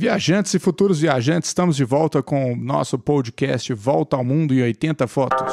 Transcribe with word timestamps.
Viajantes 0.00 0.54
e 0.54 0.58
futuros 0.58 0.98
viajantes, 0.98 1.50
estamos 1.50 1.76
de 1.76 1.84
volta 1.84 2.22
com 2.22 2.54
o 2.54 2.56
nosso 2.56 2.98
podcast 2.98 3.70
Volta 3.74 4.16
ao 4.16 4.24
Mundo 4.24 4.54
em 4.54 4.62
80 4.62 5.06
Fotos. 5.06 5.52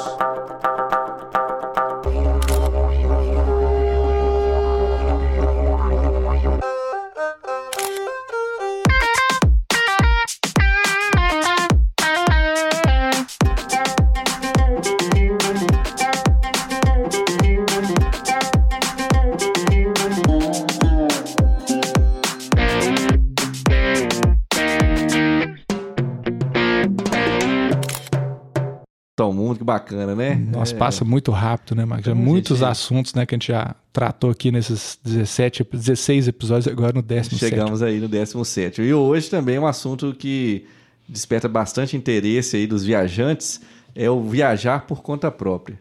Bacana, 29.77 30.15
né? 30.15 30.35
Nossa, 30.35 30.73
é. 30.73 30.77
passa 30.77 31.05
muito 31.05 31.31
rápido, 31.31 31.75
né, 31.75 31.85
Marcos? 31.85 32.07
Então, 32.07 32.15
muitos 32.15 32.59
gente... 32.59 32.69
assuntos 32.69 33.13
né, 33.13 33.25
que 33.25 33.35
a 33.35 33.37
gente 33.37 33.47
já 33.47 33.75
tratou 33.93 34.29
aqui 34.29 34.51
nesses 34.51 34.99
17, 35.03 35.65
16 35.71 36.27
episódios, 36.27 36.67
agora 36.67 36.93
no 36.93 37.01
17. 37.01 37.39
Chegamos 37.39 37.81
aí 37.81 37.99
no 37.99 38.07
17. 38.07 38.81
E 38.81 38.93
hoje 38.93 39.29
também 39.29 39.55
é 39.55 39.59
um 39.59 39.67
assunto 39.67 40.13
que 40.17 40.65
desperta 41.07 41.47
bastante 41.47 41.95
interesse 41.95 42.57
aí 42.57 42.67
dos 42.67 42.83
viajantes, 42.83 43.61
é 43.95 44.09
o 44.09 44.21
viajar 44.21 44.85
por 44.85 45.01
conta 45.01 45.31
própria. 45.31 45.79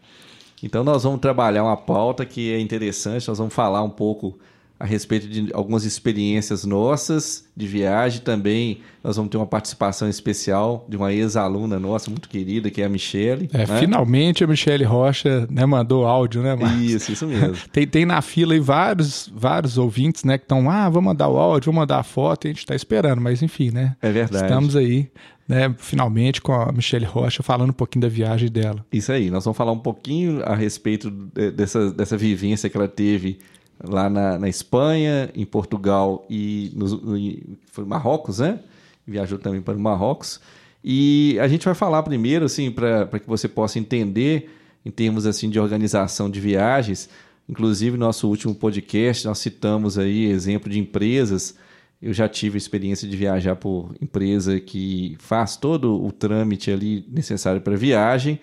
Então 0.63 0.83
nós 0.83 1.03
vamos 1.03 1.19
trabalhar 1.19 1.63
uma 1.63 1.77
pauta 1.77 2.25
que 2.25 2.51
é 2.51 2.59
interessante, 2.59 3.27
nós 3.27 3.37
vamos 3.37 3.53
falar 3.53 3.83
um 3.83 3.89
pouco 3.89 4.39
a 4.79 4.85
respeito 4.85 5.27
de 5.27 5.49
algumas 5.53 5.83
experiências 5.83 6.63
nossas 6.63 7.45
de 7.55 7.65
viagem. 7.65 8.21
Também 8.21 8.79
nós 9.03 9.15
vamos 9.15 9.31
ter 9.31 9.37
uma 9.37 9.47
participação 9.47 10.07
especial 10.07 10.85
de 10.87 10.95
uma 10.95 11.11
ex-aluna 11.11 11.79
nossa, 11.79 12.11
muito 12.11 12.29
querida, 12.29 12.69
que 12.69 12.81
é 12.81 12.85
a 12.85 12.89
Michele. 12.89 13.49
É, 13.53 13.65
né? 13.65 13.79
Finalmente 13.79 14.43
a 14.43 14.47
Michele 14.47 14.83
Rocha 14.83 15.47
né, 15.49 15.65
mandou 15.65 16.05
áudio, 16.05 16.43
né, 16.43 16.55
Marcos? 16.55 16.81
Isso, 16.81 17.11
isso 17.11 17.27
mesmo. 17.27 17.57
tem, 17.71 17.87
tem 17.87 18.05
na 18.05 18.21
fila 18.21 18.53
aí 18.53 18.59
vários, 18.59 19.31
vários 19.33 19.77
ouvintes 19.77 20.23
né, 20.23 20.37
que 20.37 20.43
estão, 20.43 20.69
ah, 20.69 20.89
vou 20.89 21.01
mandar 21.01 21.27
o 21.27 21.37
áudio, 21.37 21.71
vou 21.71 21.81
mandar 21.81 21.99
a 21.99 22.03
foto, 22.03 22.45
e 22.45 22.47
a 22.49 22.51
gente 22.51 22.59
está 22.59 22.75
esperando, 22.75 23.19
mas 23.19 23.41
enfim, 23.41 23.71
né? 23.71 23.95
É 24.01 24.11
verdade. 24.11 24.45
Estamos 24.45 24.75
aí. 24.75 25.09
Né, 25.47 25.73
finalmente 25.77 26.41
com 26.41 26.51
a 26.51 26.73
Michelle 26.73 27.05
Rocha 27.05 27.41
falando 27.41 27.69
um 27.69 27.73
pouquinho 27.73 28.01
da 28.01 28.09
viagem 28.09 28.51
dela. 28.51 28.85
Isso 28.91 29.13
aí, 29.13 29.29
nós 29.29 29.45
vamos 29.45 29.55
falar 29.55 29.71
um 29.71 29.79
pouquinho 29.79 30.43
a 30.43 30.53
respeito 30.53 31.09
dessa, 31.09 31.89
dessa 31.89 32.17
vivência 32.17 32.69
que 32.69 32.75
ela 32.75 32.89
teve 32.89 33.39
lá 33.83 34.09
na, 34.09 34.37
na 34.37 34.49
Espanha, 34.49 35.29
em 35.35 35.45
Portugal 35.45 36.25
e 36.29 36.71
no, 36.75 36.87
no, 36.87 37.41
foi 37.71 37.85
Marrocos, 37.85 38.39
né? 38.39 38.59
Viajou 39.05 39.37
também 39.37 39.61
para 39.61 39.75
o 39.75 39.79
Marrocos. 39.79 40.39
E 40.83 41.37
a 41.39 41.47
gente 41.47 41.65
vai 41.65 41.75
falar 41.75 42.03
primeiro, 42.03 42.45
assim, 42.45 42.71
para 42.71 43.19
que 43.19 43.27
você 43.27 43.47
possa 43.47 43.79
entender 43.79 44.49
em 44.85 44.91
termos 44.91 45.25
assim 45.25 45.49
de 45.49 45.59
organização 45.59 46.29
de 46.29 46.39
viagens. 46.39 47.09
Inclusive, 47.47 47.97
nosso 47.97 48.27
último 48.27 48.53
podcast, 48.53 49.25
nós 49.25 49.39
citamos 49.39 49.97
aí 49.97 50.25
exemplo 50.25 50.69
de 50.69 50.79
empresas. 50.79 51.55
Eu 52.01 52.13
já 52.13 52.27
tive 52.27 52.57
a 52.57 52.59
experiência 52.59 53.07
de 53.07 53.17
viajar 53.17 53.55
por 53.55 53.95
empresa 54.01 54.59
que 54.59 55.15
faz 55.19 55.57
todo 55.57 56.03
o 56.03 56.11
trâmite 56.11 56.71
ali 56.71 57.05
necessário 57.09 57.61
para 57.61 57.75
viagem 57.75 58.39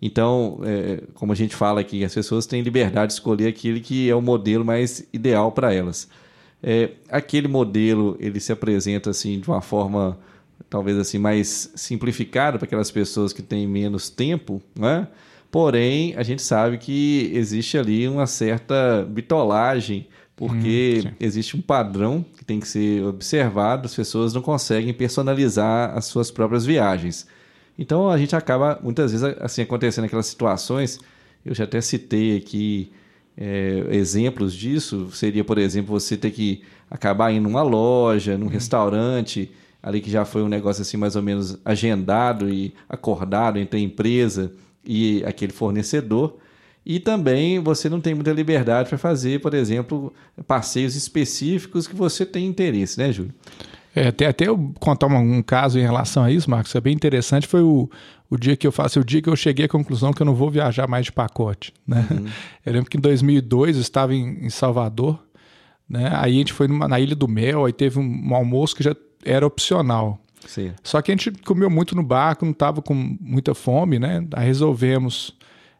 então, 0.00 0.60
é, 0.62 1.02
como 1.14 1.32
a 1.32 1.34
gente 1.34 1.56
fala 1.56 1.80
aqui, 1.80 2.04
as 2.04 2.14
pessoas 2.14 2.46
têm 2.46 2.62
liberdade 2.62 3.08
de 3.08 3.12
escolher 3.14 3.48
aquele 3.48 3.80
que 3.80 4.08
é 4.08 4.14
o 4.14 4.22
modelo 4.22 4.64
mais 4.64 5.06
ideal 5.12 5.50
para 5.50 5.74
elas. 5.74 6.08
É, 6.62 6.90
aquele 7.08 7.48
modelo 7.48 8.16
ele 8.18 8.40
se 8.40 8.52
apresenta 8.52 9.10
assim 9.10 9.38
de 9.38 9.48
uma 9.48 9.60
forma 9.60 10.18
talvez 10.68 10.98
assim 10.98 11.18
mais 11.18 11.70
simplificada 11.74 12.58
para 12.58 12.66
aquelas 12.66 12.90
pessoas 12.90 13.32
que 13.32 13.42
têm 13.42 13.66
menos 13.66 14.08
tempo, 14.10 14.60
né? 14.74 15.08
Porém, 15.50 16.14
a 16.16 16.22
gente 16.22 16.42
sabe 16.42 16.76
que 16.76 17.30
existe 17.32 17.78
ali 17.78 18.06
uma 18.06 18.26
certa 18.26 19.06
bitolagem, 19.08 20.06
porque 20.36 21.04
hum, 21.06 21.10
existe 21.18 21.56
um 21.56 21.62
padrão 21.62 22.24
que 22.36 22.44
tem 22.44 22.60
que 22.60 22.68
ser 22.68 23.02
observado, 23.04 23.86
as 23.86 23.94
pessoas 23.94 24.34
não 24.34 24.42
conseguem 24.42 24.92
personalizar 24.92 25.96
as 25.96 26.04
suas 26.04 26.30
próprias 26.30 26.66
viagens. 26.66 27.26
Então 27.78 28.10
a 28.10 28.18
gente 28.18 28.34
acaba, 28.34 28.78
muitas 28.82 29.12
vezes, 29.12 29.24
assim, 29.40 29.62
acontecendo 29.62 30.04
aquelas 30.04 30.26
situações, 30.26 30.98
eu 31.44 31.54
já 31.54 31.64
até 31.64 31.80
citei 31.80 32.36
aqui 32.36 32.90
é, 33.36 33.86
exemplos 33.90 34.52
disso, 34.52 35.08
seria, 35.12 35.44
por 35.44 35.58
exemplo, 35.58 35.98
você 35.98 36.16
ter 36.16 36.32
que 36.32 36.62
acabar 36.90 37.32
indo 37.32 37.44
numa 37.44 37.62
loja, 37.62 38.36
num 38.36 38.46
uhum. 38.46 38.52
restaurante, 38.52 39.50
ali 39.80 40.00
que 40.00 40.10
já 40.10 40.24
foi 40.24 40.42
um 40.42 40.48
negócio 40.48 40.82
assim 40.82 40.96
mais 40.96 41.14
ou 41.14 41.22
menos 41.22 41.56
agendado 41.64 42.50
e 42.50 42.74
acordado 42.88 43.58
entre 43.58 43.78
a 43.78 43.82
empresa 43.82 44.52
e 44.84 45.22
aquele 45.24 45.52
fornecedor. 45.52 46.36
E 46.84 46.98
também 46.98 47.60
você 47.60 47.88
não 47.88 48.00
tem 48.00 48.14
muita 48.14 48.32
liberdade 48.32 48.88
para 48.88 48.98
fazer, 48.98 49.40
por 49.40 49.54
exemplo, 49.54 50.12
passeios 50.46 50.96
específicos 50.96 51.86
que 51.86 51.94
você 51.94 52.24
tem 52.24 52.46
interesse, 52.46 52.98
né, 52.98 53.12
Júlio? 53.12 53.34
É, 53.98 54.08
até, 54.08 54.26
até 54.26 54.46
eu 54.46 54.72
contar 54.78 55.08
um, 55.08 55.38
um, 55.38 55.42
caso 55.42 55.76
em 55.76 55.82
relação 55.82 56.22
a 56.22 56.30
isso, 56.30 56.48
Marcos, 56.48 56.72
é 56.74 56.80
bem 56.80 56.94
interessante. 56.94 57.48
Foi 57.48 57.62
o, 57.62 57.90
o 58.30 58.36
dia 58.36 58.56
que 58.56 58.64
eu 58.64 58.70
faço, 58.70 59.00
o 59.00 59.04
dia 59.04 59.20
que 59.20 59.28
eu 59.28 59.34
cheguei 59.34 59.66
à 59.66 59.68
conclusão 59.68 60.12
que 60.12 60.22
eu 60.22 60.26
não 60.26 60.34
vou 60.36 60.48
viajar 60.48 60.88
mais 60.88 61.06
de 61.06 61.12
pacote. 61.12 61.74
Né? 61.84 62.06
Uhum. 62.08 62.26
Eu 62.64 62.72
lembro 62.74 62.90
que 62.90 62.96
em 62.96 63.00
2002 63.00 63.76
eu 63.76 63.82
estava 63.82 64.14
em, 64.14 64.44
em 64.44 64.50
Salvador, 64.50 65.18
né? 65.88 66.10
aí 66.12 66.34
a 66.34 66.38
gente 66.38 66.52
foi 66.52 66.68
numa, 66.68 66.86
na 66.86 67.00
Ilha 67.00 67.16
do 67.16 67.26
Mel, 67.26 67.64
aí 67.64 67.72
teve 67.72 67.98
um, 67.98 68.28
um 68.30 68.34
almoço 68.34 68.76
que 68.76 68.84
já 68.84 68.94
era 69.24 69.46
opcional. 69.46 70.20
Sim. 70.46 70.72
Só 70.82 71.00
que 71.00 71.10
a 71.10 71.14
gente 71.14 71.32
comeu 71.42 71.70
muito 71.70 71.96
no 71.96 72.02
barco, 72.02 72.44
não 72.44 72.52
estava 72.52 72.82
com 72.82 72.94
muita 72.94 73.54
fome, 73.54 73.98
né? 73.98 74.24
Aí 74.34 74.46
resolvemos 74.46 75.34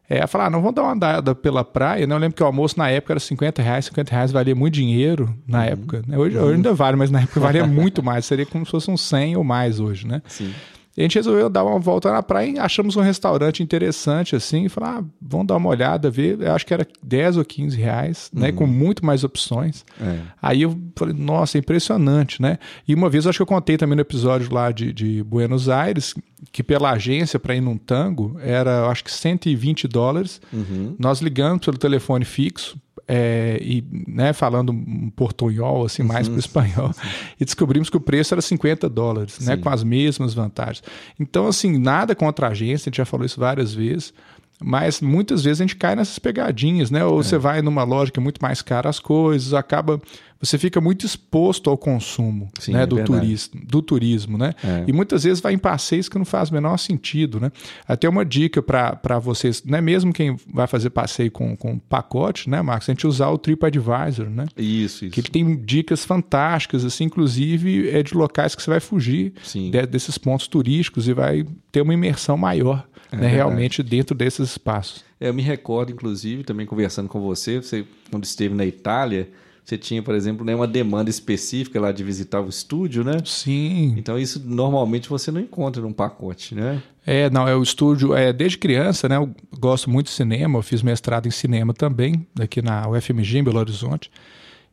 é, 0.09 0.25
falar, 0.25 0.47
ah, 0.47 0.49
não 0.49 0.59
vamos 0.59 0.73
dar 0.73 0.81
uma 0.81 0.93
andada 0.93 1.35
pela 1.35 1.63
praia, 1.63 2.07
né? 2.07 2.15
Eu 2.15 2.19
lembro 2.19 2.35
que 2.35 2.41
o 2.41 2.45
almoço 2.45 2.79
na 2.79 2.89
época 2.89 3.13
era 3.13 3.19
50 3.19 3.61
reais, 3.61 3.85
50 3.85 4.11
reais 4.11 4.31
valia 4.31 4.55
muito 4.55 4.73
dinheiro 4.73 5.35
na 5.47 5.59
uhum. 5.59 5.65
época. 5.65 6.03
Né? 6.07 6.17
Hoje, 6.17 6.35
uhum. 6.35 6.45
hoje 6.45 6.55
ainda 6.55 6.73
vale, 6.73 6.97
mas 6.97 7.11
na 7.11 7.21
época 7.21 7.39
valia 7.39 7.65
muito 7.67 8.01
mais, 8.01 8.25
seria 8.25 8.45
como 8.45 8.65
se 8.65 8.71
fosse 8.71 8.89
uns 8.89 9.01
100 9.01 9.37
ou 9.37 9.43
mais 9.43 9.79
hoje, 9.79 10.07
né? 10.07 10.23
Sim. 10.27 10.51
E 10.99 11.01
a 11.01 11.03
gente 11.05 11.15
resolveu 11.15 11.49
dar 11.49 11.63
uma 11.63 11.79
volta 11.79 12.11
na 12.11 12.21
praia 12.21 12.49
e 12.49 12.59
achamos 12.59 12.97
um 12.97 13.01
restaurante 13.01 13.63
interessante, 13.63 14.35
assim, 14.35 14.65
e 14.65 14.69
falar, 14.69 14.99
ah, 14.99 15.03
vamos 15.21 15.47
dar 15.47 15.55
uma 15.55 15.69
olhada, 15.69 16.11
ver. 16.11 16.41
Eu 16.41 16.51
acho 16.51 16.65
que 16.65 16.73
era 16.73 16.85
10 17.01 17.37
ou 17.37 17.45
15 17.45 17.77
reais, 17.77 18.29
né? 18.33 18.49
uhum. 18.49 18.55
Com 18.55 18.67
muito 18.67 19.05
mais 19.05 19.23
opções. 19.23 19.85
É. 19.97 20.19
Aí 20.41 20.63
eu 20.63 20.77
falei, 20.97 21.15
nossa, 21.17 21.57
impressionante, 21.57 22.41
né? 22.41 22.59
E 22.85 22.93
uma 22.93 23.09
vez, 23.09 23.25
acho 23.25 23.37
que 23.37 23.41
eu 23.41 23.47
contei 23.47 23.77
também 23.77 23.95
no 23.95 24.01
episódio 24.01 24.53
lá 24.53 24.73
de, 24.73 24.91
de 24.91 25.23
Buenos 25.23 25.69
Aires, 25.69 26.13
que 26.51 26.61
pela 26.61 26.91
agência 26.91 27.39
para 27.39 27.55
ir 27.55 27.61
num 27.61 27.77
tango 27.77 28.37
era, 28.43 28.85
acho 28.89 29.05
que 29.05 29.11
120 29.13 29.87
dólares. 29.87 30.41
Uhum. 30.51 30.97
Nós 30.99 31.21
ligamos 31.21 31.63
pelo 31.63 31.77
telefone 31.77 32.25
fixo 32.25 32.77
é, 33.11 33.57
e 33.59 33.83
né, 34.07 34.33
falando 34.33 34.71
um 34.71 35.09
portunhol, 35.09 35.83
assim, 35.83 36.03
mais 36.03 36.27
para 36.27 36.35
o 36.35 36.39
espanhol, 36.39 36.91
e 37.39 37.43
descobrimos 37.43 37.89
que 37.89 37.97
o 37.97 37.99
preço 37.99 38.35
era 38.35 38.41
50 38.41 38.87
dólares, 38.87 39.39
né, 39.39 39.57
com 39.57 39.67
as 39.67 39.83
mesmas 39.83 40.35
vantagens. 40.35 40.83
Então, 41.19 41.47
assim, 41.47 41.79
nada 41.79 42.13
contra 42.13 42.45
a 42.45 42.51
agência, 42.51 42.87
a 42.87 42.89
gente 42.91 42.97
já 42.97 43.05
falou 43.05 43.25
isso 43.25 43.39
várias 43.39 43.73
vezes, 43.73 44.13
mas 44.61 45.01
muitas 45.01 45.43
vezes 45.43 45.59
a 45.59 45.63
gente 45.63 45.75
cai 45.75 45.95
nessas 45.95 46.19
pegadinhas, 46.19 46.91
né? 46.91 47.03
Ou 47.03 47.21
é. 47.21 47.23
você 47.23 47.37
vai 47.37 47.61
numa 47.61 47.83
loja 47.83 48.11
que 48.11 48.19
é 48.19 48.23
muito 48.23 48.41
mais 48.41 48.61
cara 48.61 48.89
as 48.89 48.99
coisas, 48.99 49.53
acaba. 49.53 50.01
Você 50.41 50.57
fica 50.57 50.79
muito 50.79 51.05
exposto 51.05 51.69
ao 51.69 51.77
consumo 51.77 52.49
Sim, 52.59 52.73
né? 52.73 52.83
É 52.83 52.85
do, 52.85 53.03
turismo, 53.03 53.61
do 53.65 53.81
turismo, 53.81 54.37
né? 54.37 54.53
É. 54.63 54.85
E 54.87 54.93
muitas 54.93 55.23
vezes 55.23 55.41
vai 55.41 55.53
em 55.53 55.57
passeios 55.57 56.07
que 56.07 56.17
não 56.17 56.25
faz 56.25 56.49
o 56.49 56.53
menor 56.53 56.77
sentido, 56.77 57.39
né? 57.39 57.51
Até 57.85 58.07
uma 58.07 58.23
dica 58.23 58.61
para 58.61 59.19
vocês, 59.19 59.63
né? 59.63 59.81
Mesmo 59.81 60.13
quem 60.13 60.37
vai 60.53 60.65
fazer 60.65 60.91
passeio 60.91 61.29
com, 61.29 61.57
com 61.57 61.77
pacote, 61.77 62.49
né, 62.49 62.61
Marcos? 62.61 62.87
A 62.89 62.93
gente 62.93 63.05
usar 63.05 63.29
o 63.29 63.37
TripAdvisor, 63.37 64.29
né? 64.29 64.45
Isso, 64.57 65.05
isso. 65.05 65.13
Que 65.13 65.19
ele 65.19 65.29
tem 65.29 65.57
dicas 65.57 66.05
fantásticas, 66.05 66.85
assim, 66.85 67.03
inclusive 67.03 67.89
é 67.89 68.01
de 68.01 68.13
locais 68.13 68.55
que 68.55 68.61
você 68.61 68.69
vai 68.69 68.79
fugir 68.79 69.33
de, 69.53 69.85
desses 69.87 70.17
pontos 70.17 70.47
turísticos 70.47 71.07
e 71.07 71.13
vai 71.13 71.45
ter 71.71 71.81
uma 71.81 71.93
imersão 71.93 72.37
maior 72.37 72.87
é 73.11 73.17
né, 73.17 73.27
realmente 73.27 73.81
dentro 73.81 74.15
desses 74.15 74.51
espaços. 74.51 75.03
É, 75.19 75.29
eu 75.29 75.33
me 75.33 75.41
recordo, 75.41 75.91
inclusive, 75.91 76.43
também 76.43 76.65
conversando 76.65 77.09
com 77.09 77.19
você, 77.19 77.57
você 77.61 77.85
quando 78.09 78.23
esteve 78.23 78.53
na 78.55 78.65
Itália, 78.65 79.29
você 79.69 79.77
tinha, 79.77 80.01
por 80.01 80.15
exemplo, 80.15 80.43
né, 80.43 80.55
uma 80.55 80.67
demanda 80.67 81.09
específica 81.09 81.79
lá 81.79 81.91
de 81.91 82.03
visitar 82.03 82.41
o 82.41 82.49
estúdio, 82.49 83.03
né? 83.03 83.21
Sim. 83.23 83.93
Então 83.97 84.17
isso 84.17 84.41
normalmente 84.43 85.07
você 85.07 85.31
não 85.31 85.39
encontra 85.39 85.81
num 85.81 85.93
pacote, 85.93 86.55
né? 86.55 86.81
É, 87.05 87.29
não, 87.29 87.47
é 87.47 87.55
o 87.55 87.61
estúdio, 87.61 88.15
é, 88.15 88.33
desde 88.33 88.57
criança, 88.57 89.07
né? 89.07 89.17
Eu 89.17 89.29
gosto 89.59 89.89
muito 89.89 90.07
de 90.07 90.13
cinema, 90.13 90.57
eu 90.57 90.63
fiz 90.63 90.81
mestrado 90.81 91.27
em 91.27 91.31
cinema 91.31 91.73
também, 91.73 92.25
aqui 92.39 92.61
na 92.61 92.89
UFMG, 92.89 93.37
em 93.37 93.43
Belo 93.43 93.59
Horizonte. 93.59 94.11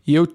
E 0.06 0.14
eu 0.14 0.26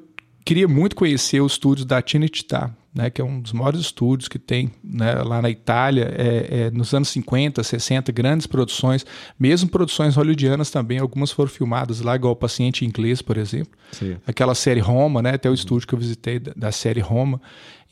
queria 0.46 0.68
muito 0.68 0.96
conhecer 0.96 1.42
os 1.42 1.54
estúdios 1.54 1.86
da 1.86 2.02
Tinititá, 2.02 2.72
né, 2.94 3.10
que 3.10 3.22
é 3.22 3.24
um 3.24 3.40
dos 3.40 3.54
maiores 3.54 3.80
estúdios 3.80 4.28
que 4.28 4.38
tem 4.38 4.70
né, 4.84 5.14
lá 5.16 5.42
na 5.42 5.50
Itália, 5.50 6.14
é, 6.18 6.48
é, 6.50 6.72
nos 6.72 6.94
anos 6.94 7.08
50, 7.10 7.64
60, 7.64 8.12
grandes 8.12 8.46
produções, 8.46 9.06
mesmo 9.40 9.70
produções 9.70 10.16
hollywoodianas 10.16 10.70
também, 10.70 11.00
algumas 11.00 11.32
foram 11.32 11.50
filmadas 11.50 12.02
lá, 12.02 12.16
igual 12.16 12.34
o 12.34 12.36
Paciente 12.36 12.86
Inglês, 12.86 13.22
por 13.22 13.38
exemplo. 13.38 13.72
Sim. 13.94 14.18
Aquela 14.28 14.54
série 14.54 14.82
Roma, 14.82 15.22
né, 15.22 15.32
até 15.36 15.50
o 15.50 15.54
estúdio 15.54 15.88
que 15.88 15.96
eu 15.96 16.00
visitei 16.00 16.38
da, 16.38 16.52
da 16.56 16.72
série 16.72 17.00
Roma. 17.00 17.42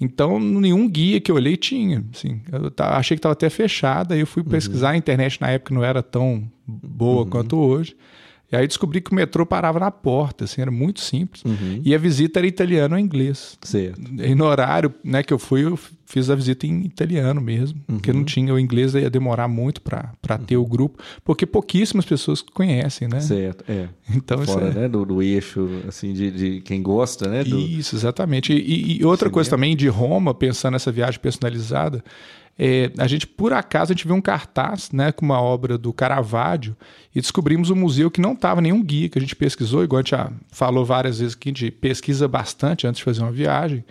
Então, 0.02 0.40
nenhum 0.40 0.88
guia 0.90 1.20
que 1.20 1.32
eu 1.32 1.36
olhei 1.36 1.58
tinha. 1.58 2.04
Assim, 2.14 2.42
eu 2.52 2.72
achei 2.78 3.16
que 3.16 3.20
estava 3.20 3.34
até 3.34 3.50
fechada, 3.50 4.16
aí 4.16 4.22
eu 4.22 4.28
fui 4.28 4.44
uhum. 4.44 4.50
pesquisar, 4.50 4.92
a 4.92 4.98
internet 4.98 5.40
na 5.42 5.50
época 5.50 5.74
não 5.74 5.84
era 5.84 6.02
tão 6.04 6.50
boa 6.66 7.24
uhum. 7.24 7.30
quanto 7.30 7.58
hoje. 7.58 7.96
E 8.52 8.56
aí 8.56 8.68
descobri 8.68 9.00
que 9.00 9.12
o 9.12 9.16
metrô 9.16 9.46
parava 9.46 9.80
na 9.80 9.92
porta, 9.92 10.46
assim, 10.46 10.62
era 10.62 10.72
muito 10.72 11.00
simples. 11.02 11.44
Uhum. 11.44 11.82
E 11.84 11.94
a 11.94 11.98
visita 11.98 12.40
era 12.40 12.48
italiano 12.48 12.96
ou 12.96 13.00
inglês. 13.00 13.58
Certo. 13.62 14.02
E 14.02 14.34
no 14.34 14.46
horário 14.46 14.94
né, 15.04 15.22
que 15.22 15.32
eu 15.32 15.38
fui, 15.38 15.66
eu 15.66 15.78
fiz 16.10 16.28
a 16.32 16.36
visita 16.36 16.66
em 16.66 16.84
italiano 16.84 17.40
mesmo, 17.40 17.80
uhum. 17.88 17.98
porque 17.98 18.12
não 18.12 18.24
tinha 18.24 18.52
o 18.52 18.60
inglês, 18.60 18.96
ia 18.96 19.10
demorar 19.10 19.48
muito 19.48 19.80
para 19.82 20.12
uhum. 20.32 20.38
ter 20.40 20.58
o 20.58 20.66
grupo, 20.66 21.02
porque 21.24 21.46
pouquíssimas 21.46 22.06
pessoas 22.06 22.42
conhecem, 22.42 23.08
né? 23.08 23.20
Certo, 23.20 23.64
é. 23.70 23.88
Então, 24.16 24.44
Fora, 24.44 24.70
é... 24.70 24.74
né, 24.74 24.88
do, 24.88 25.06
do, 25.06 25.22
eixo, 25.22 25.70
assim, 25.88 26.12
de, 26.12 26.32
de, 26.32 26.62
quem 26.62 26.82
gosta, 26.82 27.30
né? 27.30 27.44
Do... 27.44 27.60
Isso, 27.60 27.96
exatamente. 27.96 28.52
E, 28.52 29.00
e 29.00 29.06
outra 29.06 29.26
Cinema. 29.26 29.34
coisa 29.34 29.50
também 29.52 29.76
de 29.76 29.88
Roma, 29.88 30.34
pensando 30.34 30.74
nessa 30.74 30.92
viagem 30.92 31.20
personalizada, 31.20 32.04
é, 32.62 32.92
a 32.98 33.08
gente, 33.08 33.26
por 33.26 33.54
acaso, 33.54 33.94
a 33.94 33.96
gente 33.96 34.06
viu 34.06 34.14
um 34.14 34.22
cartaz 34.22 34.92
né, 34.92 35.14
com 35.14 35.24
uma 35.24 35.42
obra 35.42 35.78
do 35.78 35.94
Caravaggio 35.94 36.76
e 37.16 37.22
descobrimos 37.22 37.70
um 37.70 37.76
museu 37.76 38.12
que 38.12 38.20
não 38.20 38.34
estava 38.34 38.60
nenhum 38.60 38.84
guia, 38.84 39.08
que 39.08 39.18
a 39.18 39.22
gente 39.22 39.34
pesquisou, 39.34 39.82
igual 39.82 40.00
a 40.00 40.02
gente 40.02 40.12
já 40.12 40.30
falou 40.52 40.84
várias 40.84 41.20
vezes 41.20 41.36
que 41.36 41.48
a 41.48 41.52
gente 41.52 41.72
pesquisa 41.72 42.28
bastante 42.28 42.86
antes 42.86 42.98
de 42.98 43.06
fazer 43.06 43.22
uma 43.22 43.32
viagem. 43.32 43.86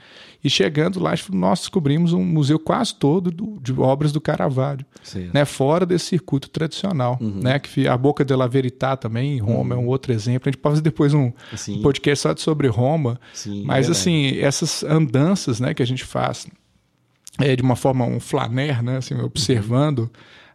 E 0.45 0.51
chegando 0.51 1.01
lá, 1.01 1.15
nós 1.33 1.61
descobrimos 1.61 2.13
um 2.13 2.23
museu 2.23 2.59
quase 2.59 2.95
todo 2.95 3.31
do, 3.31 3.59
de 3.61 3.73
obras 3.73 4.13
do 4.13 4.21
Caravaggio, 4.21 4.87
né, 5.33 5.47
fora 5.47 5.87
desse 5.87 6.05
circuito 6.05 6.51
tradicional. 6.51 7.17
Uhum. 7.21 7.41
Né, 7.43 7.59
que 7.59 7.89
a 7.89 7.97
Boca 7.97 8.23
de 8.23 8.37
la 8.37 8.47
Verità 8.47 8.97
também, 8.97 9.37
em 9.37 9.41
Roma, 9.41 9.75
uhum. 9.75 9.81
é 9.81 9.85
um 9.85 9.89
outro 9.89 10.13
exemplo. 10.13 10.49
A 10.49 10.51
gente 10.53 10.61
pode 10.61 10.75
fazer 10.75 10.83
depois 10.83 11.15
um, 11.15 11.33
um 11.71 11.83
podcast 11.83 12.23
só 12.23 12.37
sobre 12.37 12.69
Roma. 12.69 13.19
Sim, 13.33 13.65
mas, 13.65 13.89
é 13.89 13.93
assim, 13.93 14.39
essas 14.39 14.85
andanças 14.85 15.59
né, 15.59 15.73
que 15.73 15.83
a 15.83 15.87
gente 15.87 16.05
faz 16.05 16.47
é, 17.39 17.55
de 17.55 17.63
uma 17.63 17.77
forma 17.77 18.05
um 18.05 18.21
flaner, 18.21 18.83
né, 18.83 18.99
assim, 18.99 19.15
observando 19.21 20.11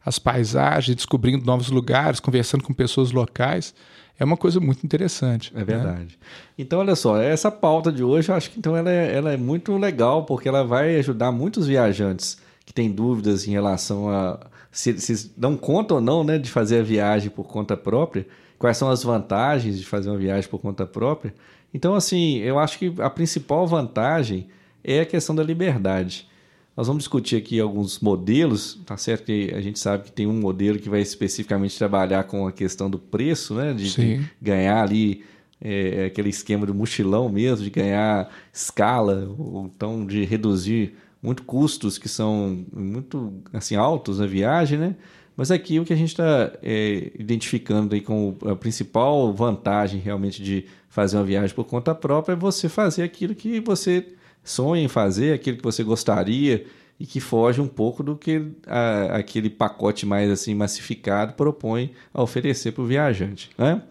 as 0.05 0.19
paisagens, 0.19 0.95
descobrindo 0.95 1.45
novos 1.45 1.69
lugares, 1.69 2.19
conversando 2.19 2.63
com 2.63 2.73
pessoas 2.73 3.11
locais. 3.11 3.73
É 4.19 4.25
uma 4.25 4.37
coisa 4.37 4.59
muito 4.59 4.85
interessante. 4.85 5.51
É 5.55 5.59
né? 5.59 5.63
verdade. 5.63 5.99
Né? 5.99 6.27
Então, 6.57 6.79
olha 6.79 6.95
só, 6.95 7.17
essa 7.17 7.49
pauta 7.49 7.91
de 7.91 8.03
hoje, 8.03 8.29
eu 8.29 8.35
acho 8.35 8.51
que 8.51 8.59
então 8.59 8.75
ela 8.75 8.91
é, 8.91 9.15
ela 9.15 9.31
é 9.31 9.37
muito 9.37 9.75
legal, 9.77 10.25
porque 10.25 10.47
ela 10.47 10.63
vai 10.63 10.97
ajudar 10.97 11.31
muitos 11.31 11.67
viajantes 11.67 12.37
que 12.65 12.73
têm 12.73 12.91
dúvidas 12.91 13.47
em 13.47 13.51
relação 13.51 14.09
a 14.09 14.39
se, 14.71 14.99
se 14.99 15.31
dão 15.37 15.55
conta 15.55 15.93
ou 15.93 16.01
não 16.01 16.23
né, 16.23 16.37
de 16.37 16.49
fazer 16.49 16.79
a 16.79 16.83
viagem 16.83 17.29
por 17.29 17.45
conta 17.45 17.77
própria, 17.77 18.25
quais 18.57 18.75
são 18.75 18.89
as 18.89 19.03
vantagens 19.03 19.77
de 19.77 19.85
fazer 19.85 20.09
uma 20.09 20.17
viagem 20.17 20.49
por 20.49 20.59
conta 20.59 20.85
própria. 20.85 21.33
Então, 21.73 21.95
assim, 21.95 22.37
eu 22.37 22.59
acho 22.59 22.77
que 22.77 22.93
a 22.99 23.09
principal 23.09 23.67
vantagem 23.67 24.47
é 24.83 25.01
a 25.01 25.05
questão 25.05 25.35
da 25.35 25.43
liberdade. 25.43 26.27
Nós 26.75 26.87
vamos 26.87 27.03
discutir 27.03 27.35
aqui 27.35 27.59
alguns 27.59 27.99
modelos, 27.99 28.81
tá 28.85 28.97
certo 28.97 29.25
que 29.25 29.53
a 29.53 29.61
gente 29.61 29.77
sabe 29.77 30.05
que 30.05 30.11
tem 30.11 30.25
um 30.25 30.39
modelo 30.39 30.79
que 30.79 30.89
vai 30.89 31.01
especificamente 31.01 31.77
trabalhar 31.77 32.23
com 32.23 32.47
a 32.47 32.51
questão 32.51 32.89
do 32.89 32.97
preço, 32.97 33.53
né? 33.53 33.73
De, 33.73 33.93
de 33.93 34.25
ganhar 34.41 34.81
ali 34.81 35.23
é, 35.61 36.05
aquele 36.05 36.29
esquema 36.29 36.65
do 36.65 36.73
mochilão 36.73 37.29
mesmo, 37.29 37.63
de 37.63 37.69
ganhar 37.69 38.27
escala, 38.51 39.31
ou 39.37 39.71
então 39.73 40.05
de 40.05 40.25
reduzir 40.25 40.95
muito 41.21 41.43
custos 41.43 41.97
que 41.97 42.09
são 42.09 42.65
muito 42.73 43.33
assim 43.53 43.75
altos 43.75 44.17
na 44.17 44.25
viagem, 44.25 44.79
né? 44.79 44.95
Mas 45.37 45.51
aqui 45.51 45.79
o 45.79 45.85
que 45.85 45.93
a 45.93 45.95
gente 45.95 46.09
está 46.09 46.51
é, 46.61 47.11
identificando 47.17 47.95
aí 47.95 48.01
como 48.01 48.37
a 48.45 48.55
principal 48.55 49.31
vantagem 49.33 49.99
realmente 49.99 50.43
de 50.43 50.65
fazer 50.89 51.17
uma 51.17 51.23
viagem 51.23 51.55
por 51.55 51.65
conta 51.65 51.95
própria 51.95 52.33
é 52.33 52.35
você 52.35 52.67
fazer 52.67 53.03
aquilo 53.03 53.33
que 53.33 53.59
você 53.59 54.13
sonha 54.43 54.83
em 54.83 54.87
fazer, 54.87 55.33
aquilo 55.33 55.57
que 55.57 55.63
você 55.63 55.83
gostaria 55.83 56.65
e 56.99 57.05
que 57.05 57.19
foge 57.19 57.59
um 57.59 57.67
pouco 57.67 58.03
do 58.03 58.15
que 58.15 58.51
a, 58.67 59.17
aquele 59.17 59.49
pacote 59.49 60.05
mais 60.05 60.29
assim 60.29 60.53
massificado 60.53 61.33
propõe 61.33 61.91
a 62.13 62.21
oferecer 62.21 62.71
para 62.71 62.83
o 62.83 62.85
viajante. 62.85 63.49
Né? 63.57 63.81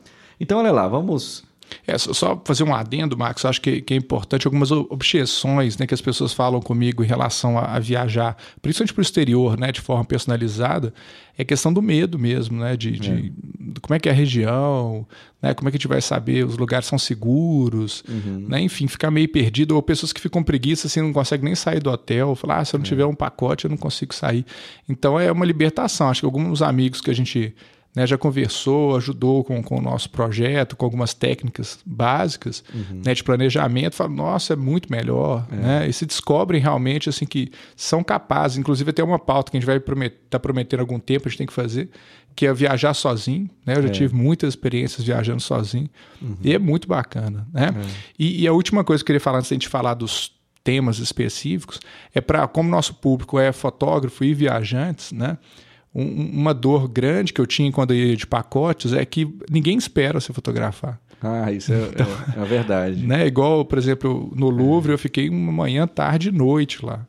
Então, 0.41 0.59
olha 0.59 0.73
lá, 0.73 0.89
vamos 0.89 1.45
é, 1.87 1.97
só 1.99 2.41
fazer 2.45 2.65
um 2.65 2.75
adendo, 2.75 3.17
Marcos, 3.17 3.45
acho 3.45 3.61
que, 3.61 3.81
que, 3.81 3.95
é 3.95 3.97
importante 3.97 4.47
algumas 4.47 4.71
objeções 4.71 5.77
né, 5.77 5.87
que 5.87 5.95
as 5.95 6.01
pessoas 6.01 6.33
falam 6.33 6.61
comigo 6.61 7.03
em 7.03 7.07
relação 7.07 7.59
a, 7.59 7.77
a 7.77 7.79
viajar, 7.79 8.37
principalmente 8.61 8.95
para 8.95 9.01
o 9.01 9.03
exterior, 9.03 9.59
né, 9.59 9.73
de 9.73 9.81
forma 9.81 10.05
personalizada, 10.05 10.93
é 11.37 11.45
questão 11.45 11.73
do 11.73 11.81
medo 11.81 12.19
mesmo, 12.19 12.61
né, 12.61 12.77
de, 12.77 12.91
é. 12.91 12.99
de 12.99 13.33
como 13.81 13.95
é 13.95 13.99
que 13.99 14.09
é 14.09 14.13
a 14.13 14.15
região, 14.15 15.07
né, 15.41 15.55
como 15.55 15.69
é 15.69 15.71
que 15.71 15.77
a 15.77 15.79
gente 15.79 15.89
vai 15.89 16.01
saber 16.01 16.45
os 16.45 16.57
lugares 16.57 16.87
são 16.87 16.99
seguros, 16.99 18.05
uhum. 18.09 18.47
né, 18.49 18.61
enfim, 18.61 18.87
ficar 18.87 19.11
meio 19.11 19.29
perdido, 19.29 19.75
ou 19.75 19.83
pessoas 19.83 20.13
que 20.13 20.21
ficam 20.21 20.43
preguiça 20.43 20.87
assim, 20.87 21.01
não 21.01 21.13
conseguem 21.13 21.45
nem 21.45 21.55
sair 21.55 21.81
do 21.81 21.91
hotel, 21.91 22.35
falar, 22.35 22.59
ah, 22.59 22.65
se 22.65 22.75
eu 22.75 22.79
não 22.79 22.85
é. 22.85 22.89
tiver 22.89 23.07
um 23.07 23.15
pacote 23.15 23.65
eu 23.65 23.71
não 23.71 23.77
consigo 23.77 24.15
sair. 24.15 24.45
Então 24.89 25.19
é 25.19 25.31
uma 25.33 25.45
libertação, 25.45 26.09
acho 26.09 26.21
que 26.21 26.27
alguns 26.27 26.63
amigos 26.63 27.01
que 27.01 27.11
a 27.11 27.15
gente 27.15 27.55
né, 27.95 28.07
já 28.07 28.17
conversou, 28.17 28.97
ajudou 28.97 29.45
com, 29.45 29.63
com 29.63 29.79
o 29.79 29.81
nosso 29.81 30.09
projeto, 30.09 30.75
com 30.75 30.85
algumas 30.85 31.13
técnicas 31.13 31.79
básicas 31.85 32.65
uhum. 32.75 33.03
né, 33.05 33.13
de 33.13 33.23
planejamento, 33.23 33.95
fala, 33.95 34.11
nossa, 34.11 34.55
é 34.55 34.57
muito 34.57 34.91
melhor. 34.91 35.47
É. 35.53 35.57
Né? 35.57 35.89
E 35.89 35.93
se 35.93 36.07
descobrem 36.07 36.61
realmente 36.61 37.11
assim 37.11 37.27
que 37.27 37.53
são 37.77 38.03
capazes, 38.03 38.57
inclusive 38.57 38.89
até 38.91 39.05
uma 39.05 39.19
pauta 39.19 39.51
que 39.51 39.59
a 39.59 39.61
gente 39.61 39.67
vai 39.67 39.77
estar 39.77 39.85
promet 39.85 40.15
tá 40.31 40.39
prometendo 40.39 40.81
algum 40.81 40.99
tempo, 40.99 41.29
a 41.29 41.31
gente 41.31 41.39
tem 41.39 41.47
que 41.47 41.53
fazer, 41.53 41.91
que 42.35 42.47
é 42.47 42.55
viajar 42.55 42.95
sozinho. 42.95 43.51
Né? 43.67 43.77
Eu 43.77 43.83
já 43.83 43.89
é. 43.89 43.93
tive 43.93 44.15
muitas 44.15 44.51
experiências 44.51 45.05
viajando 45.05 45.43
sozinho 45.43 45.91
uhum. 46.21 46.37
e 46.43 46.55
é 46.55 46.59
muito 46.59 46.89
bacana. 46.89 47.47
Né? 47.53 47.75
É. 47.77 47.87
E, 48.19 48.43
e, 48.43 48.49
a 48.49 48.53
última 48.55 48.83
coisa 48.85 49.03
que 49.03 49.05
eu 49.05 49.15
queria 49.15 49.21
falar 49.21 49.39
antes 49.39 49.51
da 49.51 49.55
gente 49.55 49.69
falar 49.69 49.93
dos 49.93 50.33
temas 50.65 50.99
específicos 50.99 51.79
é 52.15 52.23
para, 52.23 52.47
como 52.49 52.71
nosso 52.71 52.95
público 52.95 53.39
é 53.39 53.53
fotógrafo 53.53 54.25
e 54.25 54.33
viajantes, 54.33 55.13
né? 55.13 55.37
Um, 55.95 56.05
uma 56.41 56.55
dor 56.55 56.89
grande 56.89 57.33
que 57.33 57.41
eu 57.41 57.47
tinha 57.47 57.71
quando 57.71 57.93
eu 57.93 57.97
ia 57.97 58.17
de 58.17 58.27
pacotes 58.27 58.93
é 58.93 59.05
que 59.05 59.29
ninguém 59.51 59.77
espera 59.77 60.21
se 60.21 60.33
fotografar. 60.33 61.01
Ah, 61.23 61.53
isso 61.53 61.73
é, 61.73 61.89
então, 61.89 62.07
é, 62.37 62.43
é 62.43 62.45
verdade. 62.45 62.97
Né? 63.07 63.27
Igual, 63.27 63.65
por 63.65 63.79
exemplo, 63.79 64.33
no 64.35 64.51
Louvre, 64.51 64.91
é. 64.91 64.95
eu 64.95 64.99
fiquei 64.99 65.29
uma 65.29 65.53
manhã, 65.53 65.87
tarde 65.87 66.29
e 66.29 66.33
noite 66.33 66.85
lá 66.85 67.07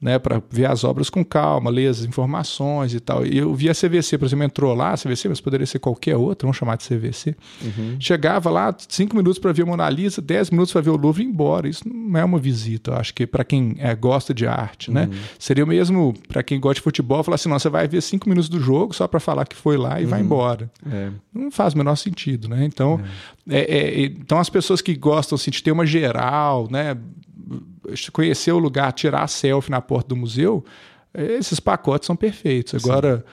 né, 0.00 0.18
para 0.18 0.42
ver 0.50 0.64
as 0.64 0.82
obras 0.82 1.10
com 1.10 1.22
calma, 1.22 1.70
ler 1.70 1.88
as 1.88 2.04
informações 2.04 2.94
e 2.94 3.00
tal. 3.00 3.26
E 3.26 3.36
eu 3.36 3.54
vi 3.54 3.68
a 3.68 3.74
CVC, 3.74 4.16
por 4.16 4.24
exemplo, 4.24 4.44
entrou 4.44 4.74
lá, 4.74 4.92
a 4.92 4.96
CVC, 4.96 5.28
mas 5.28 5.40
poderia 5.40 5.66
ser 5.66 5.78
qualquer 5.78 6.16
outra, 6.16 6.46
vamos 6.46 6.56
chamar 6.56 6.76
de 6.76 6.88
CVC. 6.88 7.36
Uhum. 7.62 7.96
Chegava 8.00 8.48
lá, 8.48 8.74
cinco 8.88 9.14
minutos 9.14 9.38
para 9.38 9.52
ver 9.52 9.62
a 9.62 9.66
Mona 9.66 9.90
Lisa, 9.90 10.22
dez 10.22 10.50
minutos 10.50 10.72
para 10.72 10.80
ver 10.80 10.90
o 10.90 10.96
Louvre 10.96 11.22
e 11.22 11.26
ir 11.26 11.28
embora. 11.28 11.68
Isso 11.68 11.82
não 11.86 12.18
é 12.18 12.24
uma 12.24 12.38
visita, 12.38 12.92
eu 12.92 12.94
acho 12.96 13.12
que 13.12 13.26
para 13.26 13.44
quem 13.44 13.76
é, 13.78 13.94
gosta 13.94 14.32
de 14.32 14.46
arte, 14.46 14.90
né? 14.90 15.02
uhum. 15.02 15.10
né? 15.10 15.18
Seria 15.38 15.64
o 15.64 15.66
mesmo 15.66 16.14
para 16.28 16.42
quem 16.42 16.58
gosta 16.58 16.76
de 16.76 16.80
futebol, 16.80 17.22
falar 17.22 17.34
assim, 17.34 17.50
não, 17.50 17.58
você 17.58 17.68
vai 17.68 17.86
ver 17.86 18.00
cinco 18.00 18.26
minutos 18.26 18.48
do 18.48 18.58
jogo 18.58 18.94
só 18.94 19.06
para 19.06 19.20
falar 19.20 19.44
que 19.44 19.56
foi 19.56 19.76
lá 19.76 20.00
e 20.00 20.04
uhum. 20.04 20.10
vai 20.10 20.20
embora. 20.22 20.70
É. 20.90 21.10
Não 21.34 21.50
faz 21.50 21.74
o 21.74 21.78
menor 21.78 21.96
sentido, 21.96 22.48
né? 22.48 22.64
Então, 22.64 23.00
é. 23.46 23.58
É, 23.58 23.78
é 23.78 24.04
então 24.04 24.38
as 24.38 24.48
pessoas 24.48 24.80
que 24.80 24.94
gostam 24.94 25.36
assim, 25.36 25.50
de 25.50 25.62
ter 25.62 25.72
uma 25.72 25.84
geral, 25.84 26.68
né? 26.70 26.96
Conhecer 28.12 28.52
o 28.52 28.58
lugar, 28.58 28.92
tirar 28.92 29.26
selfie 29.28 29.70
na 29.70 29.80
porta 29.80 30.08
do 30.08 30.16
museu, 30.16 30.64
esses 31.14 31.58
pacotes 31.58 32.06
são 32.06 32.16
perfeitos. 32.16 32.74
Agora, 32.74 33.24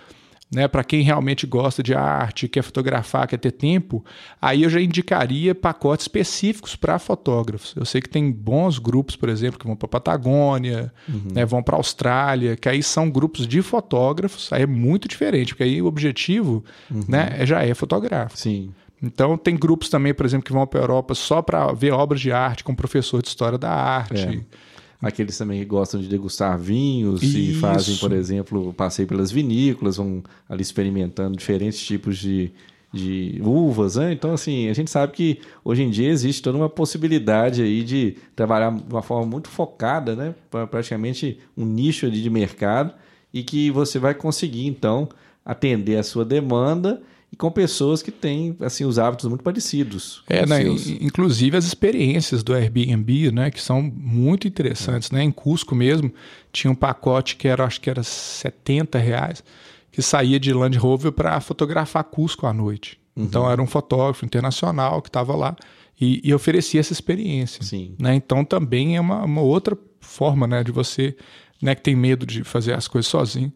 né, 0.52 0.68
para 0.68 0.84
quem 0.84 1.02
realmente 1.02 1.46
gosta 1.46 1.84
de 1.84 1.94
arte, 1.94 2.48
quer 2.48 2.62
fotografar, 2.62 3.28
quer 3.28 3.38
ter 3.38 3.52
tempo, 3.52 4.04
aí 4.42 4.64
eu 4.64 4.70
já 4.70 4.80
indicaria 4.80 5.54
pacotes 5.54 6.06
específicos 6.06 6.76
para 6.76 6.98
fotógrafos. 6.98 7.74
Eu 7.76 7.86
sei 7.86 8.02
que 8.02 8.10
tem 8.10 8.32
bons 8.32 8.80
grupos, 8.80 9.16
por 9.16 9.30
exemplo, 9.30 9.60
que 9.60 9.68
vão 9.68 9.76
para 9.76 9.88
Patagônia, 9.88 10.92
uhum. 11.08 11.34
né, 11.34 11.46
vão 11.46 11.62
para 11.62 11.76
Austrália, 11.76 12.56
que 12.56 12.70
aí 12.70 12.82
são 12.82 13.10
grupos 13.10 13.46
de 13.46 13.62
fotógrafos. 13.62 14.52
Aí 14.54 14.64
é 14.64 14.68
muito 14.68 15.08
diferente, 15.08 15.54
porque 15.54 15.64
aí 15.64 15.82
o 15.82 15.86
objetivo, 15.86 16.64
uhum. 16.90 17.04
né, 17.08 17.46
já 17.46 17.64
é 17.64 17.74
fotográfico. 17.74 18.40
Sim. 18.40 18.72
Então, 19.02 19.38
tem 19.38 19.56
grupos 19.56 19.90
também, 19.90 20.14
por 20.14 20.26
exemplo, 20.26 20.46
que 20.46 20.52
vão 20.52 20.66
para 20.66 20.80
a 20.80 20.84
Europa 20.84 21.14
só 21.14 21.42
para 21.42 21.72
ver 21.74 21.92
obras 21.92 22.20
de 22.20 22.32
arte 22.32 22.64
com 22.64 22.74
professor 22.74 23.22
de 23.22 23.28
história 23.28 23.58
da 23.58 23.70
arte. 23.70 24.44
É. 24.44 24.68
Aqueles 25.00 25.38
também 25.38 25.60
que 25.60 25.66
gostam 25.66 26.02
de 26.02 26.08
degustar 26.08 26.58
vinhos 26.58 27.22
Isso. 27.22 27.38
e 27.38 27.54
fazem, 27.54 27.96
por 27.98 28.12
exemplo, 28.12 28.74
passeio 28.74 29.08
pelas 29.08 29.32
vinícolas, 29.32 29.98
vão 29.98 30.24
ali 30.50 30.64
experimentando 30.64 31.38
diferentes 31.38 31.80
tipos 31.80 32.18
de, 32.18 32.52
de 32.92 33.40
uvas, 33.44 33.96
né? 33.96 34.12
Então, 34.12 34.34
assim, 34.34 34.68
a 34.70 34.74
gente 34.74 34.90
sabe 34.90 35.14
que 35.14 35.40
hoje 35.64 35.84
em 35.84 35.92
dia 35.92 36.10
existe 36.10 36.42
toda 36.42 36.58
uma 36.58 36.70
possibilidade 36.70 37.62
aí 37.62 37.84
de 37.84 38.18
trabalhar 38.36 38.72
de 38.72 38.92
uma 38.92 39.04
forma 39.04 39.28
muito 39.28 39.50
focada, 39.50 40.16
né? 40.16 40.34
Praticamente 40.72 41.38
um 41.56 41.64
nicho 41.64 42.08
ali 42.08 42.20
de 42.20 42.30
mercado 42.32 42.92
e 43.32 43.44
que 43.44 43.70
você 43.70 44.00
vai 44.00 44.16
conseguir, 44.16 44.66
então, 44.66 45.08
atender 45.46 45.98
a 45.98 46.04
sua 46.04 46.26
demanda 46.26 47.04
e 47.32 47.36
com 47.36 47.52
pessoas 47.52 48.02
que 48.02 48.12
têm 48.12 48.56
assim 48.62 48.86
os 48.86 48.98
hábitos 48.98 49.28
muito 49.28 49.44
parecidos. 49.44 50.24
É, 50.30 50.46
né, 50.46 50.62
inclusive 51.02 51.58
as 51.58 51.66
experiências 51.66 52.42
do 52.42 52.54
Airbnb, 52.54 53.32
né, 53.32 53.52
que 53.52 53.62
são 53.62 53.82
muito 53.82 54.48
interessantes, 54.48 55.12
é. 55.12 55.16
né? 55.16 55.24
Em 55.24 55.32
Cusco 55.32 55.76
mesmo 55.76 56.12
tinha 56.52 56.72
um 56.72 56.76
pacote 56.76 57.36
que 57.36 57.48
era, 57.48 57.66
acho 57.66 57.82
que 57.82 57.90
era 57.90 58.02
70 58.02 58.98
reais, 58.98 59.44
que 59.92 60.02
saía 60.02 60.40
de 60.40 60.54
Land 60.54 60.78
Rover 60.78 61.12
para 61.12 61.40
fotografar 61.42 62.04
Cusco 62.06 62.48
à 62.48 62.54
noite. 62.54 63.00
Uhum. 63.16 63.26
Então 63.26 63.50
era 63.50 63.62
um 63.62 63.68
fotógrafo 63.68 64.26
internacional 64.26 65.02
que 65.02 65.10
estava 65.10 65.36
lá 65.36 65.56
e, 66.00 66.22
e, 66.24 66.34
oferecia 66.34 66.80
essa 66.80 66.94
experiência. 66.94 67.64
Sim. 67.64 67.96
Né? 68.00 68.16
Então 68.16 68.46
também 68.46 68.96
é 68.96 69.02
uma, 69.02 69.26
uma 69.26 69.42
outra 69.42 69.78
forma, 70.00 70.48
né, 70.48 70.64
de 70.64 70.72
você, 70.72 71.18
né, 71.62 71.76
que 71.76 71.82
tem 71.82 71.96
medo 71.96 72.26
de 72.26 72.44
fazer 72.44 72.74
as 72.74 72.88
coisas 72.88 73.10
sozinho 73.10 73.52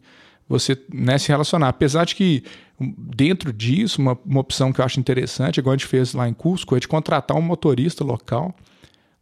você 0.52 0.78
né, 0.92 1.16
se 1.16 1.28
relacionar. 1.28 1.68
Apesar 1.68 2.04
de 2.04 2.14
que 2.14 2.44
dentro 2.78 3.52
disso, 3.52 4.00
uma, 4.00 4.18
uma 4.24 4.40
opção 4.40 4.72
que 4.72 4.80
eu 4.80 4.84
acho 4.84 5.00
interessante, 5.00 5.58
igual 5.58 5.72
a 5.72 5.76
gente 5.76 5.86
fez 5.86 6.12
lá 6.12 6.28
em 6.28 6.34
Cusco, 6.34 6.76
é 6.76 6.80
de 6.80 6.86
contratar 6.86 7.36
um 7.36 7.42
motorista 7.42 8.04
local, 8.04 8.54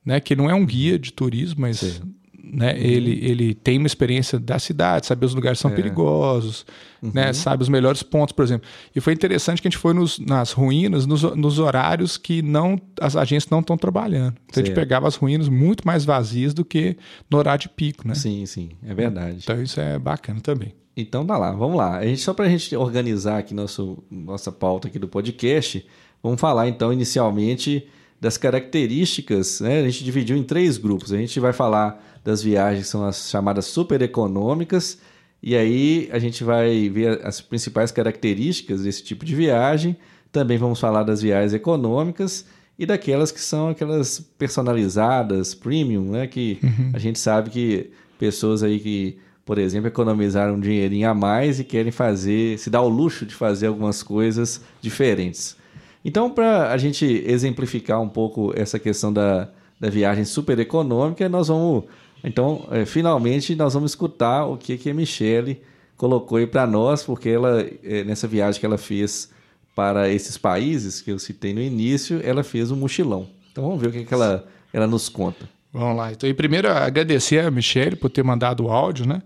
né, 0.05 0.19
que 0.19 0.35
não 0.35 0.51
é 0.51 0.55
um 0.55 0.67
guia 0.67 0.99
de 0.99 1.13
turismo, 1.13 1.61
mas 1.61 1.79
Sim 1.79 2.21
né? 2.53 2.73
Uhum. 2.73 2.79
Ele, 2.79 3.25
ele 3.25 3.55
tem 3.55 3.79
uma 3.79 3.87
experiência 3.87 4.39
da 4.39 4.59
cidade, 4.59 5.07
sabe 5.07 5.25
os 5.25 5.35
lugares 5.35 5.59
são 5.59 5.71
é. 5.71 5.75
perigosos, 5.75 6.67
uhum. 7.03 7.11
né? 7.15 7.33
Sabe 7.33 7.63
os 7.63 7.69
melhores 7.69 8.03
pontos, 8.03 8.33
por 8.33 8.45
exemplo. 8.45 8.69
E 8.95 9.01
foi 9.01 9.13
interessante 9.13 9.63
que 9.63 9.69
a 9.69 9.71
gente 9.71 9.79
foi 9.79 9.95
nos, 9.95 10.19
nas 10.19 10.53
ruínas 10.53 11.07
nos, 11.07 11.23
nos 11.23 11.59
horários 11.59 12.17
que 12.17 12.43
não 12.43 12.81
as 13.01 13.17
agências 13.17 13.51
não 13.51 13.61
estão 13.61 13.77
trabalhando. 13.77 14.35
Então 14.47 14.55
certo. 14.55 14.67
a 14.67 14.69
gente 14.69 14.75
pegava 14.75 15.09
as 15.09 15.17
ruínas 15.17 15.49
muito 15.49 15.87
mais 15.87 16.05
vazias 16.05 16.53
do 16.53 16.65
que 16.65 16.97
no 17.31 17.39
horário 17.39 17.63
de 17.63 17.69
pico, 17.69 18.07
né? 18.07 18.15
Sim, 18.15 18.45
sim, 18.47 18.71
é 18.83 18.95
verdade. 18.95 19.39
Então 19.43 19.63
isso 19.63 19.81
é 19.81 19.99
bacana 19.99 20.41
também. 20.41 20.75
Então 21.01 21.25
tá 21.25 21.37
lá, 21.37 21.53
vamos 21.53 21.77
lá. 21.77 21.99
A 21.99 22.07
gente, 22.07 22.21
só 22.21 22.35
para 22.35 22.47
a 22.47 22.49
gente 22.49 22.75
organizar 22.77 23.39
aqui 23.39 23.55
nosso, 23.55 23.99
nossa 24.11 24.53
pauta 24.53 24.89
aqui 24.89 24.99
do 24.99 25.09
podcast, 25.09 25.85
vamos 26.23 26.41
falar 26.41 26.69
então 26.69 26.93
inicialmente 26.93 27.87
das 28.21 28.37
características, 28.37 29.61
né? 29.61 29.81
A 29.81 29.85
gente 29.85 30.05
dividiu 30.05 30.37
em 30.37 30.43
três 30.43 30.77
grupos. 30.77 31.13
A 31.13 31.17
gente 31.17 31.41
vai 31.41 31.53
falar 31.53 32.21
das 32.23 32.43
viagens, 32.43 32.85
que 32.85 32.91
são 32.91 33.05
as 33.05 33.31
chamadas 33.31 33.65
super 33.65 34.03
econômicas, 34.03 34.99
e 35.43 35.57
aí 35.57 36.09
a 36.13 36.19
gente 36.19 36.45
vai 36.45 36.91
ver 36.91 37.25
as 37.25 37.41
principais 37.41 37.91
características 37.91 38.83
desse 38.83 39.03
tipo 39.03 39.25
de 39.25 39.35
viagem. 39.35 39.97
Também 40.31 40.59
vamos 40.59 40.79
falar 40.79 41.03
das 41.03 41.23
viagens 41.23 41.55
econômicas 41.55 42.45
e 42.79 42.85
daquelas 42.85 43.33
que 43.33 43.41
são 43.41 43.71
aquelas 43.71 44.21
personalizadas, 44.39 45.55
premium, 45.55 46.11
né? 46.11 46.27
Que 46.27 46.59
uhum. 46.63 46.91
a 46.93 46.99
gente 46.99 47.19
sabe 47.19 47.51
que 47.51 47.91
pessoas 48.19 48.63
aí 48.63 48.79
que, 48.79 49.19
por 49.45 49.59
exemplo, 49.59 49.89
economizaram 49.89 50.55
um 50.55 50.61
dinheirinho 50.61 51.09
a 51.09 51.15
mais 51.15 51.59
e 51.59 51.65
querem 51.65 51.91
fazer, 51.91 52.59
se 52.59 52.71
dar 52.71 52.83
o 52.83 52.89
luxo 52.89 53.27
de 53.27 53.35
fazer 53.35 53.67
algumas 53.67 54.03
coisas 54.03 54.61
diferentes. 54.81 55.57
Então, 56.05 56.31
para 56.31 56.73
a 56.73 56.77
gente 56.79 57.05
exemplificar 57.27 58.01
um 58.01 58.09
pouco 58.09 58.53
essa 58.57 58.79
questão 58.79 59.13
da, 59.13 59.49
da 59.79 59.91
viagem 59.91 60.25
super 60.25 60.59
econômica, 60.59 61.29
nós 61.29 61.49
vamos. 61.49 61.85
Então, 62.23 62.67
é, 62.71 62.85
finalmente, 62.85 63.55
nós 63.55 63.75
vamos 63.75 63.93
escutar 63.93 64.47
o 64.47 64.57
que, 64.57 64.77
que 64.77 64.91
a 64.91 64.95
Michelle 64.95 65.61
colocou 65.97 66.39
aí 66.39 66.47
para 66.47 66.67
nós, 66.67 67.03
porque 67.03 67.29
ela, 67.29 67.67
é, 67.83 68.05
nessa 68.05 68.27
viagem 68.27 68.59
que 68.59 68.67
ela 68.67 68.79
fez 68.79 69.31
para 69.75 70.09
esses 70.09 70.39
países 70.39 71.01
que 71.01 71.11
eu 71.11 71.19
citei 71.19 71.53
no 71.53 71.61
início, 71.61 72.21
ela 72.23 72.43
fez 72.43 72.71
um 72.71 72.77
mochilão. 72.77 73.29
Então, 73.53 73.65
vamos 73.65 73.81
ver 73.81 73.89
o 73.89 73.93
que, 73.93 74.05
que 74.05 74.15
ela, 74.15 74.47
ela 74.73 74.87
nos 74.87 75.09
conta. 75.09 75.49
Vamos 75.73 75.97
lá. 75.97 76.13
Então, 76.13 76.33
primeiro, 76.35 76.69
agradecer 76.69 77.45
a 77.45 77.51
Michelle 77.51 77.97
por 77.97 78.11
ter 78.11 78.23
mandado 78.23 78.65
o 78.65 78.71
áudio, 78.71 79.07
né? 79.07 79.23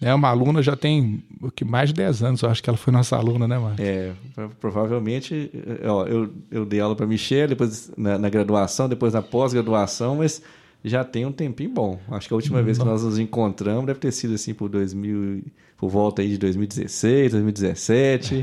É 0.00 0.12
uma 0.12 0.28
aluna 0.28 0.60
já 0.60 0.74
tem 0.74 1.22
o 1.40 1.50
que 1.50 1.64
mais 1.64 1.90
de 1.90 1.94
10 1.94 2.22
anos, 2.24 2.42
eu 2.42 2.50
acho 2.50 2.62
que 2.62 2.68
ela 2.68 2.76
foi 2.76 2.92
nossa 2.92 3.16
aluna, 3.16 3.46
né, 3.46 3.58
Marcos? 3.58 3.80
É, 3.80 4.12
provavelmente, 4.60 5.50
é, 5.80 5.88
ó, 5.88 6.04
eu, 6.04 6.30
eu 6.50 6.66
dei 6.66 6.80
aula 6.80 6.96
para 6.96 7.06
Michelle, 7.06 7.48
depois 7.48 7.92
na, 7.96 8.18
na, 8.18 8.28
graduação, 8.28 8.88
depois 8.88 9.14
na 9.14 9.22
pós-graduação, 9.22 10.16
mas 10.16 10.42
já 10.84 11.04
tem 11.04 11.24
um 11.24 11.32
tempinho 11.32 11.70
bom. 11.70 11.98
Acho 12.10 12.26
que 12.26 12.34
a 12.34 12.36
última 12.36 12.60
vez 12.60 12.76
que 12.76 12.84
nós 12.84 13.04
nos 13.04 13.18
encontramos 13.18 13.86
deve 13.86 14.00
ter 14.00 14.10
sido 14.10 14.34
assim 14.34 14.52
por 14.52 14.68
2000, 14.68 15.44
por 15.78 15.88
volta 15.88 16.22
aí 16.22 16.28
de 16.28 16.38
2016, 16.38 17.32
2017. 17.32 18.34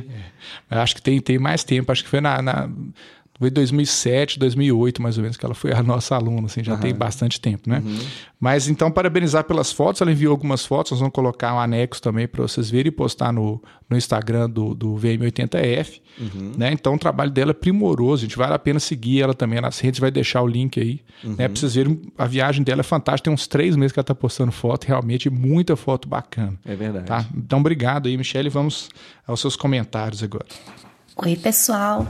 É, 0.70 0.75
é. 0.75 0.79
Acho 0.79 0.96
que 0.96 1.01
tem, 1.01 1.20
tem 1.20 1.38
mais 1.38 1.63
tempo, 1.65 1.91
acho 1.91 2.03
que 2.03 2.10
foi 2.10 2.22
na, 2.22 2.41
na 2.41 2.70
foi 3.41 3.50
2007, 3.50 4.38
2008, 4.38 5.01
mais 5.01 5.17
ou 5.17 5.24
menos, 5.24 5.36
que 5.36 5.43
ela 5.43 5.55
foi 5.55 5.74
a 5.74 5.81
nossa 5.81 6.15
aluna, 6.15 6.45
assim, 6.45 6.63
já 6.63 6.75
uhum. 6.75 6.79
tem 6.79 6.93
bastante 6.93 7.41
tempo, 7.41 7.67
né? 7.67 7.81
Uhum. 7.83 8.00
Mas 8.39 8.67
então, 8.67 8.91
parabenizar 8.91 9.45
pelas 9.45 9.71
fotos, 9.71 10.00
ela 10.00 10.12
enviou 10.12 10.29
algumas 10.29 10.63
fotos, 10.63 10.91
nós 10.91 11.00
vamos 11.00 11.12
colocar 11.12 11.51
um 11.55 11.60
anexo 11.60 12.00
também 12.00 12.27
para 12.27 12.43
vocês 12.43 12.69
verem 12.69 12.89
e 12.89 12.91
postar 12.91 13.33
no, 13.33 13.60
no 13.89 13.98
Instagram 13.98 14.48
do, 14.48 14.75
do 14.75 14.93
VM80F, 14.93 16.01
uhum. 16.19 16.51
né? 16.55 16.71
Então, 16.71 16.93
o 16.93 17.00
trabalho 17.00 17.31
dela 17.31 17.50
é 17.50 17.53
primoroso, 17.55 18.25
a 18.25 18.27
gente 18.27 18.38
vale 18.38 18.53
a 18.53 18.60
pena 18.60 18.79
seguir 18.79 19.24
ela 19.24 19.33
também 19.33 19.60
nas 19.60 19.79
redes, 19.79 20.00
vai 20.00 20.12
deixar 20.12 20.43
o 20.43 20.48
link 20.48 20.79
aí, 20.79 21.01
né? 21.24 21.48
Pra 21.48 21.60
vocês 21.60 21.74
verem, 21.74 22.00
a 22.15 22.27
viagem 22.27 22.63
dela 22.63 22.81
é 22.81 22.83
fantástica, 22.83 23.24
tem 23.24 23.33
uns 23.33 23.48
três 23.48 23.75
meses 23.75 23.91
que 23.91 23.98
ela 23.98 24.05
tá 24.05 24.13
postando 24.13 24.51
foto, 24.51 24.86
realmente 24.86 25.31
muita 25.31 25.75
foto 25.75 26.07
bacana. 26.07 26.53
É 26.63 26.75
verdade. 26.75 27.07
Tá? 27.07 27.25
Então, 27.36 27.57
obrigado 27.57 28.07
aí, 28.07 28.15
Michele, 28.15 28.50
vamos 28.50 28.88
aos 29.25 29.41
seus 29.41 29.55
comentários 29.55 30.21
agora. 30.21 30.45
Oi, 31.15 31.36
pessoal. 31.36 32.07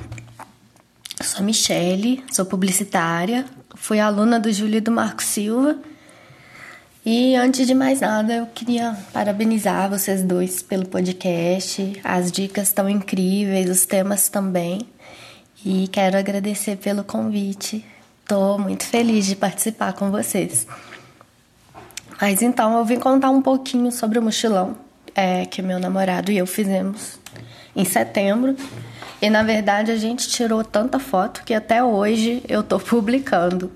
Sou 1.24 1.44
Michele, 1.44 2.24
sou 2.32 2.46
publicitária, 2.46 3.46
fui 3.76 4.00
aluna 4.00 4.40
do 4.40 4.52
Júlio 4.52 4.78
e 4.78 4.82
do 4.82 4.92
Marco 4.92 5.22
Silva. 5.22 5.78
E 7.06 7.36
antes 7.36 7.68
de 7.68 7.74
mais 7.74 8.02
nada, 8.02 8.34
eu 8.34 8.48
queria 8.48 8.98
parabenizar 9.14 9.90
vocês 9.90 10.24
dois 10.24 10.62
pelo 10.62 10.88
podcast. 10.88 12.00
As 12.04 12.32
dicas 12.32 12.70
estão 12.70 12.90
incríveis, 12.90 13.70
os 13.70 13.86
temas 13.86 14.30
também. 14.30 14.82
E 15.66 15.88
quero 15.88 16.18
agradecer 16.18 16.78
pelo 16.78 17.04
convite. 17.04 17.86
Estou 18.22 18.58
muito 18.58 18.84
feliz 18.86 19.26
de 19.26 19.36
participar 19.36 19.94
com 19.94 20.10
vocês. 20.10 20.66
Mas 22.20 22.42
então, 22.42 22.78
eu 22.78 22.86
vim 22.86 23.00
contar 23.00 23.30
um 23.30 23.42
pouquinho 23.42 23.92
sobre 23.92 24.20
o 24.20 24.22
mochilão 24.22 24.78
é, 25.16 25.46
que 25.46 25.62
meu 25.62 25.80
namorado 25.80 26.32
e 26.32 26.38
eu 26.38 26.48
fizemos 26.48 27.20
em 27.76 27.86
setembro. 27.86 28.56
E 29.22 29.30
na 29.30 29.44
verdade 29.44 29.92
a 29.92 29.98
gente 29.98 30.28
tirou 30.28 30.64
tanta 30.64 30.98
foto 30.98 31.44
que 31.44 31.54
até 31.54 31.84
hoje 31.84 32.42
eu 32.50 32.64
tô 32.64 32.80
publicando. 32.82 33.72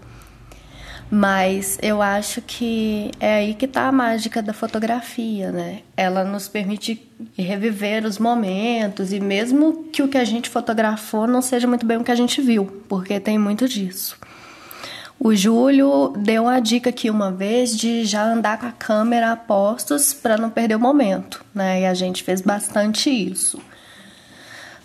Mas 1.10 1.78
eu 1.84 2.02
acho 2.02 2.42
que 2.42 3.12
é 3.20 3.36
aí 3.36 3.54
que 3.54 3.68
tá 3.68 3.88
a 3.88 3.92
mágica 3.92 4.42
da 4.42 4.54
fotografia, 4.54 5.52
né? 5.52 5.82
Ela 5.96 6.24
nos 6.24 6.48
permite 6.48 7.08
reviver 7.38 8.04
os 8.06 8.18
momentos 8.18 9.14
e 9.14 9.20
mesmo 9.20 9.86
que 9.94 10.02
o 10.02 10.08
que 10.08 10.18
a 10.18 10.26
gente 10.26 10.50
fotografou 10.50 11.28
não 11.28 11.44
seja 11.44 11.68
muito 11.68 11.86
bem 11.86 11.98
o 11.98 12.04
que 12.04 12.12
a 12.12 12.16
gente 12.16 12.42
viu, 12.42 12.84
porque 12.90 13.20
tem 13.20 13.38
muito 13.38 13.68
disso. 13.68 14.18
O 15.20 15.34
Júlio 15.34 16.14
deu 16.18 16.48
a 16.48 16.60
dica 16.60 16.90
aqui 16.90 17.10
uma 17.10 17.32
vez 17.32 17.78
de 17.78 18.04
já 18.04 18.24
andar 18.24 18.60
com 18.60 18.66
a 18.66 18.72
câmera 18.72 19.32
a 19.32 19.36
postos 19.36 20.12
para 20.12 20.38
não 20.38 20.50
perder 20.50 20.76
o 20.76 20.80
momento, 20.80 21.46
né? 21.54 21.82
E 21.82 21.86
a 21.86 21.94
gente 21.94 22.24
fez 22.24 22.42
bastante 22.42 23.10
isso. 23.10 23.62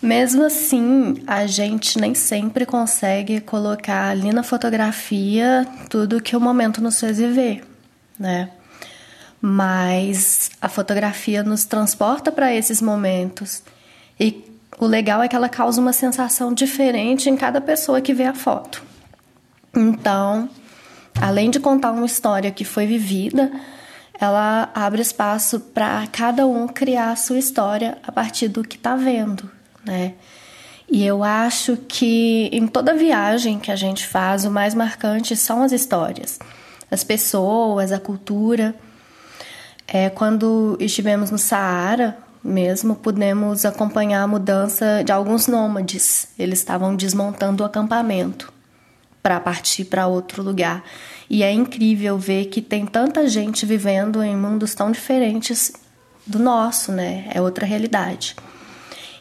Mesmo 0.03 0.45
assim, 0.45 1.23
a 1.27 1.47
gente 1.47 1.99
nem 1.99 2.15
sempre 2.15 2.65
consegue 2.65 3.41
colocar 3.41 4.09
ali 4.09 4.33
na 4.33 4.43
fotografia 4.43 5.67
tudo 5.91 6.23
que 6.23 6.35
o 6.35 6.41
momento 6.41 6.81
nos 6.81 6.99
fez 6.99 7.19
viver, 7.19 7.63
né? 8.19 8.51
Mas 9.43 10.51
a 10.61 10.69
fotografia 10.69 11.43
nos 11.43 11.65
transporta 11.65 12.33
para 12.33 12.55
esses 12.55 12.81
momentos 12.81 13.63
e 14.19 14.43
o 14.79 14.87
legal 14.87 15.23
é 15.23 15.29
que 15.29 15.37
ela 15.37 15.49
causa 15.49 15.81
uma 15.81 15.93
sensação 15.93 16.55
diferente 16.55 17.29
em 17.29 17.37
cada 17.37 17.61
pessoa 17.61 18.01
que 18.01 18.15
vê 18.15 18.25
a 18.25 18.35
foto. 18.35 18.83
Então, 19.77 20.49
além 21.21 21.51
de 21.51 21.61
contar 21.61 21.93
uma 21.93 22.07
história 22.07 22.51
que 22.51 22.65
foi 22.65 22.87
vivida, 22.87 23.53
ela 24.19 24.71
abre 24.75 25.03
espaço 25.03 25.61
para 25.61 26.07
cada 26.07 26.47
um 26.47 26.67
criar 26.67 27.13
a 27.13 27.17
sua 27.17 27.39
história 27.39 27.99
a 28.03 28.11
partir 28.11 28.49
do 28.49 28.63
que 28.63 28.77
está 28.77 28.97
vendo, 28.97 29.51
né? 29.85 30.15
E 30.91 31.07
eu 31.07 31.23
acho 31.23 31.77
que 31.77 32.51
em 32.53 32.67
toda 32.67 32.95
viagem 32.95 33.61
que 33.61 33.71
a 33.71 33.77
gente 33.77 34.07
faz, 34.07 34.45
o 34.45 34.51
mais 34.51 34.75
marcante 34.75 35.37
são 35.37 35.63
as 35.63 35.71
histórias, 35.71 36.39
as 36.91 37.05
pessoas, 37.05 37.93
a 37.93 38.01
cultura. 38.01 38.75
É, 39.87 40.11
quando 40.11 40.77
estivemos 40.81 41.31
no 41.31 41.39
Saara, 41.39 42.19
mesmo, 42.43 42.97
pudemos 42.97 43.65
acompanhar 43.65 44.23
a 44.23 44.27
mudança 44.27 45.03
de 45.05 45.13
alguns 45.13 45.47
nômades. 45.47 46.29
Eles 46.39 46.59
estavam 46.59 46.97
desmontando 46.97 47.63
o 47.63 47.67
acampamento 47.67 48.53
para 49.23 49.39
partir 49.39 49.85
para 49.85 50.07
outro 50.07 50.43
lugar. 50.43 50.83
E 51.29 51.43
é 51.43 51.53
incrível 51.53 52.19
ver 52.19 52.47
que 52.47 52.61
tem 52.63 52.87
tanta 52.87 53.29
gente 53.29 53.67
vivendo 53.67 54.23
em 54.23 54.37
mundos 54.37 54.75
tão 54.75 54.91
diferentes 54.91 55.73
do 56.27 56.39
nosso, 56.39 56.91
né? 56.91 57.31
É 57.33 57.41
outra 57.41 57.67
realidade. 57.67 58.35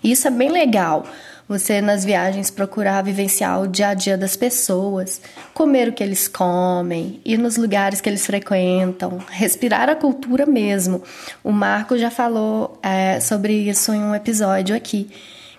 Isso 0.04 0.28
é 0.28 0.32
bem 0.32 0.50
legal. 0.50 1.06
Você 1.50 1.82
nas 1.82 2.06
viagens 2.06 2.52
procurar 2.52 3.02
vivenciar 3.02 3.60
o 3.60 3.68
dia 3.68 3.88
a 3.88 3.94
dia 3.96 4.16
das 4.16 4.36
pessoas, 4.36 5.20
comer 5.52 5.88
o 5.88 5.94
que 5.94 6.04
eles 6.04 6.28
comem, 6.28 7.20
ir 7.26 7.40
nos 7.40 7.58
lugares 7.58 8.00
que 8.00 8.08
eles 8.08 8.24
frequentam, 8.24 9.18
respirar 9.32 9.90
a 9.90 9.96
cultura 9.96 10.46
mesmo. 10.46 11.02
O 11.44 11.52
Marco 11.52 11.98
já 11.98 12.12
falou 12.12 12.80
é, 12.84 13.20
sobre 13.20 13.68
isso 13.68 13.92
em 13.92 14.00
um 14.00 14.14
episódio 14.14 14.76
aqui, 14.76 15.10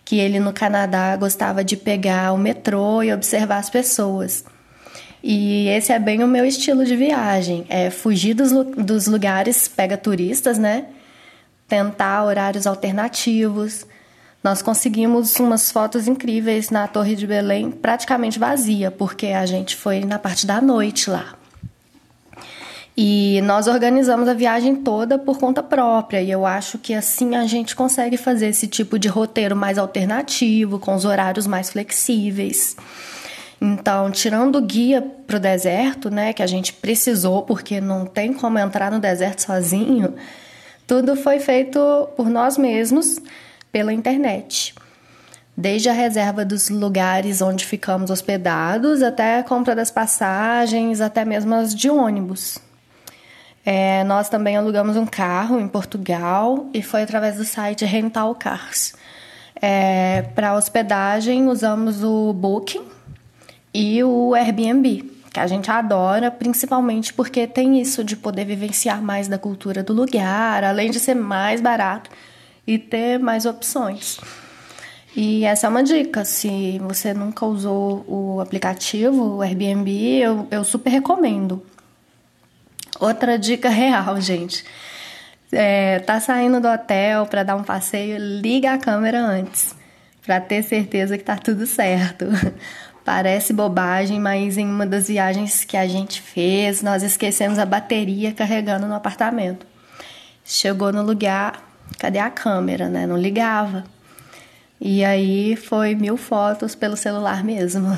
que 0.04 0.16
ele 0.16 0.38
no 0.38 0.52
Canadá 0.52 1.16
gostava 1.16 1.64
de 1.64 1.76
pegar 1.76 2.32
o 2.32 2.38
metrô 2.38 3.02
e 3.02 3.12
observar 3.12 3.58
as 3.58 3.68
pessoas. 3.68 4.44
E 5.24 5.66
esse 5.70 5.92
é 5.92 5.98
bem 5.98 6.22
o 6.22 6.28
meu 6.28 6.44
estilo 6.44 6.84
de 6.84 6.94
viagem, 6.94 7.66
é 7.68 7.90
fugir 7.90 8.34
dos, 8.34 8.52
dos 8.52 9.08
lugares 9.08 9.66
pega 9.66 9.96
turistas, 9.96 10.56
né? 10.56 10.86
Tentar 11.66 12.24
horários 12.24 12.64
alternativos. 12.64 13.84
Nós 14.42 14.62
conseguimos 14.62 15.36
umas 15.36 15.70
fotos 15.70 16.08
incríveis 16.08 16.70
na 16.70 16.88
Torre 16.88 17.14
de 17.14 17.26
Belém, 17.26 17.70
praticamente 17.70 18.38
vazia, 18.38 18.90
porque 18.90 19.26
a 19.28 19.44
gente 19.44 19.76
foi 19.76 20.00
na 20.00 20.18
parte 20.18 20.46
da 20.46 20.62
noite 20.62 21.10
lá. 21.10 21.34
E 22.96 23.40
nós 23.42 23.66
organizamos 23.66 24.28
a 24.28 24.34
viagem 24.34 24.76
toda 24.76 25.18
por 25.18 25.38
conta 25.38 25.62
própria, 25.62 26.22
e 26.22 26.30
eu 26.30 26.44
acho 26.44 26.78
que 26.78 26.94
assim 26.94 27.36
a 27.36 27.46
gente 27.46 27.76
consegue 27.76 28.16
fazer 28.16 28.48
esse 28.48 28.66
tipo 28.66 28.98
de 28.98 29.08
roteiro 29.08 29.54
mais 29.54 29.78
alternativo, 29.78 30.78
com 30.78 30.94
os 30.94 31.04
horários 31.04 31.46
mais 31.46 31.70
flexíveis. 31.70 32.76
Então, 33.60 34.10
tirando 34.10 34.56
o 34.56 34.62
guia 34.62 35.02
para 35.26 35.36
o 35.36 35.40
deserto, 35.40 36.10
né, 36.10 36.32
que 36.32 36.42
a 36.42 36.46
gente 36.46 36.72
precisou, 36.72 37.42
porque 37.42 37.78
não 37.78 38.06
tem 38.06 38.32
como 38.32 38.58
entrar 38.58 38.90
no 38.90 38.98
deserto 38.98 39.42
sozinho, 39.42 40.14
tudo 40.86 41.14
foi 41.14 41.38
feito 41.38 42.08
por 42.16 42.28
nós 42.28 42.56
mesmos, 42.56 43.20
pela 43.72 43.92
internet. 43.92 44.74
Desde 45.56 45.88
a 45.88 45.92
reserva 45.92 46.44
dos 46.44 46.70
lugares 46.70 47.42
onde 47.42 47.66
ficamos 47.66 48.10
hospedados, 48.10 49.02
até 49.02 49.38
a 49.38 49.42
compra 49.42 49.74
das 49.74 49.90
passagens, 49.90 51.00
até 51.00 51.24
mesmo 51.24 51.54
as 51.54 51.74
de 51.74 51.90
ônibus. 51.90 52.58
É, 53.64 54.02
nós 54.04 54.28
também 54.28 54.56
alugamos 54.56 54.96
um 54.96 55.04
carro 55.04 55.60
em 55.60 55.68
Portugal 55.68 56.66
e 56.72 56.82
foi 56.82 57.02
através 57.02 57.36
do 57.36 57.44
site 57.44 57.84
Rental 57.84 58.34
Cars. 58.34 58.94
É, 59.60 60.22
Para 60.34 60.54
hospedagem, 60.54 61.46
usamos 61.46 62.02
o 62.02 62.32
Booking 62.32 62.84
e 63.74 64.02
o 64.02 64.34
Airbnb, 64.34 65.12
que 65.30 65.38
a 65.38 65.46
gente 65.46 65.70
adora, 65.70 66.30
principalmente 66.30 67.12
porque 67.12 67.46
tem 67.46 67.78
isso 67.78 68.02
de 68.02 68.16
poder 68.16 68.46
vivenciar 68.46 69.02
mais 69.02 69.28
da 69.28 69.36
cultura 69.36 69.82
do 69.82 69.92
lugar, 69.92 70.64
além 70.64 70.90
de 70.90 70.98
ser 70.98 71.14
mais 71.14 71.60
barato 71.60 72.10
e 72.70 72.78
ter 72.78 73.18
mais 73.18 73.46
opções. 73.46 74.20
E 75.16 75.44
essa 75.44 75.66
é 75.66 75.70
uma 75.70 75.82
dica. 75.82 76.24
Se 76.24 76.78
você 76.78 77.12
nunca 77.12 77.44
usou 77.44 78.04
o 78.06 78.40
aplicativo, 78.40 79.38
o 79.38 79.42
Airbnb, 79.42 79.90
eu, 79.90 80.46
eu 80.52 80.62
super 80.62 80.88
recomendo. 80.90 81.60
Outra 83.00 83.36
dica 83.36 83.68
real, 83.70 84.20
gente. 84.20 84.64
É, 85.50 85.98
tá 85.98 86.20
saindo 86.20 86.60
do 86.60 86.68
hotel 86.68 87.26
para 87.26 87.42
dar 87.42 87.56
um 87.56 87.64
passeio, 87.64 88.16
liga 88.18 88.72
a 88.72 88.78
câmera 88.78 89.18
antes, 89.20 89.74
para 90.24 90.40
ter 90.40 90.62
certeza 90.62 91.18
que 91.18 91.24
tá 91.24 91.36
tudo 91.36 91.66
certo. 91.66 92.26
Parece 93.04 93.52
bobagem, 93.52 94.20
mas 94.20 94.56
em 94.56 94.64
uma 94.64 94.86
das 94.86 95.08
viagens 95.08 95.64
que 95.64 95.76
a 95.76 95.88
gente 95.88 96.22
fez, 96.22 96.82
nós 96.82 97.02
esquecemos 97.02 97.58
a 97.58 97.66
bateria 97.66 98.32
carregando 98.32 98.86
no 98.86 98.94
apartamento. 98.94 99.66
Chegou 100.44 100.92
no 100.92 101.02
lugar, 101.02 101.69
cadê 101.98 102.18
a 102.18 102.30
câmera, 102.30 102.88
né? 102.88 103.06
Não 103.06 103.16
ligava. 103.16 103.84
E 104.80 105.04
aí 105.04 105.56
foi 105.56 105.94
mil 105.94 106.16
fotos 106.16 106.74
pelo 106.74 106.96
celular 106.96 107.44
mesmo. 107.44 107.88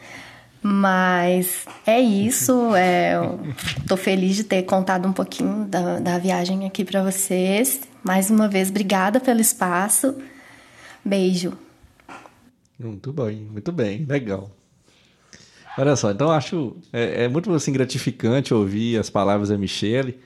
Mas 0.62 1.64
é 1.86 1.98
isso. 2.00 2.74
É, 2.76 3.14
tô 3.88 3.96
feliz 3.96 4.36
de 4.36 4.44
ter 4.44 4.62
contado 4.64 5.08
um 5.08 5.12
pouquinho 5.12 5.64
da, 5.64 5.98
da 5.98 6.18
viagem 6.18 6.66
aqui 6.66 6.84
para 6.84 7.02
vocês. 7.02 7.80
Mais 8.04 8.30
uma 8.30 8.46
vez, 8.46 8.68
obrigada 8.70 9.18
pelo 9.18 9.40
espaço. 9.40 10.14
Beijo. 11.04 11.52
Muito 12.78 13.12
bem, 13.12 13.48
muito 13.50 13.72
bem, 13.72 14.04
legal. 14.06 14.50
Olha 15.76 15.96
só, 15.96 16.10
então 16.10 16.30
acho 16.30 16.76
é, 16.92 17.24
é, 17.24 17.28
muito 17.28 17.52
assim 17.52 17.72
gratificante 17.72 18.52
ouvir 18.52 18.98
as 18.98 19.08
palavras 19.08 19.48
da 19.48 19.56
Michelle 19.58 20.18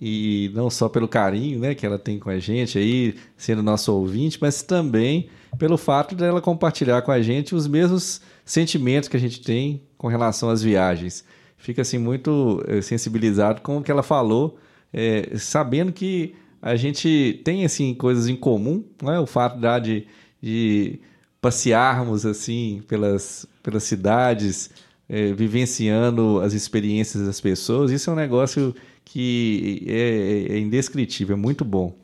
e 0.00 0.50
não 0.54 0.68
só 0.68 0.88
pelo 0.88 1.06
carinho, 1.06 1.60
né, 1.60 1.74
que 1.74 1.86
ela 1.86 1.98
tem 1.98 2.18
com 2.18 2.30
a 2.30 2.38
gente 2.38 2.78
aí, 2.78 3.14
sendo 3.36 3.62
nosso 3.62 3.92
ouvinte, 3.92 4.38
mas 4.40 4.62
também 4.62 5.28
pelo 5.58 5.76
fato 5.76 6.14
dela 6.14 6.40
compartilhar 6.40 7.02
com 7.02 7.12
a 7.12 7.22
gente 7.22 7.54
os 7.54 7.66
mesmos 7.66 8.20
sentimentos 8.44 9.08
que 9.08 9.16
a 9.16 9.20
gente 9.20 9.40
tem 9.40 9.82
com 9.96 10.08
relação 10.08 10.50
às 10.50 10.62
viagens. 10.62 11.24
Fica 11.56 11.82
assim 11.82 11.98
muito 11.98 12.62
eh, 12.66 12.82
sensibilizado 12.82 13.62
com 13.62 13.78
o 13.78 13.82
que 13.82 13.90
ela 13.90 14.02
falou, 14.02 14.58
é, 14.92 15.36
sabendo 15.38 15.92
que 15.92 16.34
a 16.60 16.76
gente 16.76 17.40
tem 17.44 17.64
assim 17.64 17.94
coisas 17.94 18.28
em 18.28 18.36
comum, 18.36 18.84
é 19.04 19.18
o 19.18 19.26
fato 19.26 19.58
de, 19.80 20.06
de 20.42 21.00
passearmos 21.40 22.24
assim 22.24 22.82
pelas, 22.88 23.46
pelas 23.62 23.84
cidades, 23.84 24.70
é, 25.08 25.32
vivenciando 25.32 26.40
as 26.40 26.52
experiências 26.52 27.26
das 27.26 27.40
pessoas. 27.40 27.90
Isso 27.90 28.10
é 28.10 28.12
um 28.12 28.16
negócio 28.16 28.74
que 29.04 29.84
é, 29.86 30.54
é 30.54 30.58
indescritível, 30.58 31.36
é 31.36 31.38
muito 31.38 31.64
bom. 31.64 31.96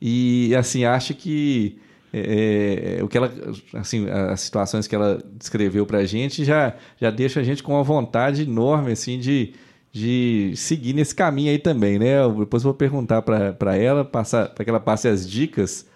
E 0.00 0.54
assim 0.56 0.84
acho 0.84 1.14
que 1.14 1.78
é, 2.12 2.98
é, 2.98 3.02
o 3.02 3.08
que 3.08 3.16
ela, 3.16 3.32
assim, 3.72 4.06
as 4.10 4.40
situações 4.42 4.86
que 4.86 4.94
ela 4.94 5.22
descreveu 5.32 5.86
para 5.86 5.98
a 5.98 6.04
gente 6.04 6.44
já, 6.44 6.76
já 7.00 7.10
deixa 7.10 7.40
a 7.40 7.42
gente 7.42 7.62
com 7.62 7.72
uma 7.72 7.82
vontade 7.82 8.42
enorme, 8.42 8.92
assim, 8.92 9.18
de, 9.18 9.54
de 9.90 10.52
seguir 10.54 10.92
nesse 10.92 11.14
caminho 11.14 11.50
aí 11.50 11.58
também, 11.58 11.98
né? 11.98 12.22
Eu, 12.22 12.40
depois 12.40 12.62
vou 12.62 12.74
perguntar 12.74 13.22
para 13.22 13.76
ela, 13.76 14.04
para 14.04 14.24
que 14.62 14.68
ela 14.68 14.80
passe 14.80 15.08
as 15.08 15.28
dicas, 15.28 15.86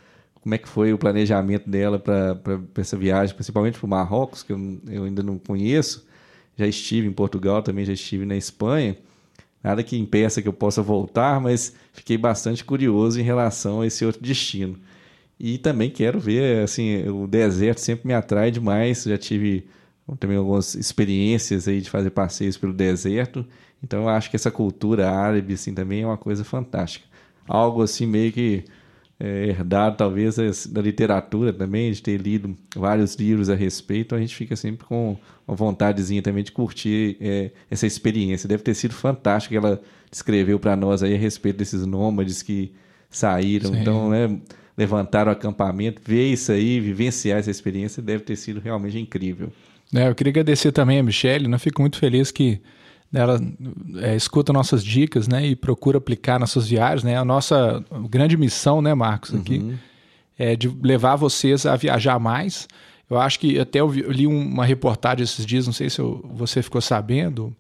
como 0.47 0.55
é 0.55 0.59
que 0.59 0.69
foi 0.69 0.93
o 0.93 0.99
planejamento 0.99 1.69
dela 1.69 1.99
para 1.99 2.39
essa 2.77 2.97
viagem, 2.97 3.35
principalmente 3.35 3.81
para 3.81 3.85
o 3.85 3.91
Marrocos, 3.91 4.45
que 4.45 4.53
eu, 4.53 4.81
eu 4.89 5.03
ainda 5.03 5.21
não 5.21 5.39
conheço. 5.39 6.07
Já 6.57 6.69
estive 6.69 7.09
em 7.09 7.13
Portugal, 7.13 7.65
também 7.65 7.85
já 7.85 7.93
estive 7.93 8.25
na 8.25 8.37
Espanha. 8.37 8.97
Nada 9.61 9.83
que 9.83 9.99
impeça 9.99 10.41
que 10.41 10.47
eu 10.47 10.53
possa 10.53 10.81
voltar, 10.81 11.41
mas 11.41 11.75
fiquei 11.93 12.17
bastante 12.17 12.65
curioso 12.65 13.19
em 13.19 13.25
relação 13.25 13.81
a 13.81 13.89
esse 13.89 14.05
outro 14.07 14.23
destino. 14.23 14.79
E 15.37 15.59
também 15.59 15.91
quero 15.91 16.21
ver, 16.21 16.63
assim, 16.63 17.09
o 17.09 17.27
deserto 17.27 17.81
sempre 17.81 18.07
me 18.07 18.15
atrai 18.15 18.53
demais. 18.53 19.03
Já 19.03 19.19
tive 19.19 19.67
também 20.21 20.37
algumas 20.37 20.77
experiências 20.77 21.67
aí 21.67 21.81
de 21.81 21.91
fazer 21.91 22.11
passeios 22.11 22.57
pelo 22.57 22.73
deserto. 22.73 23.45
Então 23.83 24.03
eu 24.03 24.09
acho 24.09 24.31
que 24.31 24.37
essa 24.37 24.53
cultura 24.53 25.11
árabe 25.11 25.55
assim 25.55 25.75
também 25.75 26.03
é 26.03 26.07
uma 26.07 26.17
coisa 26.17 26.45
fantástica. 26.45 27.05
Algo 27.49 27.83
assim 27.83 28.07
meio 28.07 28.31
que 28.31 28.63
é, 29.19 29.47
herdado 29.47 29.97
talvez 29.97 30.37
da 30.67 30.81
literatura 30.83 31.53
também, 31.53 31.91
de 31.91 32.03
ter 32.03 32.21
lido 32.21 32.57
vários 32.75 33.15
livros 33.15 33.49
a 33.49 33.55
respeito, 33.55 34.15
a 34.15 34.21
gente 34.21 34.35
fica 34.35 34.55
sempre 34.55 34.87
com 34.87 35.17
uma 35.47 35.57
vontadezinha 35.57 36.21
também 36.21 36.45
de 36.45 36.53
curtir 36.53 37.17
é, 37.21 37.51
essa 37.71 37.87
experiência. 37.87 38.49
Deve 38.49 38.63
ter 38.63 38.75
sido 38.75 38.95
fantástico 38.95 39.53
que 39.53 39.59
ela 39.59 39.81
descreveu 40.11 40.59
para 40.59 40.77
nós 40.77 41.03
aí 41.03 41.15
a 41.15 41.19
respeito 41.19 41.57
desses 41.57 41.87
nômades 41.87 42.43
que 42.43 42.73
saíram. 43.11 43.73
Sim. 43.73 43.81
Então, 43.81 44.11
né? 44.11 44.39
levantar 44.77 45.27
o 45.27 45.31
acampamento, 45.31 46.03
ver 46.05 46.31
isso 46.31 46.53
aí, 46.53 46.79
vivenciar 46.79 47.39
essa 47.39 47.51
experiência, 47.51 48.03
deve 48.03 48.23
ter 48.23 48.37
sido 48.37 48.61
realmente 48.61 48.99
incrível. 48.99 49.51
É, 49.95 50.09
eu 50.09 50.15
queria 50.15 50.31
agradecer 50.31 50.73
também 50.73 50.99
a 50.99 51.03
Michelle, 51.03 51.49
né? 51.49 51.59
fico 51.59 51.81
muito 51.81 51.99
feliz 51.99 52.31
que 52.31 52.61
ela 53.13 53.41
é, 53.97 54.17
escuta 54.17 54.53
nossas 54.53 54.85
dicas 54.85 55.29
né? 55.29 55.47
e 55.47 55.57
procura 55.57 55.99
aplicar 55.99 56.39
nas 56.39 56.51
suas 56.51 56.69
viagens. 56.69 57.05
Né? 57.05 57.17
A 57.17 57.25
nossa 57.25 57.85
grande 58.09 58.37
missão, 58.37 58.83
né, 58.83 58.95
Marcos, 58.95 59.35
aqui, 59.35 59.59
uhum. 59.59 59.75
é 60.39 60.57
de 60.57 60.69
levar 60.83 61.17
vocês 61.17 61.67
a 61.67 61.77
viajar 61.77 62.19
mais. 62.19 62.69
Eu 63.09 63.19
acho 63.19 63.39
que 63.39 63.59
até 63.59 63.81
eu, 63.81 63.91
li 63.91 64.27
uma 64.27 64.65
reportagem 64.65 65.23
esses 65.23 65.47
dias, 65.47 65.67
não 65.67 65.73
sei 65.73 65.89
se 65.89 66.01
eu, 66.01 66.25
você 66.35 66.61
ficou 66.63 66.81
sabendo, 66.81 67.55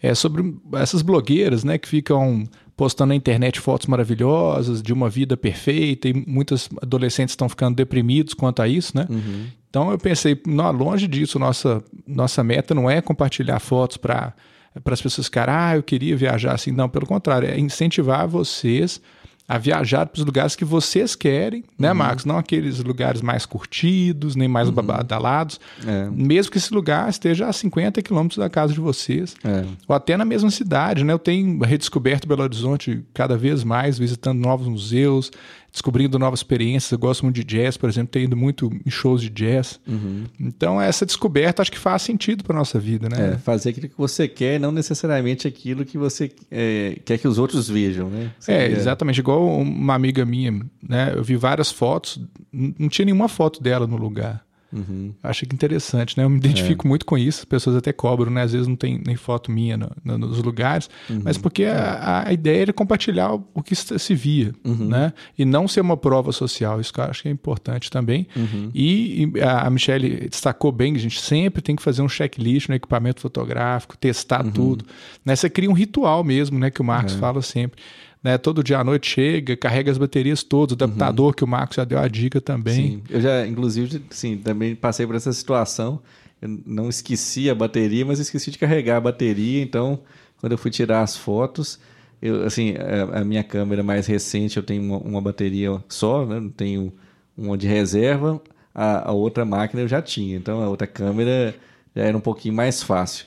é 0.00 0.14
sobre 0.14 0.54
essas 0.74 1.02
blogueiras, 1.02 1.64
né, 1.64 1.78
que 1.78 1.88
ficam 1.88 2.46
postando 2.76 3.08
na 3.08 3.14
internet 3.14 3.60
fotos 3.60 3.86
maravilhosas 3.86 4.82
de 4.82 4.92
uma 4.92 5.08
vida 5.08 5.36
perfeita 5.36 6.08
e 6.08 6.14
muitos 6.14 6.68
adolescentes 6.82 7.32
estão 7.32 7.48
ficando 7.48 7.76
deprimidos 7.76 8.34
quanto 8.34 8.62
a 8.62 8.68
isso, 8.68 8.96
né? 8.96 9.06
Uhum. 9.08 9.46
Então 9.70 9.90
eu 9.90 9.98
pensei, 9.98 10.40
não, 10.46 10.70
longe 10.70 11.06
disso, 11.06 11.38
nossa, 11.38 11.82
nossa 12.06 12.44
meta 12.44 12.74
não 12.74 12.88
é 12.88 13.00
compartilhar 13.00 13.58
fotos 13.58 13.96
para 13.96 14.32
para 14.82 14.94
as 14.94 15.02
pessoas 15.02 15.26
ficarem, 15.26 15.54
ah, 15.54 15.76
eu 15.76 15.82
queria 15.82 16.16
viajar 16.16 16.54
assim. 16.54 16.72
Não, 16.72 16.88
pelo 16.88 17.06
contrário, 17.06 17.48
é 17.48 17.58
incentivar 17.58 18.26
vocês 18.26 19.00
a 19.46 19.58
viajar 19.58 20.06
para 20.06 20.18
os 20.18 20.24
lugares 20.24 20.56
que 20.56 20.64
vocês 20.64 21.14
querem, 21.14 21.62
né, 21.78 21.90
uhum. 21.90 21.98
Marcos? 21.98 22.24
Não 22.24 22.38
aqueles 22.38 22.82
lugares 22.82 23.20
mais 23.20 23.44
curtidos, 23.44 24.34
nem 24.34 24.48
mais 24.48 24.68
uhum. 24.68 24.74
badalados. 24.74 25.60
É. 25.86 26.08
Mesmo 26.10 26.50
que 26.50 26.56
esse 26.56 26.72
lugar 26.72 27.08
esteja 27.10 27.46
a 27.46 27.52
50 27.52 28.00
quilômetros 28.00 28.38
da 28.38 28.48
casa 28.48 28.72
de 28.72 28.80
vocês. 28.80 29.36
É. 29.44 29.64
Ou 29.86 29.94
até 29.94 30.16
na 30.16 30.24
mesma 30.24 30.50
cidade, 30.50 31.04
né? 31.04 31.12
Eu 31.12 31.18
tenho 31.18 31.62
redescoberto 31.62 32.26
Belo 32.26 32.42
Horizonte 32.42 33.04
cada 33.12 33.36
vez 33.36 33.62
mais, 33.62 33.98
visitando 33.98 34.38
novos 34.38 34.66
museus, 34.66 35.30
descobrindo 35.74 36.20
novas 36.20 36.38
experiências. 36.38 36.92
Eu 36.92 36.98
gosto 36.98 37.24
muito 37.24 37.34
de 37.34 37.42
jazz, 37.42 37.76
por 37.76 37.90
exemplo, 37.90 38.12
tenho 38.12 38.26
ido 38.26 38.36
muito 38.36 38.70
em 38.86 38.90
shows 38.90 39.20
de 39.20 39.28
jazz. 39.28 39.80
Uhum. 39.86 40.22
Então, 40.38 40.80
essa 40.80 41.04
descoberta 41.04 41.60
acho 41.60 41.72
que 41.72 41.78
faz 41.78 42.02
sentido 42.02 42.44
para 42.44 42.56
nossa 42.56 42.78
vida, 42.78 43.08
né? 43.08 43.34
É, 43.34 43.38
fazer 43.38 43.70
aquilo 43.70 43.88
que 43.88 43.98
você 43.98 44.28
quer, 44.28 44.60
não 44.60 44.70
necessariamente 44.70 45.48
aquilo 45.48 45.84
que 45.84 45.98
você 45.98 46.30
é, 46.48 46.96
quer 47.04 47.18
que 47.18 47.26
os 47.26 47.38
outros 47.38 47.68
vejam, 47.68 48.08
né? 48.08 48.30
é, 48.46 48.70
exatamente. 48.70 49.18
Igual 49.18 49.44
uma 49.44 49.94
amiga 49.94 50.24
minha, 50.24 50.52
né? 50.80 51.12
Eu 51.12 51.24
vi 51.24 51.34
várias 51.34 51.72
fotos, 51.72 52.20
não 52.52 52.88
tinha 52.88 53.04
nenhuma 53.04 53.28
foto 53.28 53.60
dela 53.60 53.84
no 53.84 53.96
lugar. 53.96 54.44
Uhum. 54.74 55.14
Acho 55.22 55.46
que 55.46 55.54
interessante, 55.54 56.18
né? 56.18 56.24
Eu 56.24 56.30
me 56.30 56.36
identifico 56.36 56.86
é. 56.86 56.88
muito 56.88 57.06
com 57.06 57.16
isso. 57.16 57.40
As 57.40 57.44
pessoas 57.44 57.76
até 57.76 57.92
cobram, 57.92 58.30
né? 58.30 58.42
Às 58.42 58.52
vezes 58.52 58.66
não 58.66 58.74
tem 58.74 59.00
nem 59.06 59.14
foto 59.14 59.50
minha 59.50 59.76
no, 59.76 59.90
no, 60.04 60.18
nos 60.18 60.42
lugares, 60.42 60.90
uhum. 61.08 61.20
mas 61.24 61.38
porque 61.38 61.64
a, 61.64 62.24
a, 62.26 62.32
ideia 62.32 62.62
era 62.62 62.72
compartilhar 62.72 63.32
o 63.32 63.62
que 63.62 63.74
se 63.76 64.14
via, 64.14 64.52
uhum. 64.64 64.88
né? 64.88 65.12
E 65.38 65.44
não 65.44 65.68
ser 65.68 65.80
uma 65.80 65.96
prova 65.96 66.32
social. 66.32 66.80
Isso 66.80 66.92
que 66.92 67.00
eu 67.00 67.04
acho 67.04 67.22
que 67.22 67.28
é 67.28 67.30
importante 67.30 67.90
também. 67.90 68.26
Uhum. 68.34 68.70
E, 68.74 69.30
e 69.34 69.42
a 69.42 69.70
Michelle 69.70 70.28
destacou 70.28 70.72
bem, 70.72 70.94
a 70.96 70.98
gente 70.98 71.20
sempre 71.20 71.62
tem 71.62 71.76
que 71.76 71.82
fazer 71.82 72.02
um 72.02 72.08
checklist 72.08 72.68
no 72.68 72.74
equipamento 72.74 73.20
fotográfico, 73.20 73.96
testar 73.96 74.44
uhum. 74.44 74.50
tudo. 74.50 74.84
Né? 75.24 75.36
Você 75.36 75.48
cria 75.48 75.70
um 75.70 75.74
ritual 75.74 76.24
mesmo, 76.24 76.58
né? 76.58 76.70
Que 76.70 76.80
o 76.80 76.84
Marcos 76.84 77.14
é. 77.14 77.18
fala 77.18 77.40
sempre 77.42 77.80
né? 78.24 78.38
Todo 78.38 78.64
dia 78.64 78.78
à 78.78 78.84
noite 78.84 79.06
chega, 79.06 79.54
carrega 79.54 79.92
as 79.92 79.98
baterias 79.98 80.42
todas, 80.42 80.72
o 80.72 80.82
adaptador 80.82 81.26
uhum. 81.26 81.32
que 81.34 81.44
o 81.44 81.46
Marcos 81.46 81.76
já 81.76 81.84
deu 81.84 81.98
a 81.98 82.08
dica 82.08 82.40
também. 82.40 82.74
Sim, 82.74 83.02
eu 83.10 83.20
já, 83.20 83.46
inclusive, 83.46 84.02
sim, 84.08 84.38
também 84.38 84.74
passei 84.74 85.06
por 85.06 85.14
essa 85.14 85.30
situação. 85.30 86.00
Eu 86.40 86.48
não 86.64 86.88
esqueci 86.88 87.50
a 87.50 87.54
bateria, 87.54 88.04
mas 88.06 88.18
esqueci 88.18 88.50
de 88.50 88.56
carregar 88.58 88.96
a 88.96 89.00
bateria. 89.00 89.62
Então, 89.62 90.00
quando 90.40 90.52
eu 90.52 90.58
fui 90.58 90.70
tirar 90.70 91.02
as 91.02 91.14
fotos, 91.14 91.78
eu, 92.22 92.44
assim, 92.44 92.74
a, 92.76 93.20
a 93.20 93.24
minha 93.24 93.44
câmera 93.44 93.82
mais 93.82 94.06
recente, 94.06 94.56
eu 94.56 94.62
tenho 94.62 94.82
uma, 94.82 94.96
uma 94.98 95.20
bateria 95.20 95.82
só, 95.86 96.24
né? 96.24 96.40
não 96.40 96.50
tenho 96.50 96.92
uma 97.36 97.58
de 97.58 97.66
reserva. 97.66 98.40
A, 98.74 99.10
a 99.10 99.12
outra 99.12 99.44
máquina 99.44 99.82
eu 99.82 99.88
já 99.88 100.00
tinha, 100.00 100.36
então 100.36 100.62
a 100.62 100.68
outra 100.68 100.86
câmera 100.86 101.54
já 101.94 102.02
era 102.02 102.16
um 102.16 102.20
pouquinho 102.20 102.54
mais 102.54 102.82
fácil. 102.82 103.26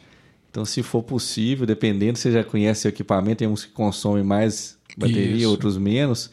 Então, 0.50 0.66
se 0.66 0.82
for 0.82 1.04
possível, 1.04 1.66
dependendo, 1.66 2.18
você 2.18 2.32
já 2.32 2.44
conhece 2.44 2.88
o 2.88 2.90
equipamento, 2.90 3.40
tem 3.40 3.48
uns 3.48 3.66
que 3.66 3.72
consomem 3.72 4.24
mais 4.24 4.78
bateria, 4.98 5.36
Isso. 5.36 5.50
outros 5.50 5.78
menos. 5.78 6.32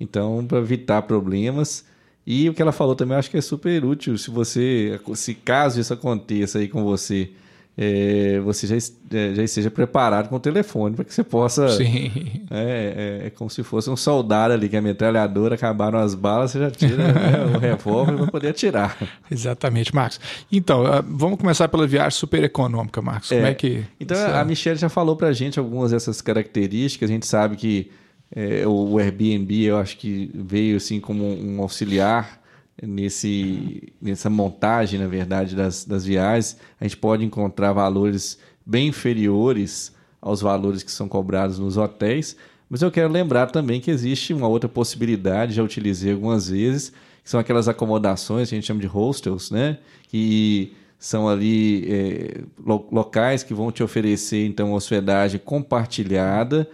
Então, 0.00 0.44
para 0.46 0.58
evitar 0.58 1.02
problemas. 1.02 1.84
E 2.26 2.48
o 2.48 2.54
que 2.54 2.60
ela 2.60 2.72
falou 2.72 2.96
também, 2.96 3.14
eu 3.14 3.18
acho 3.18 3.30
que 3.30 3.36
é 3.36 3.40
super 3.40 3.84
útil 3.84 4.18
se 4.18 4.30
você, 4.30 5.00
se 5.14 5.34
caso 5.34 5.80
isso 5.80 5.92
aconteça 5.92 6.58
aí 6.58 6.68
com 6.68 6.82
você, 6.82 7.30
é, 7.78 8.40
você 8.40 8.66
já, 8.66 8.76
é, 9.12 9.34
já 9.34 9.42
esteja 9.42 9.70
preparado 9.70 10.30
com 10.30 10.36
o 10.36 10.40
telefone 10.40 10.96
para 10.96 11.04
que 11.04 11.12
você 11.12 11.22
possa. 11.22 11.68
Sim. 11.68 12.10
É, 12.50 13.20
é, 13.22 13.26
é, 13.26 13.30
como 13.30 13.50
se 13.50 13.62
fosse 13.62 13.90
um 13.90 13.96
soldado 13.96 14.54
ali, 14.54 14.68
que 14.68 14.76
a 14.76 14.80
metralhadora 14.80 15.56
acabaram 15.56 15.98
as 15.98 16.14
balas, 16.14 16.52
você 16.52 16.60
já 16.60 16.70
tira 16.70 16.96
né, 16.96 17.54
o 17.54 17.58
revólver 17.60 18.16
para 18.16 18.26
poder 18.28 18.48
atirar. 18.48 18.96
Exatamente, 19.30 19.94
Marcos. 19.94 20.18
Então, 20.50 20.86
ah, 20.86 21.04
vamos 21.06 21.38
começar 21.38 21.68
pela 21.68 21.86
viagem 21.86 22.12
super 22.12 22.42
econômica, 22.42 23.02
Marcos. 23.02 23.28
Como 23.28 23.44
é, 23.44 23.52
que. 23.52 23.84
Então, 24.00 24.16
a 24.34 24.42
Michelle 24.42 24.78
já 24.78 24.88
falou 24.88 25.14
para 25.14 25.28
a 25.28 25.32
gente 25.32 25.58
algumas 25.58 25.90
dessas 25.90 26.22
características, 26.22 27.10
a 27.10 27.12
gente 27.12 27.26
sabe 27.26 27.56
que 27.56 27.90
é, 28.34 28.66
o 28.66 28.98
Airbnb 28.98 29.64
eu 29.64 29.76
acho 29.76 29.98
que 29.98 30.30
veio 30.34 30.78
assim 30.78 30.98
como 30.98 31.24
um 31.24 31.60
auxiliar 31.60 32.40
nesse, 32.82 33.92
nessa 34.00 34.28
montagem, 34.28 35.00
na 35.00 35.06
verdade, 35.06 35.54
das, 35.54 35.84
das 35.84 36.04
viagens. 36.04 36.58
A 36.80 36.84
gente 36.84 36.96
pode 36.96 37.24
encontrar 37.24 37.72
valores 37.72 38.38
bem 38.64 38.88
inferiores 38.88 39.94
aos 40.20 40.40
valores 40.40 40.82
que 40.82 40.90
são 40.90 41.08
cobrados 41.08 41.58
nos 41.58 41.76
hotéis. 41.76 42.36
Mas 42.68 42.82
eu 42.82 42.90
quero 42.90 43.12
lembrar 43.12 43.46
também 43.46 43.80
que 43.80 43.90
existe 43.90 44.34
uma 44.34 44.48
outra 44.48 44.68
possibilidade, 44.68 45.54
já 45.54 45.62
utilizei 45.62 46.12
algumas 46.12 46.48
vezes, 46.48 46.90
que 47.22 47.30
são 47.30 47.38
aquelas 47.38 47.68
acomodações 47.68 48.48
que 48.48 48.54
a 48.54 48.58
gente 48.58 48.66
chama 48.66 48.80
de 48.80 48.86
hostels, 48.86 49.50
né? 49.50 49.78
Que 50.08 50.74
são 50.98 51.28
ali 51.28 51.84
é, 51.88 52.40
locais 52.90 53.42
que 53.42 53.54
vão 53.54 53.70
te 53.70 53.82
oferecer 53.82 54.46
então 54.46 54.72
hospedagem 54.72 55.38
compartilhada 55.38 56.66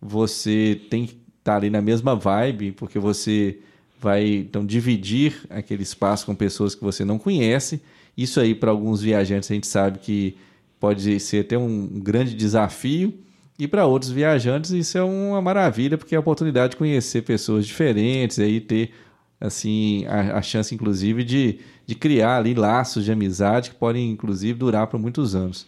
você 0.00 0.80
tem 0.88 1.06
que 1.06 1.12
estar 1.12 1.52
tá 1.52 1.56
ali 1.56 1.68
na 1.68 1.82
mesma 1.82 2.16
vibe, 2.16 2.72
porque 2.72 2.98
você 2.98 3.58
vai 4.00 4.26
então 4.26 4.64
dividir 4.64 5.42
aquele 5.50 5.82
espaço 5.82 6.26
com 6.26 6.34
pessoas 6.34 6.74
que 6.74 6.82
você 6.82 7.04
não 7.04 7.18
conhece. 7.18 7.80
Isso 8.16 8.40
aí 8.40 8.54
para 8.54 8.70
alguns 8.70 9.02
viajantes 9.02 9.50
a 9.50 9.54
gente 9.54 9.66
sabe 9.66 9.98
que 9.98 10.36
pode 10.78 11.20
ser 11.20 11.44
até 11.44 11.58
um 11.58 11.86
grande 12.00 12.34
desafio. 12.34 13.12
E 13.58 13.68
para 13.68 13.86
outros 13.86 14.10
viajantes 14.10 14.70
isso 14.70 14.96
é 14.96 15.02
uma 15.02 15.42
maravilha, 15.42 15.98
porque 15.98 16.14
é 16.14 16.16
a 16.16 16.20
oportunidade 16.20 16.72
de 16.72 16.76
conhecer 16.76 17.22
pessoas 17.22 17.66
diferentes, 17.66 18.38
aí 18.38 18.58
ter 18.58 18.90
assim 19.38 20.06
a, 20.06 20.38
a, 20.38 20.42
chance 20.42 20.74
inclusive 20.74 21.22
de, 21.24 21.60
de 21.86 21.94
criar 21.94 22.36
ali 22.38 22.54
laços 22.54 23.04
de 23.04 23.12
amizade 23.12 23.70
que 23.70 23.76
podem 23.76 24.10
inclusive 24.10 24.58
durar 24.58 24.86
por 24.86 24.98
muitos 24.98 25.34
anos. 25.34 25.66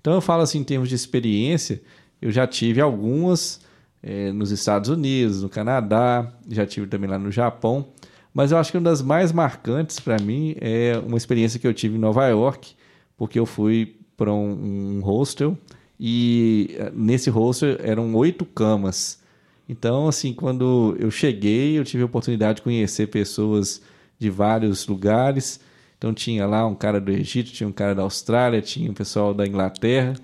Então 0.00 0.12
eu 0.12 0.20
falo 0.20 0.42
assim 0.42 0.58
em 0.58 0.64
termos 0.64 0.88
de 0.88 0.94
experiência, 0.94 1.80
eu 2.20 2.30
já 2.30 2.46
tive 2.46 2.80
algumas 2.80 3.60
é, 4.02 4.32
nos 4.32 4.50
Estados 4.50 4.88
Unidos, 4.88 5.42
no 5.42 5.48
Canadá, 5.48 6.32
já 6.48 6.66
tive 6.66 6.86
também 6.86 7.08
lá 7.08 7.18
no 7.18 7.30
Japão. 7.30 7.88
Mas 8.32 8.52
eu 8.52 8.58
acho 8.58 8.70
que 8.70 8.78
uma 8.78 8.84
das 8.84 9.02
mais 9.02 9.32
marcantes 9.32 9.98
para 9.98 10.18
mim 10.18 10.54
é 10.60 11.00
uma 11.04 11.16
experiência 11.16 11.58
que 11.58 11.66
eu 11.66 11.74
tive 11.74 11.96
em 11.96 11.98
Nova 11.98 12.26
York, 12.28 12.74
porque 13.16 13.38
eu 13.38 13.44
fui 13.46 13.96
para 14.16 14.32
um, 14.32 14.98
um 14.98 15.00
hostel 15.00 15.56
e 15.98 16.76
eh, 16.78 16.92
nesse 16.94 17.28
hostel 17.28 17.76
eram 17.80 18.14
oito 18.14 18.44
camas. 18.44 19.20
Então, 19.68 20.08
assim, 20.08 20.32
quando 20.32 20.96
eu 20.98 21.10
cheguei, 21.10 21.78
eu 21.78 21.84
tive 21.84 22.02
a 22.02 22.06
oportunidade 22.06 22.56
de 22.56 22.62
conhecer 22.62 23.08
pessoas 23.08 23.82
de 24.18 24.30
vários 24.30 24.86
lugares. 24.86 25.60
Então, 25.96 26.14
tinha 26.14 26.46
lá 26.46 26.66
um 26.66 26.74
cara 26.74 27.00
do 27.00 27.10
Egito, 27.10 27.52
tinha 27.52 27.68
um 27.68 27.72
cara 27.72 27.94
da 27.94 28.02
Austrália, 28.02 28.62
tinha 28.62 28.90
um 28.90 28.94
pessoal 28.94 29.34
da 29.34 29.46
Inglaterra. 29.46 30.14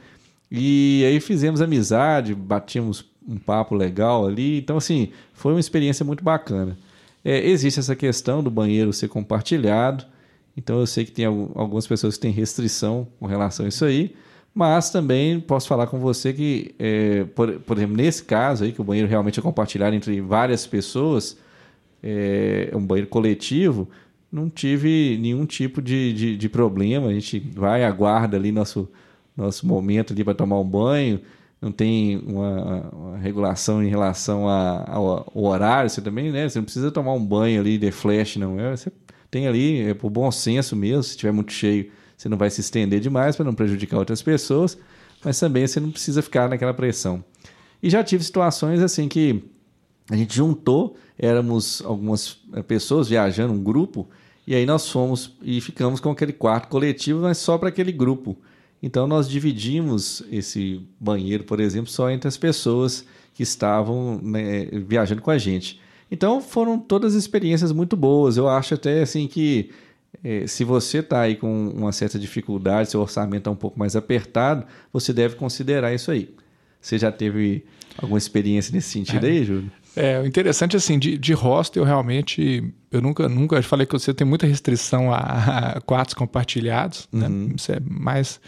E 0.51 1.05
aí 1.07 1.21
fizemos 1.21 1.61
amizade, 1.61 2.35
batíamos 2.35 3.05
um 3.27 3.37
papo 3.37 3.75
legal 3.75 4.27
ali. 4.27 4.59
Então, 4.59 4.77
assim, 4.77 5.11
foi 5.33 5.53
uma 5.53 5.61
experiência 5.61 6.05
muito 6.05 6.23
bacana. 6.23 6.77
É, 7.25 7.47
existe 7.49 7.81
essa 7.81 7.97
questão 7.97 8.43
do 8.43 8.51
banheiro 8.51 8.93
ser 8.93 9.09
compartilhado. 9.09 10.05
Então, 10.57 10.79
eu 10.79 10.87
sei 10.87 11.05
que 11.05 11.11
tem 11.11 11.25
algumas 11.25 11.87
pessoas 11.87 12.15
que 12.15 12.21
têm 12.21 12.31
restrição 12.31 13.07
com 13.19 13.27
relação 13.27 13.67
a 13.67 13.69
isso 13.69 13.85
aí. 13.85 14.15
Mas 14.55 14.91
também 14.91 15.39
posso 15.39 15.69
falar 15.69 15.87
com 15.87 15.99
você 15.99 16.33
que, 16.33 16.75
é, 16.79 17.25
por, 17.35 17.53
por, 17.61 17.77
exemplo, 17.77 17.97
nesse 17.97 18.25
caso 18.25 18.65
aí, 18.65 18.73
que 18.73 18.81
o 18.81 18.85
banheiro 18.85 19.09
realmente 19.09 19.39
é 19.39 19.43
compartilhado 19.43 19.95
entre 19.95 20.19
várias 20.21 20.67
pessoas, 20.67 21.37
é 22.03 22.71
um 22.73 22.81
banheiro 22.81 23.09
coletivo, 23.09 23.89
não 24.33 24.49
tive 24.49 25.19
nenhum 25.21 25.45
tipo 25.45 25.83
de, 25.83 26.13
de, 26.13 26.37
de 26.37 26.49
problema. 26.49 27.09
A 27.09 27.13
gente 27.13 27.39
vai, 27.55 27.85
aguarda 27.85 28.37
ali 28.37 28.51
nosso, 28.51 28.89
nosso 29.37 29.67
momento 29.67 30.13
ali 30.13 30.25
para 30.25 30.35
tomar 30.35 30.59
um 30.59 30.65
banho 30.65 31.21
não 31.61 31.73
tem 31.73 32.19
uma, 32.19 32.91
uma, 32.93 33.19
regulação 33.19 33.83
em 33.83 33.89
relação 33.89 34.49
a, 34.49 34.85
ao, 34.89 35.33
ao, 35.35 35.45
horário, 35.45 35.89
você 35.89 36.01
também, 36.01 36.31
né? 36.31 36.49
Você 36.49 36.59
não 36.59 36.65
precisa 36.65 36.91
tomar 36.91 37.13
um 37.13 37.25
banho 37.25 37.61
ali 37.61 37.79
de 37.79 37.91
flash, 37.91 38.37
não. 38.37 38.61
É, 38.61 38.77
você 38.77 38.93
tem 39.31 39.47
ali, 39.49 39.81
é 39.83 39.95
por 39.95 40.11
bom 40.11 40.31
senso 40.31 40.77
mesmo, 40.77 41.03
se 41.03 41.11
estiver 41.11 41.33
muito 41.33 41.53
cheio, 41.53 41.91
você 42.17 42.29
não 42.29 42.37
vai 42.37 42.51
se 42.51 42.61
estender 42.61 43.01
demais 43.01 43.37
para 43.37 43.45
não 43.45 43.55
prejudicar 43.55 43.99
outras 43.99 44.23
pessoas, 44.23 44.79
mas 45.25 45.39
também 45.39 45.67
você 45.67 45.81
não 45.81 45.91
precisa 45.91 46.23
ficar 46.23 46.49
naquela 46.49 46.75
pressão. 46.75 47.25
E 47.83 47.91
já 47.91 48.03
tive 48.05 48.23
situações 48.25 48.81
assim 48.81 49.09
que 49.09 49.45
a 50.11 50.17
gente 50.17 50.35
juntou, 50.35 50.97
éramos 51.19 51.83
algumas 51.85 52.39
eh, 52.55 52.63
pessoas 52.63 53.09
viajando, 53.09 53.53
um 53.53 53.63
grupo, 53.63 54.09
e 54.47 54.55
aí 54.55 54.65
nós 54.65 54.89
fomos 54.89 55.37
e 55.43 55.61
ficamos 55.61 56.01
com 56.01 56.11
aquele 56.11 56.33
quarto 56.33 56.69
coletivo, 56.69 57.23
mas 57.23 57.39
só 57.39 57.59
para 57.59 57.69
aquele 57.69 57.91
grupo. 57.91 58.37
Então 58.83 59.07
nós 59.07 59.29
dividimos 59.29 60.23
esse 60.31 60.81
banheiro, 61.01 61.45
por 61.45 61.61
exemplo, 61.61 61.91
só 61.91 62.11
entre 62.11 62.29
as 62.29 62.37
pessoas 62.37 63.05
que 63.35 63.43
estavam 63.43 64.21
né, 64.23 64.67
viajando 64.87 65.23
com 65.23 65.31
a 65.31 65.39
gente. 65.39 65.81
Então 66.11 66.41
foram 66.41 66.79
todas 66.79 67.15
experiências 67.15 67.73
muito 67.73 67.97
boas. 67.97 68.37
Eu 68.37 68.49
acho 68.49 68.75
até 68.75 69.03
assim 69.03 69.27
que 69.27 69.71
é, 70.23 70.47
se 70.47 70.65
você 70.65 70.99
está 70.99 71.21
aí 71.21 71.37
com 71.37 71.69
uma 71.69 71.93
certa 71.93 72.19
dificuldade, 72.19 72.91
seu 72.91 73.01
orçamento 73.01 73.39
está 73.39 73.51
um 73.51 73.57
pouco 73.57 73.79
mais 73.79 73.97
apertado, 73.97 74.67
você 74.93 75.13
deve 75.13 75.37
considerar 75.37 75.93
isso 75.95 76.11
aí. 76.11 76.35
Você 76.81 76.99
já 76.99 77.11
teve 77.11 77.65
alguma 77.99 78.19
experiência 78.19 78.73
nesse 78.73 78.91
sentido 78.91 79.27
é. 79.27 79.31
aí, 79.31 79.45
Júlio? 79.45 79.71
É, 79.97 80.21
o 80.21 80.27
interessante 80.27 80.77
assim, 80.77 80.99
de, 80.99 81.17
de 81.17 81.33
hostel 81.33 81.83
realmente, 81.83 82.63
eu 82.93 83.01
nunca, 83.01 83.29
nunca 83.29 83.63
falei 83.63 83.87
que 83.87 83.95
você 83.95 84.13
tem 84.13 84.27
muita 84.27 84.47
restrição 84.47 85.13
a, 85.13 85.19
a 85.77 85.81
quartos 85.81 86.15
compartilhados, 86.15 87.09
né? 87.11 87.27
uhum. 87.27 87.47
né? 87.47 87.55
Isso 87.57 87.73
é 87.73 87.81
mais 87.81 88.41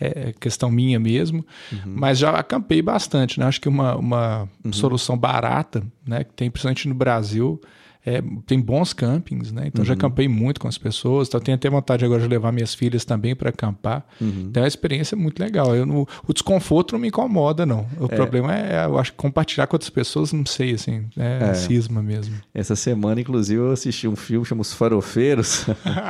é 0.00 0.32
questão 0.40 0.70
minha 0.70 0.98
mesmo, 0.98 1.46
uhum. 1.70 1.94
mas 1.96 2.18
já 2.18 2.30
acampei 2.30 2.82
bastante, 2.82 3.38
né? 3.38 3.46
Acho 3.46 3.60
que 3.60 3.68
uma, 3.68 3.94
uma 3.94 4.48
uhum. 4.64 4.72
solução 4.72 5.16
barata, 5.16 5.86
né, 6.04 6.24
que 6.24 6.32
tem 6.32 6.50
principalmente 6.50 6.88
no 6.88 6.94
Brasil, 6.94 7.60
é, 8.06 8.22
tem 8.46 8.60
bons 8.60 8.92
campings, 8.92 9.50
né? 9.50 9.64
Então 9.66 9.80
uhum. 9.80 9.86
já 9.86 9.96
campei 9.96 10.28
muito 10.28 10.60
com 10.60 10.68
as 10.68 10.76
pessoas. 10.76 11.28
Então 11.28 11.40
tenho 11.40 11.54
até 11.54 11.70
vontade 11.70 12.04
agora 12.04 12.20
de 12.20 12.28
levar 12.28 12.52
minhas 12.52 12.74
filhas 12.74 13.04
também 13.04 13.34
para 13.34 13.48
acampar. 13.48 14.06
Uhum. 14.20 14.46
Então 14.50 14.62
é 14.62 14.64
uma 14.64 14.68
experiência 14.68 15.16
muito 15.16 15.40
legal. 15.40 15.74
Eu 15.74 15.86
não, 15.86 16.06
o 16.26 16.32
desconforto 16.32 16.92
não 16.92 16.98
me 16.98 17.08
incomoda, 17.08 17.64
não. 17.64 17.86
O 17.98 18.04
é. 18.04 18.08
problema 18.08 18.54
é, 18.54 18.84
eu 18.84 18.98
acho 18.98 19.12
que 19.12 19.16
compartilhar 19.16 19.66
com 19.66 19.76
outras 19.76 19.88
pessoas, 19.88 20.32
não 20.34 20.44
sei, 20.44 20.74
assim, 20.74 21.06
é, 21.16 21.50
é. 21.50 21.54
cisma 21.54 22.02
mesmo. 22.02 22.34
Essa 22.52 22.76
semana, 22.76 23.22
inclusive, 23.22 23.58
eu 23.58 23.72
assisti 23.72 24.06
um 24.06 24.16
filme 24.16 24.44
chamado 24.44 24.64
Os 24.64 24.74
Farofeiros. 24.74 25.66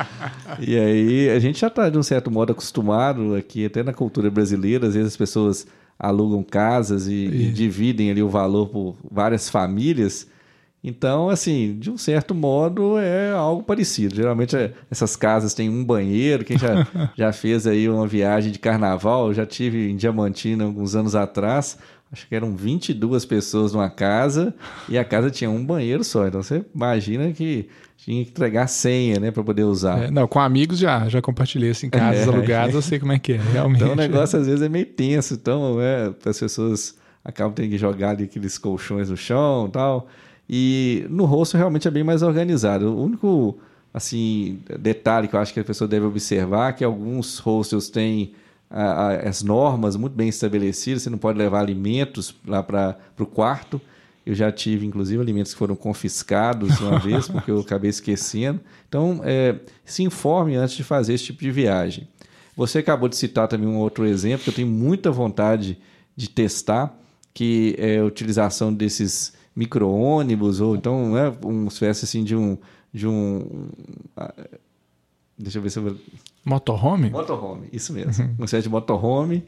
e 0.59 0.77
aí 0.77 1.29
a 1.29 1.39
gente 1.39 1.61
já 1.61 1.67
está, 1.67 1.89
de 1.89 1.97
um 1.97 2.03
certo 2.03 2.29
modo, 2.29 2.51
acostumado 2.51 3.35
aqui, 3.35 3.65
até 3.65 3.83
na 3.83 3.93
cultura 3.93 4.29
brasileira, 4.29 4.87
às 4.87 4.95
vezes 4.95 5.13
as 5.13 5.17
pessoas 5.17 5.65
alugam 5.97 6.43
casas 6.43 7.07
e, 7.07 7.13
e 7.13 7.51
dividem 7.51 8.11
ali 8.11 8.21
o 8.21 8.27
valor 8.27 8.67
por 8.67 8.95
várias 9.09 9.49
famílias. 9.49 10.27
Então, 10.87 11.29
assim, 11.29 11.75
de 11.79 11.89
um 11.89 11.97
certo 11.97 12.35
modo 12.35 12.99
é 12.99 13.31
algo 13.31 13.63
parecido. 13.63 14.15
Geralmente 14.15 14.55
é, 14.55 14.71
essas 14.91 15.15
casas 15.15 15.55
têm 15.55 15.67
um 15.67 15.83
banheiro. 15.83 16.45
Quem 16.45 16.59
já, 16.59 16.87
já 17.17 17.33
fez 17.33 17.65
aí 17.65 17.89
uma 17.89 18.05
viagem 18.05 18.51
de 18.51 18.59
carnaval, 18.59 19.29
eu 19.29 19.33
já 19.33 19.47
tive 19.47 19.89
em 19.89 19.95
Diamantina 19.95 20.63
alguns 20.63 20.95
anos 20.95 21.15
atrás. 21.15 21.79
Acho 22.11 22.27
que 22.27 22.35
eram 22.35 22.55
22 22.55 23.25
pessoas 23.25 23.73
numa 23.73 23.89
casa 23.89 24.53
e 24.87 24.95
a 24.95 25.03
casa 25.03 25.31
tinha 25.31 25.49
um 25.49 25.65
banheiro 25.65 26.03
só. 26.03 26.27
Então 26.27 26.43
você 26.43 26.63
imagina 26.73 27.31
que 27.31 27.67
tinha 27.97 28.23
que 28.23 28.29
entregar 28.29 28.67
senha, 28.67 29.19
né, 29.19 29.31
para 29.31 29.43
poder 29.43 29.63
usar. 29.63 30.03
É, 30.03 30.11
não, 30.11 30.27
com 30.27 30.39
amigos 30.39 30.77
já, 30.77 31.09
já 31.09 31.19
compartilhei 31.19 31.71
assim, 31.71 31.89
casas 31.89 32.27
é. 32.27 32.29
alugadas, 32.31 32.75
eu 32.75 32.81
sei 32.83 32.99
como 32.99 33.11
é 33.11 33.17
que 33.17 33.33
é, 33.33 33.37
realmente. 33.37 33.81
Então 33.81 33.93
o 33.93 33.95
negócio 33.95 34.39
às 34.39 34.45
vezes 34.45 34.61
é 34.61 34.69
meio 34.69 34.85
tenso. 34.85 35.33
Então, 35.33 35.81
é, 35.81 36.13
as 36.23 36.39
pessoas 36.39 36.95
acabam 37.23 37.53
tendo 37.53 37.71
que 37.71 37.77
jogar 37.79 38.11
ali 38.11 38.25
aqueles 38.25 38.59
colchões 38.59 39.09
no 39.09 39.17
chão 39.17 39.65
e 39.67 39.71
tal. 39.71 40.07
E 40.49 41.05
no 41.09 41.25
rosto 41.25 41.57
realmente 41.57 41.87
é 41.87 41.91
bem 41.91 42.03
mais 42.03 42.21
organizado. 42.21 42.87
O 42.87 43.03
único 43.03 43.57
assim 43.93 44.59
detalhe 44.79 45.27
que 45.27 45.35
eu 45.35 45.39
acho 45.39 45.53
que 45.53 45.59
a 45.59 45.63
pessoa 45.63 45.87
deve 45.87 46.05
observar 46.05 46.69
é 46.69 46.73
que 46.73 46.83
alguns 46.83 47.39
hostels 47.39 47.89
têm 47.89 48.33
a, 48.69 48.83
a, 48.83 49.13
as 49.29 49.41
normas 49.41 49.95
muito 49.95 50.13
bem 50.13 50.29
estabelecidas. 50.29 51.03
Você 51.03 51.09
não 51.09 51.17
pode 51.17 51.37
levar 51.37 51.59
alimentos 51.59 52.35
lá 52.45 52.61
para 52.61 52.97
o 53.19 53.25
quarto. 53.25 53.81
Eu 54.25 54.33
já 54.33 54.51
tive, 54.51 54.85
inclusive, 54.85 55.21
alimentos 55.21 55.53
que 55.53 55.59
foram 55.59 55.75
confiscados 55.75 56.79
uma 56.79 56.97
vez, 56.99 57.27
porque 57.27 57.51
eu 57.51 57.59
acabei 57.59 57.89
esquecendo. 57.89 58.59
Então, 58.87 59.21
é, 59.23 59.55
se 59.83 60.03
informe 60.03 60.55
antes 60.55 60.75
de 60.75 60.83
fazer 60.83 61.13
esse 61.13 61.25
tipo 61.25 61.41
de 61.41 61.51
viagem. 61.51 62.07
Você 62.57 62.79
acabou 62.79 63.07
de 63.07 63.17
citar 63.17 63.47
também 63.47 63.67
um 63.67 63.77
outro 63.77 64.05
exemplo 64.05 64.45
que 64.45 64.49
eu 64.49 64.53
tenho 64.53 64.67
muita 64.67 65.11
vontade 65.11 65.77
de 66.15 66.29
testar, 66.29 66.97
que 67.33 67.75
é 67.77 67.99
a 67.99 68.05
utilização 68.05 68.73
desses 68.73 69.33
micro-ônibus, 69.55 70.59
ou 70.59 70.75
então 70.75 71.13
né, 71.13 71.33
uma 71.43 71.67
espécie 71.67 72.05
assim 72.05 72.23
de 72.23 72.35
um. 72.35 72.57
De 72.93 73.07
um 73.07 73.69
deixa 75.37 75.57
eu 75.57 75.61
ver 75.61 75.69
se 75.69 75.79
eu 75.79 75.83
vou... 75.83 75.95
Motorhome? 76.43 77.09
Motorhome, 77.09 77.67
isso 77.71 77.91
mesmo. 77.91 78.23
Uhum. 78.23 78.35
Uma 78.37 78.45
espécie 78.45 78.63
de 78.63 78.69
motorhome. 78.69 79.43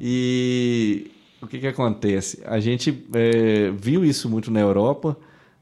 E 0.00 1.10
o 1.40 1.46
que, 1.46 1.58
que 1.58 1.66
acontece? 1.66 2.42
A 2.46 2.60
gente 2.60 3.06
é, 3.14 3.70
viu 3.70 4.04
isso 4.04 4.28
muito 4.28 4.50
na 4.50 4.60
Europa. 4.60 5.16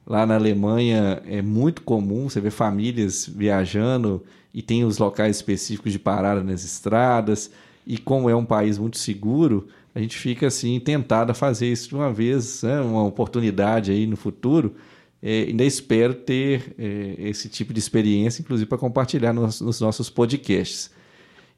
Lá 0.06 0.26
na 0.26 0.34
Alemanha 0.34 1.22
é 1.26 1.40
muito 1.40 1.82
comum 1.82 2.28
você 2.28 2.40
ver 2.40 2.50
famílias 2.50 3.26
viajando 3.26 4.22
e 4.52 4.60
tem 4.60 4.84
os 4.84 4.98
locais 4.98 5.36
específicos 5.36 5.92
de 5.92 5.98
parada 5.98 6.42
nas 6.42 6.62
estradas. 6.64 7.50
E 7.86 7.98
como 7.98 8.28
é 8.28 8.36
um 8.36 8.44
país 8.44 8.78
muito 8.78 8.98
seguro, 8.98 9.68
a 9.94 10.00
gente 10.00 10.16
fica 10.16 10.48
assim 10.48 10.80
tentado 10.80 11.30
a 11.30 11.34
fazer 11.34 11.70
isso 11.70 11.88
de 11.88 11.94
uma 11.94 12.12
vez, 12.12 12.62
né? 12.62 12.80
uma 12.80 13.04
oportunidade 13.04 13.92
aí 13.92 14.06
no 14.06 14.16
futuro. 14.16 14.74
É, 15.22 15.44
ainda 15.44 15.64
espero 15.64 16.12
ter 16.12 16.74
é, 16.78 17.14
esse 17.18 17.48
tipo 17.48 17.72
de 17.72 17.78
experiência, 17.78 18.42
inclusive 18.42 18.68
para 18.68 18.76
compartilhar 18.76 19.32
nos, 19.32 19.60
nos, 19.60 19.80
nossos 19.80 20.10
podcasts. 20.10 20.90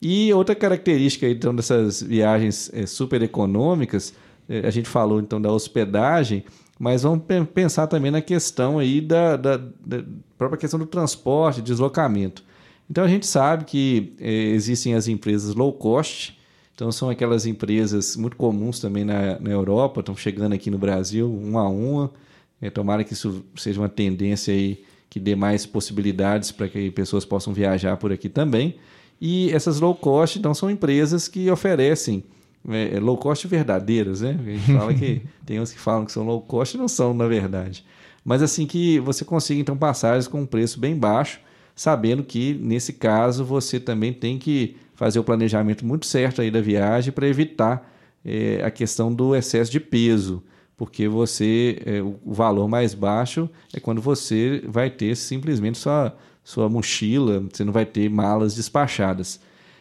E 0.00 0.32
outra 0.34 0.54
característica 0.54 1.26
então 1.28 1.54
dessas 1.54 2.02
viagens 2.02 2.70
é, 2.74 2.86
super 2.86 3.22
econômicas, 3.22 4.14
é, 4.48 4.66
a 4.66 4.70
gente 4.70 4.88
falou 4.88 5.18
então 5.18 5.40
da 5.40 5.50
hospedagem, 5.50 6.44
mas 6.78 7.02
vamos 7.02 7.24
pensar 7.54 7.86
também 7.86 8.10
na 8.10 8.20
questão 8.20 8.78
aí 8.78 9.00
da, 9.00 9.36
da, 9.36 9.56
da 9.56 10.04
própria 10.36 10.58
questão 10.58 10.78
do 10.78 10.86
transporte, 10.86 11.62
deslocamento. 11.62 12.44
Então 12.88 13.02
a 13.02 13.08
gente 13.08 13.26
sabe 13.26 13.64
que 13.64 14.14
é, 14.20 14.30
existem 14.30 14.94
as 14.94 15.08
empresas 15.08 15.54
low 15.54 15.72
cost, 15.72 16.35
então 16.76 16.92
são 16.92 17.08
aquelas 17.08 17.46
empresas 17.46 18.16
muito 18.16 18.36
comuns 18.36 18.78
também 18.78 19.02
na, 19.02 19.40
na 19.40 19.50
Europa, 19.50 20.00
estão 20.00 20.14
chegando 20.14 20.52
aqui 20.52 20.70
no 20.70 20.76
Brasil, 20.76 21.26
uma 21.26 21.62
a 21.62 21.68
uma. 21.70 22.12
É, 22.60 22.68
tomara 22.68 23.02
que 23.02 23.14
isso 23.14 23.42
seja 23.56 23.80
uma 23.80 23.88
tendência 23.88 24.52
aí 24.52 24.84
que 25.08 25.18
dê 25.18 25.34
mais 25.34 25.64
possibilidades 25.64 26.52
para 26.52 26.68
que 26.68 26.90
pessoas 26.90 27.24
possam 27.24 27.54
viajar 27.54 27.96
por 27.96 28.12
aqui 28.12 28.28
também. 28.28 28.76
E 29.18 29.50
essas 29.52 29.80
low 29.80 29.94
cost, 29.94 30.38
então, 30.38 30.52
são 30.52 30.70
empresas 30.70 31.28
que 31.28 31.50
oferecem 31.50 32.22
é, 32.68 32.96
é 32.96 33.00
low 33.00 33.16
cost 33.16 33.48
verdadeiras, 33.48 34.20
né? 34.20 34.38
A 34.38 34.50
gente 34.50 34.72
fala 34.74 34.92
que 34.92 35.22
tem 35.46 35.58
uns 35.58 35.72
que 35.72 35.78
falam 35.78 36.04
que 36.04 36.12
são 36.12 36.26
low 36.26 36.42
cost 36.42 36.76
e 36.76 36.78
não 36.78 36.88
são, 36.88 37.14
na 37.14 37.26
verdade. 37.26 37.86
Mas 38.22 38.42
assim 38.42 38.66
que 38.66 39.00
você 39.00 39.24
consiga, 39.24 39.58
então, 39.58 39.78
passagens 39.78 40.28
com 40.28 40.42
um 40.42 40.46
preço 40.46 40.78
bem 40.78 40.94
baixo, 40.94 41.40
sabendo 41.74 42.22
que, 42.22 42.52
nesse 42.52 42.92
caso, 42.92 43.46
você 43.46 43.80
também 43.80 44.12
tem 44.12 44.38
que 44.38 44.76
fazer 44.96 45.18
o 45.20 45.24
planejamento 45.24 45.86
muito 45.86 46.06
certo 46.06 46.42
aí 46.42 46.50
da 46.50 46.60
viagem 46.60 47.12
para 47.12 47.28
evitar 47.28 47.88
é, 48.24 48.60
a 48.64 48.70
questão 48.70 49.14
do 49.14 49.36
excesso 49.36 49.70
de 49.70 49.78
peso, 49.78 50.42
porque 50.76 51.06
você 51.06 51.80
é, 51.86 52.02
o 52.02 52.32
valor 52.32 52.66
mais 52.66 52.94
baixo 52.94 53.48
é 53.72 53.78
quando 53.78 54.00
você 54.00 54.64
vai 54.66 54.90
ter 54.90 55.14
simplesmente 55.14 55.78
sua, 55.78 56.16
sua 56.42 56.68
mochila, 56.68 57.44
você 57.52 57.62
não 57.62 57.72
vai 57.72 57.86
ter 57.86 58.10
malas 58.10 58.54
despachadas. 58.54 59.38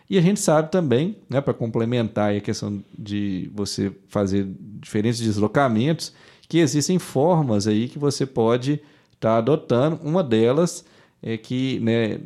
E 0.08 0.19
a 0.19 0.21
gente 0.21 0.39
sabe 0.39 0.69
também, 0.69 1.17
né, 1.28 1.41
para 1.41 1.54
complementar 1.54 2.36
a 2.36 2.39
questão 2.39 2.84
de 2.97 3.49
você 3.56 3.91
fazer 4.08 4.47
diferentes 4.80 5.19
deslocamentos, 5.19 6.13
que 6.47 6.60
existem 6.60 6.99
formas 6.99 7.65
aí 7.65 7.88
que 7.88 7.97
você 7.97 8.23
pode 8.25 8.73
estar 9.13 9.32
tá 9.32 9.38
adotando. 9.38 9.99
Uma 10.04 10.23
delas 10.23 10.86
é 11.26 11.36
que, 11.38 11.80
né, 11.80 12.20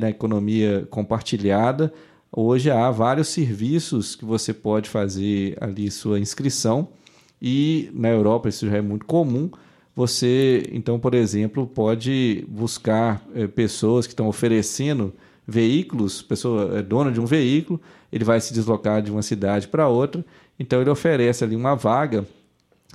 na 0.00 0.10
economia 0.10 0.84
compartilhada, 0.90 1.92
hoje 2.32 2.68
há 2.68 2.90
vários 2.90 3.28
serviços 3.28 4.16
que 4.16 4.24
você 4.24 4.52
pode 4.52 4.88
fazer 4.90 5.56
ali 5.60 5.88
sua 5.92 6.18
inscrição 6.18 6.88
e 7.40 7.88
na 7.94 8.08
Europa 8.08 8.48
isso 8.48 8.68
já 8.68 8.78
é 8.78 8.80
muito 8.80 9.06
comum. 9.06 9.48
Você, 9.94 10.68
então, 10.72 10.98
por 10.98 11.14
exemplo, 11.14 11.68
pode 11.68 12.44
buscar 12.48 13.24
é, 13.32 13.46
pessoas 13.46 14.06
que 14.06 14.12
estão 14.12 14.26
oferecendo 14.26 15.14
veículos, 15.46 16.20
pessoa 16.20 16.80
é 16.80 16.82
dona 16.82 17.12
de 17.12 17.20
um 17.20 17.26
veículo, 17.26 17.80
ele 18.12 18.24
vai 18.24 18.40
se 18.40 18.52
deslocar 18.52 19.00
de 19.00 19.12
uma 19.12 19.22
cidade 19.22 19.68
para 19.68 19.86
outra, 19.86 20.24
então 20.58 20.80
ele 20.80 20.90
oferece 20.90 21.44
ali 21.44 21.54
uma 21.54 21.76
vaga 21.76 22.26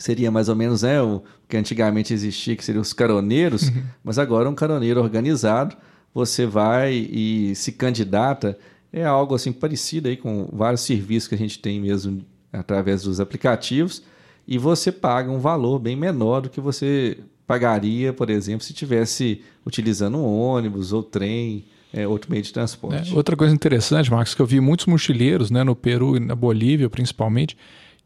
seria 0.01 0.31
mais 0.31 0.49
ou 0.49 0.55
menos 0.55 0.83
né, 0.83 1.01
o 1.01 1.21
que 1.47 1.57
antigamente 1.57 2.13
existia, 2.13 2.55
que 2.55 2.63
seriam 2.63 2.81
os 2.81 2.93
caroneiros, 2.93 3.69
uhum. 3.69 3.83
mas 4.03 4.17
agora 4.17 4.49
um 4.49 4.55
caroneiro 4.55 5.01
organizado, 5.01 5.75
você 6.13 6.45
vai 6.45 6.93
e 6.93 7.53
se 7.55 7.71
candidata, 7.71 8.57
é 8.91 9.05
algo 9.05 9.35
assim 9.35 9.51
parecido 9.51 10.09
aí 10.09 10.17
com 10.17 10.49
vários 10.51 10.81
serviços 10.81 11.27
que 11.27 11.35
a 11.35 11.37
gente 11.37 11.59
tem 11.59 11.79
mesmo 11.79 12.25
através 12.51 13.03
dos 13.03 13.19
aplicativos, 13.19 14.03
e 14.47 14.57
você 14.57 14.91
paga 14.91 15.31
um 15.31 15.39
valor 15.39 15.79
bem 15.79 15.95
menor 15.95 16.41
do 16.41 16.49
que 16.49 16.59
você 16.59 17.19
pagaria, 17.47 18.11
por 18.11 18.29
exemplo, 18.29 18.65
se 18.65 18.73
tivesse 18.73 19.41
utilizando 19.65 20.17
um 20.17 20.25
ônibus 20.25 20.93
ou 20.93 21.03
trem, 21.03 21.65
é, 21.93 22.07
outro 22.07 22.31
meio 22.31 22.41
de 22.41 22.51
transporte. 22.51 23.13
É, 23.13 23.15
outra 23.15 23.35
coisa 23.35 23.53
interessante, 23.53 24.09
Marcos, 24.09 24.33
que 24.33 24.41
eu 24.41 24.45
vi 24.45 24.59
muitos 24.59 24.85
mochileiros, 24.85 25.51
né, 25.51 25.63
no 25.63 25.75
Peru 25.75 26.17
e 26.17 26.19
na 26.19 26.35
Bolívia 26.35 26.89
principalmente, 26.89 27.57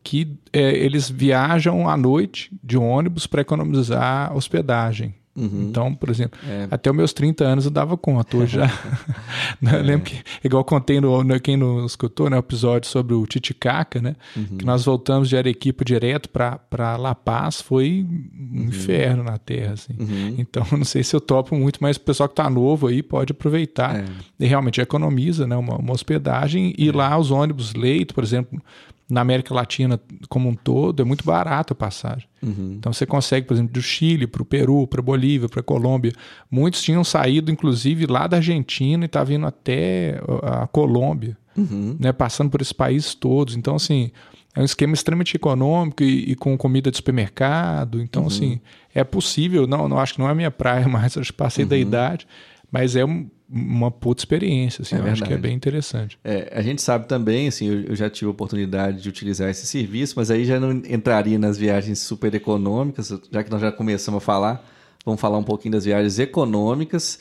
que 0.05 0.37
é, 0.53 0.77
eles 0.77 1.09
viajam 1.09 1.89
à 1.89 1.97
noite 1.97 2.51
de 2.63 2.77
ônibus 2.77 3.25
para 3.25 3.41
economizar 3.41 4.33
hospedagem. 4.37 5.15
Uhum. 5.35 5.67
Então, 5.67 5.93
por 5.93 6.09
exemplo, 6.09 6.39
é. 6.47 6.67
até 6.71 6.89
os 6.89 6.95
meus 6.95 7.11
30 7.11 7.43
anos 7.43 7.65
eu 7.65 7.71
dava 7.71 7.97
conta. 7.97 8.37
Hoje 8.37 8.55
já. 8.55 8.65
é. 9.65 9.77
lembro 9.81 10.05
que, 10.05 10.21
igual 10.43 10.63
contei 10.63 11.01
no, 11.01 11.23
no, 11.23 11.39
quem 11.41 11.57
não 11.57 11.85
escutou, 11.85 12.29
né, 12.29 12.37
o 12.37 12.39
episódio 12.39 12.87
sobre 12.87 13.15
o 13.15 13.25
Titicaca, 13.25 14.01
né? 14.01 14.15
Uhum. 14.37 14.57
Que 14.59 14.63
nós 14.63 14.85
voltamos 14.85 15.27
de 15.27 15.35
Arequipa 15.35 15.83
direto 15.83 16.29
para 16.29 16.95
La 16.95 17.13
Paz, 17.13 17.59
foi 17.59 18.07
um 18.07 18.59
uhum. 18.59 18.65
inferno 18.67 19.23
na 19.23 19.37
terra, 19.37 19.73
assim. 19.73 19.93
Uhum. 19.99 20.35
Então, 20.37 20.65
não 20.71 20.85
sei 20.85 21.03
se 21.03 21.13
eu 21.15 21.19
topo 21.19 21.53
muito, 21.55 21.79
mas 21.81 21.97
o 21.97 22.01
pessoal 22.01 22.29
que 22.29 22.33
está 22.33 22.49
novo 22.49 22.87
aí 22.87 23.03
pode 23.03 23.31
aproveitar. 23.31 23.97
É. 23.97 24.05
E 24.39 24.45
realmente 24.45 24.79
economiza, 24.79 25.45
né? 25.45 25.57
Uma, 25.57 25.75
uma 25.77 25.91
hospedagem 25.91 26.73
e 26.77 26.87
é. 26.87 26.91
lá 26.93 27.17
os 27.17 27.31
ônibus 27.31 27.73
leito, 27.73 28.13
por 28.13 28.23
exemplo, 28.23 28.61
na 29.09 29.21
América 29.21 29.53
Latina 29.53 29.99
como 30.27 30.49
um 30.49 30.55
todo, 30.55 31.01
é 31.01 31.05
muito 31.05 31.23
barato 31.23 31.73
a 31.73 31.75
passagem. 31.75 32.27
Uhum. 32.41 32.75
Então 32.77 32.91
você 32.91 33.05
consegue, 33.05 33.45
por 33.47 33.53
exemplo, 33.53 33.73
do 33.73 33.81
Chile 33.81 34.25
para 34.25 34.41
o 34.41 34.45
Peru, 34.45 34.87
para 34.87 34.99
a 34.99 35.03
Bolívia, 35.03 35.47
para 35.47 35.59
a 35.59 35.63
Colômbia. 35.63 36.11
Muitos 36.49 36.81
tinham 36.81 37.03
saído, 37.03 37.51
inclusive, 37.51 38.07
lá 38.07 38.25
da 38.25 38.37
Argentina 38.37 39.05
e 39.05 39.07
tá 39.07 39.23
vindo 39.23 39.45
até 39.45 40.19
a 40.41 40.65
Colômbia, 40.67 41.37
uhum. 41.55 41.95
né, 41.99 42.11
passando 42.11 42.49
por 42.49 42.61
esses 42.61 42.73
países 42.73 43.13
todos. 43.13 43.55
Então, 43.55 43.75
assim, 43.75 44.11
é 44.55 44.61
um 44.61 44.65
esquema 44.65 44.93
extremamente 44.93 45.35
econômico 45.35 46.01
e, 46.01 46.31
e 46.31 46.35
com 46.35 46.57
comida 46.57 46.89
de 46.89 46.97
supermercado. 46.97 48.01
Então, 48.01 48.23
uhum. 48.23 48.27
assim, 48.27 48.59
é 48.93 49.03
possível. 49.03 49.67
Não, 49.67 49.87
não 49.87 49.99
acho 49.99 50.13
que 50.13 50.19
não 50.19 50.27
é 50.27 50.31
a 50.31 50.35
minha 50.35 50.51
praia, 50.51 50.87
mas 50.89 51.15
acho 51.15 51.31
que 51.31 51.37
passei 51.37 51.63
uhum. 51.63 51.69
da 51.69 51.77
idade. 51.77 52.27
Mas 52.71 52.95
é 52.95 53.05
um, 53.05 53.29
uma 53.47 53.91
puta 53.91 54.21
experiência, 54.21 54.81
assim, 54.81 54.95
é 54.95 54.99
eu 54.99 55.05
acho 55.05 55.23
que 55.23 55.33
é 55.33 55.37
bem 55.37 55.55
interessante. 55.55 56.17
É, 56.23 56.51
a 56.53 56.61
gente 56.61 56.81
sabe 56.81 57.07
também, 57.07 57.47
assim, 57.47 57.67
eu, 57.67 57.81
eu, 57.83 57.95
já 57.95 58.09
tive 58.09 58.27
a 58.27 58.31
oportunidade 58.31 59.01
de 59.01 59.07
utilizar 59.07 59.49
esse 59.49 59.67
serviço, 59.67 60.15
mas 60.17 60.31
aí 60.31 60.45
já 60.45 60.59
não 60.59 60.71
entraria 60.71 61.37
nas 61.37 61.57
viagens 61.57 61.99
super 61.99 62.33
econômicas, 62.33 63.13
já 63.31 63.43
que 63.43 63.51
nós 63.51 63.61
já 63.61 63.71
começamos 63.71 64.17
a 64.17 64.21
falar, 64.21 64.67
vamos 65.05 65.21
falar 65.21 65.37
um 65.37 65.43
pouquinho 65.43 65.73
das 65.73 65.85
viagens 65.85 66.17
econômicas 66.17 67.19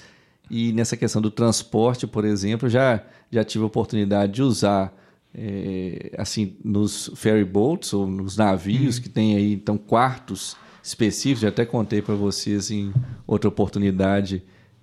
e 0.50 0.72
nessa 0.72 0.96
questão 0.96 1.20
do 1.20 1.30
transporte, 1.30 2.06
por 2.06 2.24
exemplo, 2.24 2.68
já, 2.68 3.02
já 3.30 3.44
tive 3.44 3.64
a 3.64 3.66
oportunidade 3.66 4.32
de 4.32 4.42
usar 4.42 4.94
é, 5.34 6.12
assim, 6.16 6.56
nos 6.64 7.10
ferry 7.16 7.44
boats 7.44 7.92
ou 7.92 8.06
nos 8.06 8.36
navios 8.36 8.96
uhum. 8.96 9.02
que 9.02 9.08
tem 9.08 9.36
aí 9.36 9.52
então 9.52 9.76
quartos 9.76 10.56
específicos, 10.82 11.40
já 11.40 11.48
até 11.48 11.66
contei 11.66 12.00
para 12.00 12.14
vocês 12.14 12.70
em 12.70 12.92
outra 13.26 13.48
oportunidade 13.48 14.42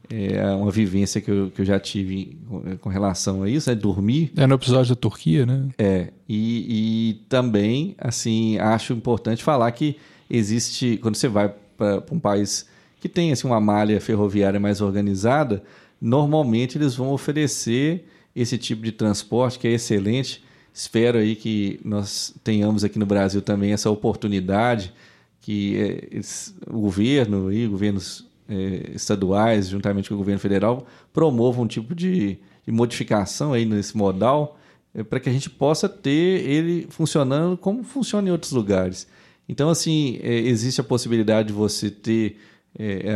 é 0.09 0.45
uma 0.51 0.71
vivência 0.71 1.21
que 1.21 1.31
eu, 1.31 1.51
que 1.51 1.61
eu 1.61 1.65
já 1.65 1.79
tive 1.79 2.37
com 2.81 2.89
relação 2.89 3.43
a 3.43 3.49
isso, 3.49 3.69
é 3.69 3.75
dormir. 3.75 4.31
É 4.35 4.45
no 4.45 4.55
episódio 4.55 4.95
da 4.95 4.99
Turquia, 4.99 5.45
né? 5.45 5.69
É, 5.77 6.07
e, 6.27 7.09
e 7.09 7.13
também, 7.29 7.95
assim, 7.97 8.57
acho 8.59 8.93
importante 8.93 9.43
falar 9.43 9.71
que 9.71 9.97
existe, 10.29 10.97
quando 11.01 11.15
você 11.15 11.27
vai 11.27 11.53
para 11.77 12.03
um 12.11 12.19
país 12.19 12.65
que 12.99 13.09
tem 13.09 13.31
assim, 13.31 13.47
uma 13.47 13.59
malha 13.59 13.99
ferroviária 13.99 14.59
mais 14.59 14.79
organizada, 14.79 15.63
normalmente 15.99 16.77
eles 16.77 16.95
vão 16.95 17.11
oferecer 17.11 18.05
esse 18.35 18.57
tipo 18.57 18.83
de 18.83 18.91
transporte 18.91 19.57
que 19.57 19.67
é 19.67 19.71
excelente. 19.71 20.43
Espero 20.73 21.17
aí 21.17 21.35
que 21.35 21.79
nós 21.83 22.33
tenhamos 22.43 22.83
aqui 22.83 22.99
no 22.99 23.05
Brasil 23.05 23.41
também 23.41 23.73
essa 23.73 23.89
oportunidade 23.89 24.93
que 25.41 25.75
é, 25.77 26.21
o 26.69 26.81
governo 26.81 27.51
e 27.51 27.67
governos 27.67 28.25
é, 28.51 28.91
estaduais, 28.93 29.69
juntamente 29.69 30.09
com 30.09 30.15
o 30.15 30.17
governo 30.17 30.39
federal, 30.39 30.85
promovam 31.13 31.63
um 31.63 31.67
tipo 31.67 31.95
de, 31.95 32.37
de 32.65 32.71
modificação 32.71 33.53
aí 33.53 33.65
nesse 33.65 33.95
modal 33.95 34.59
é, 34.93 35.03
para 35.03 35.21
que 35.21 35.29
a 35.29 35.31
gente 35.31 35.49
possa 35.49 35.87
ter 35.87 36.45
ele 36.45 36.85
funcionando 36.89 37.55
como 37.55 37.81
funciona 37.81 38.27
em 38.27 38.31
outros 38.31 38.51
lugares. 38.51 39.07
Então, 39.47 39.69
assim, 39.69 40.19
é, 40.21 40.33
existe 40.33 40.81
a 40.81 40.83
possibilidade 40.83 41.47
de 41.47 41.53
você 41.53 41.89
ter 41.89 42.37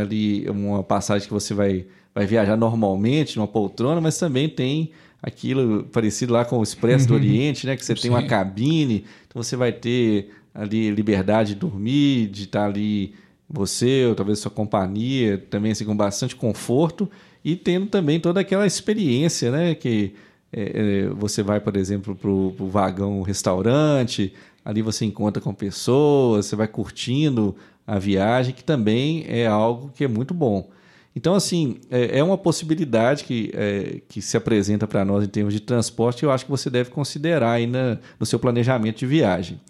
ali 0.01 0.49
uma 0.49 0.83
passagem 0.83 1.25
que 1.25 1.33
você 1.33 1.53
vai, 1.53 1.85
vai 2.13 2.25
viajar 2.25 2.57
normalmente 2.57 3.37
numa 3.37 3.47
poltrona, 3.47 4.01
mas 4.01 4.17
também 4.17 4.49
tem 4.49 4.91
aquilo 5.23 5.85
parecido 5.85 6.33
lá 6.33 6.43
com 6.43 6.59
o 6.59 6.63
Expresso 6.63 7.05
uhum. 7.05 7.07
do 7.07 7.13
Oriente, 7.15 7.65
né? 7.65 7.77
Que 7.77 7.85
você 7.85 7.95
Sim. 7.95 8.01
tem 8.01 8.11
uma 8.11 8.23
cabine, 8.23 9.05
então 9.25 9.41
você 9.41 9.55
vai 9.55 9.71
ter 9.71 10.29
ali 10.53 10.91
liberdade 10.91 11.53
de 11.53 11.59
dormir, 11.59 12.27
de 12.27 12.43
estar 12.43 12.65
ali 12.65 13.13
você, 13.49 14.05
ou 14.05 14.15
talvez 14.15 14.39
sua 14.39 14.51
companhia, 14.51 15.37
também 15.49 15.71
assim, 15.71 15.85
com 15.85 15.95
bastante 15.95 16.35
conforto 16.35 17.09
e 17.43 17.55
tendo 17.55 17.87
também 17.87 18.19
toda 18.19 18.39
aquela 18.39 18.65
experiência, 18.65 19.51
né? 19.51 19.75
Que 19.75 20.15
é, 20.51 21.05
é 21.05 21.09
você 21.09 21.43
vai, 21.43 21.59
por 21.59 21.77
exemplo, 21.77 22.15
para 22.15 22.29
o 22.29 22.69
vagão 22.69 23.21
restaurante, 23.21 24.33
ali 24.63 24.81
você 24.81 25.05
encontra 25.05 25.41
com 25.41 25.53
pessoas, 25.53 26.47
você 26.47 26.55
vai 26.55 26.67
curtindo 26.67 27.55
a 27.85 27.99
viagem, 27.99 28.53
que 28.53 28.63
também 28.63 29.25
é 29.27 29.45
algo 29.45 29.91
que 29.93 30.03
é 30.03 30.07
muito 30.07 30.33
bom. 30.33 30.69
Então, 31.15 31.33
assim, 31.33 31.77
é, 31.89 32.19
é 32.19 32.23
uma 32.23 32.37
possibilidade 32.37 33.23
que, 33.23 33.49
é, 33.53 34.01
que 34.09 34.21
se 34.21 34.35
apresenta 34.35 34.85
para 34.85 35.05
nós 35.05 35.23
em 35.23 35.27
termos 35.27 35.53
de 35.53 35.61
transporte 35.61 36.23
eu 36.23 36.31
acho 36.31 36.43
que 36.43 36.51
você 36.51 36.69
deve 36.69 36.89
considerar 36.89 37.51
aí 37.53 37.67
na, 37.67 37.99
no 38.19 38.25
seu 38.25 38.37
planejamento 38.37 38.97
de 38.97 39.05
viagem. 39.05 39.61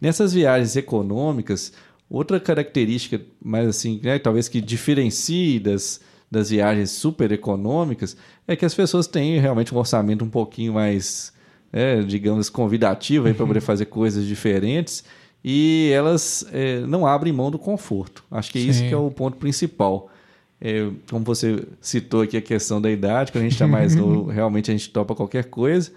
Nessas 0.00 0.32
viagens 0.32 0.76
econômicas, 0.76 1.72
outra 2.12 2.38
característica, 2.38 3.20
mais 3.42 3.66
assim, 3.66 3.98
né, 4.02 4.18
talvez 4.18 4.46
que 4.46 4.60
diferencie 4.60 5.58
das, 5.58 5.98
das 6.30 6.50
viagens 6.50 6.90
super 6.90 7.32
econômicas, 7.32 8.16
é 8.46 8.54
que 8.54 8.66
as 8.66 8.74
pessoas 8.74 9.06
têm 9.06 9.40
realmente 9.40 9.74
um 9.74 9.78
orçamento 9.78 10.22
um 10.22 10.28
pouquinho 10.28 10.74
mais, 10.74 11.32
é, 11.72 12.02
digamos, 12.02 12.50
convidativo 12.50 13.24
para 13.24 13.46
poder 13.46 13.60
uhum. 13.60 13.64
fazer 13.64 13.86
coisas 13.86 14.26
diferentes 14.26 15.02
e 15.42 15.90
elas 15.92 16.46
é, 16.52 16.80
não 16.80 17.06
abrem 17.06 17.32
mão 17.32 17.50
do 17.50 17.58
conforto. 17.58 18.22
Acho 18.30 18.52
que 18.52 18.58
é 18.58 18.62
isso 18.62 18.82
que 18.82 18.92
é 18.92 18.96
o 18.96 19.10
ponto 19.10 19.38
principal. 19.38 20.10
É, 20.60 20.88
como 21.10 21.24
você 21.24 21.64
citou 21.80 22.20
aqui 22.20 22.36
a 22.36 22.42
questão 22.42 22.80
da 22.80 22.90
idade, 22.90 23.32
quando 23.32 23.40
a 23.40 23.44
gente 23.44 23.54
está 23.54 23.66
mais 23.66 23.94
novo, 23.96 24.30
realmente 24.30 24.70
a 24.70 24.74
gente 24.74 24.90
topa 24.90 25.14
qualquer 25.14 25.46
coisa. 25.46 25.90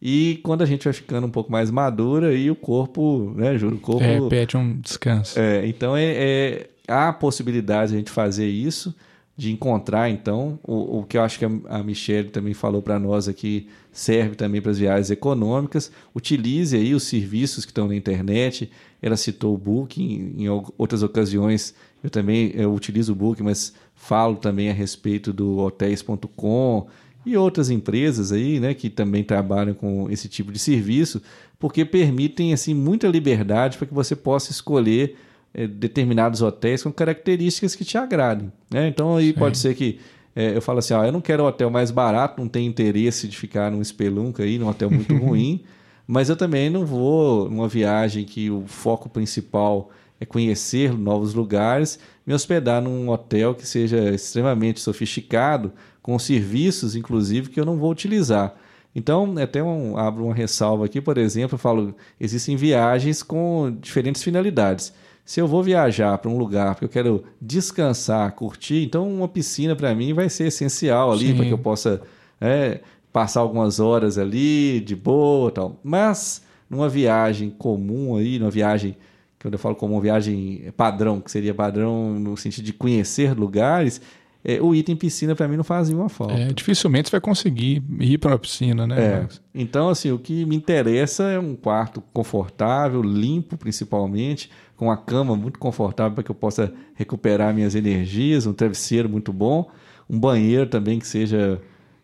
E 0.00 0.40
quando 0.42 0.62
a 0.62 0.66
gente 0.66 0.84
vai 0.84 0.92
ficando 0.92 1.26
um 1.26 1.30
pouco 1.30 1.50
mais 1.50 1.70
madura, 1.70 2.28
aí 2.28 2.50
o 2.50 2.56
corpo, 2.56 3.32
né, 3.34 3.56
Juro, 3.56 3.76
o 3.76 3.80
corpo... 3.80 4.04
É, 4.04 4.20
pede 4.28 4.56
um 4.56 4.78
descanso. 4.78 5.38
É, 5.38 5.66
então 5.66 5.96
é, 5.96 6.04
é, 6.04 6.70
há 6.86 7.08
a 7.08 7.12
possibilidade 7.12 7.90
de 7.90 7.96
a 7.96 7.98
gente 7.98 8.10
fazer 8.10 8.46
isso, 8.46 8.94
de 9.36 9.52
encontrar, 9.52 10.08
então, 10.10 10.58
o, 10.62 11.00
o 11.00 11.04
que 11.04 11.18
eu 11.18 11.22
acho 11.22 11.38
que 11.38 11.44
a, 11.44 11.50
a 11.68 11.82
Michelle 11.82 12.28
também 12.28 12.54
falou 12.54 12.80
para 12.80 12.98
nós 12.98 13.28
aqui, 13.28 13.68
serve 13.92 14.34
também 14.34 14.60
para 14.60 14.70
as 14.70 14.78
viagens 14.78 15.10
econômicas. 15.10 15.90
Utilize 16.14 16.76
aí 16.76 16.94
os 16.94 17.02
serviços 17.02 17.64
que 17.64 17.70
estão 17.70 17.88
na 17.88 17.94
internet. 17.94 18.70
Ela 19.00 19.16
citou 19.16 19.54
o 19.54 19.58
Booking, 19.58 20.34
em 20.38 20.48
outras 20.48 21.02
ocasiões 21.02 21.74
eu 22.06 22.10
também 22.10 22.52
eu 22.54 22.72
utilizo 22.72 23.12
o 23.12 23.16
Booking, 23.16 23.42
mas 23.42 23.72
falo 23.94 24.36
também 24.36 24.70
a 24.70 24.72
respeito 24.72 25.32
do 25.32 25.58
hotéis.com 25.58 26.86
e 27.26 27.36
outras 27.36 27.68
empresas 27.70 28.30
aí, 28.30 28.60
né, 28.60 28.72
que 28.72 28.88
também 28.88 29.24
trabalham 29.24 29.74
com 29.74 30.08
esse 30.08 30.28
tipo 30.28 30.52
de 30.52 30.60
serviço, 30.60 31.20
porque 31.58 31.84
permitem 31.84 32.52
assim 32.52 32.72
muita 32.72 33.08
liberdade 33.08 33.76
para 33.76 33.86
que 33.86 33.92
você 33.92 34.14
possa 34.14 34.52
escolher 34.52 35.16
é, 35.52 35.66
determinados 35.66 36.40
hotéis 36.40 36.84
com 36.84 36.92
características 36.92 37.74
que 37.74 37.84
te 37.84 37.98
agradem. 37.98 38.52
Né? 38.70 38.86
Então 38.86 39.16
aí 39.16 39.32
Sim. 39.32 39.38
pode 39.38 39.58
ser 39.58 39.74
que 39.74 39.98
é, 40.36 40.56
eu 40.56 40.62
falo 40.62 40.78
assim, 40.78 40.94
ah, 40.94 41.04
eu 41.04 41.12
não 41.12 41.20
quero 41.20 41.42
um 41.42 41.46
hotel 41.46 41.68
mais 41.68 41.90
barato, 41.90 42.40
não 42.40 42.48
tenho 42.48 42.68
interesse 42.68 43.26
de 43.26 43.36
ficar 43.36 43.72
num 43.72 43.82
espelunca 43.82 44.44
aí, 44.44 44.56
num 44.56 44.68
hotel 44.68 44.88
muito 44.88 45.16
ruim, 45.18 45.64
mas 46.06 46.28
eu 46.28 46.36
também 46.36 46.70
não 46.70 46.86
vou 46.86 47.50
numa 47.50 47.66
viagem 47.66 48.24
que 48.24 48.50
o 48.50 48.64
foco 48.66 49.08
principal 49.08 49.90
é 50.20 50.24
conhecer 50.24 50.96
novos 50.96 51.34
lugares, 51.34 51.98
me 52.24 52.32
hospedar 52.32 52.80
num 52.80 53.08
hotel 53.08 53.54
que 53.54 53.66
seja 53.66 54.14
extremamente 54.14 54.78
sofisticado, 54.78 55.72
com 56.06 56.20
serviços, 56.20 56.94
inclusive, 56.94 57.50
que 57.50 57.58
eu 57.58 57.64
não 57.64 57.76
vou 57.76 57.90
utilizar. 57.90 58.54
Então, 58.94 59.34
até 59.42 59.60
um, 59.60 59.98
abro 59.98 60.24
uma 60.24 60.34
ressalva 60.34 60.84
aqui, 60.86 61.00
por 61.00 61.18
exemplo, 61.18 61.56
eu 61.56 61.58
falo, 61.58 61.96
existem 62.20 62.54
viagens 62.54 63.24
com 63.24 63.76
diferentes 63.80 64.22
finalidades. 64.22 64.92
Se 65.24 65.40
eu 65.40 65.48
vou 65.48 65.64
viajar 65.64 66.16
para 66.18 66.30
um 66.30 66.38
lugar 66.38 66.76
porque 66.76 66.84
eu 66.84 66.88
quero 66.88 67.24
descansar, 67.42 68.30
curtir, 68.36 68.84
então 68.84 69.12
uma 69.12 69.26
piscina 69.26 69.74
para 69.74 69.92
mim 69.96 70.14
vai 70.14 70.28
ser 70.28 70.46
essencial 70.46 71.10
ali 71.10 71.34
para 71.34 71.44
que 71.44 71.50
eu 71.50 71.58
possa 71.58 72.00
é, 72.40 72.80
passar 73.12 73.40
algumas 73.40 73.80
horas 73.80 74.16
ali 74.16 74.78
de 74.78 74.94
boa, 74.94 75.50
tal. 75.50 75.80
Mas 75.82 76.44
numa 76.70 76.88
viagem 76.88 77.50
comum 77.50 78.16
aí, 78.16 78.38
numa 78.38 78.50
viagem 78.50 78.96
quando 79.42 79.54
eu 79.54 79.58
falo 79.58 79.74
como 79.74 79.94
uma 79.94 80.00
viagem 80.00 80.72
padrão, 80.76 81.20
que 81.20 81.32
seria 81.32 81.52
padrão 81.52 82.14
no 82.14 82.36
sentido 82.36 82.64
de 82.64 82.72
conhecer 82.72 83.36
lugares, 83.36 84.00
é, 84.48 84.62
o 84.62 84.72
item 84.72 84.94
piscina 84.94 85.34
para 85.34 85.48
mim 85.48 85.56
não 85.56 85.64
fazia 85.64 85.96
uma 85.96 86.08
falta. 86.08 86.34
É, 86.34 86.52
dificilmente 86.52 87.08
você 87.08 87.12
vai 87.12 87.20
conseguir 87.20 87.82
ir 87.98 88.16
para 88.18 88.30
uma 88.30 88.38
piscina, 88.38 88.86
né? 88.86 88.96
É. 88.96 89.28
Então, 89.52 89.88
assim, 89.88 90.12
o 90.12 90.20
que 90.20 90.44
me 90.44 90.54
interessa 90.54 91.24
é 91.24 91.38
um 91.38 91.56
quarto 91.56 92.00
confortável, 92.12 93.02
limpo 93.02 93.56
principalmente, 93.56 94.48
com 94.76 94.84
uma 94.84 94.96
cama 94.96 95.34
muito 95.34 95.58
confortável 95.58 96.12
para 96.12 96.22
que 96.22 96.30
eu 96.30 96.34
possa 96.34 96.72
recuperar 96.94 97.52
minhas 97.52 97.74
energias, 97.74 98.46
um 98.46 98.52
travesseiro 98.52 99.08
muito 99.08 99.32
bom, 99.32 99.68
um 100.08 100.16
banheiro 100.16 100.66
também 100.66 101.00
que 101.00 101.08
seja 101.08 101.60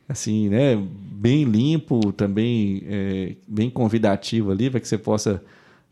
assim, 0.09 0.49
né, 0.49 0.77
bem 0.77 1.45
limpo, 1.45 2.13
também 2.13 2.83
é, 2.87 3.37
bem 3.47 3.71
convidativo 3.71 4.51
ali, 4.51 4.69
para 4.69 4.81
que 4.81 4.89
você 4.89 4.99
possa 4.99 5.41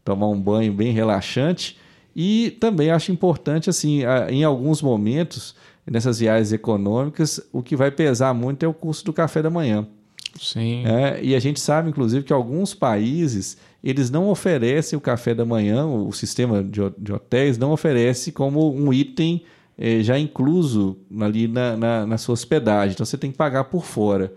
tomar 0.04 0.26
um 0.26 0.40
banho 0.40 0.72
bem 0.72 0.92
relaxante. 0.92 1.78
E 2.14 2.56
também 2.58 2.90
acho 2.90 3.12
importante, 3.12 3.70
assim, 3.70 4.02
em 4.28 4.42
alguns 4.42 4.82
momentos, 4.82 5.54
nessas 5.86 6.18
viagens 6.18 6.52
econômicas, 6.52 7.40
o 7.52 7.62
que 7.62 7.76
vai 7.76 7.90
pesar 7.90 8.32
muito 8.34 8.64
é 8.64 8.68
o 8.68 8.74
custo 8.74 9.06
do 9.06 9.12
café 9.12 9.42
da 9.42 9.50
manhã. 9.50 9.86
Sim. 10.38 10.84
É, 10.86 11.20
e 11.22 11.34
a 11.34 11.38
gente 11.40 11.60
sabe, 11.60 11.90
inclusive, 11.90 12.24
que 12.24 12.32
alguns 12.32 12.72
países 12.74 13.56
eles 13.82 14.10
não 14.10 14.28
oferecem 14.28 14.96
o 14.96 15.00
café 15.00 15.34
da 15.34 15.44
manhã, 15.44 15.86
o 15.86 16.12
sistema 16.12 16.62
de, 16.62 16.80
de 16.98 17.12
hotéis 17.12 17.56
não 17.56 17.72
oferece 17.72 18.30
como 18.30 18.74
um 18.74 18.92
item 18.92 19.42
eh, 19.78 20.02
já 20.02 20.18
incluso 20.18 20.98
ali 21.18 21.48
na, 21.48 21.76
na, 21.76 22.06
na, 22.06 22.18
sua 22.18 22.34
hospedagem. 22.34 22.92
Então 22.92 23.06
você 23.06 23.16
tem 23.16 23.30
que 23.30 23.38
pagar 23.38 23.64
por 23.64 23.84
fora. 23.84 24.32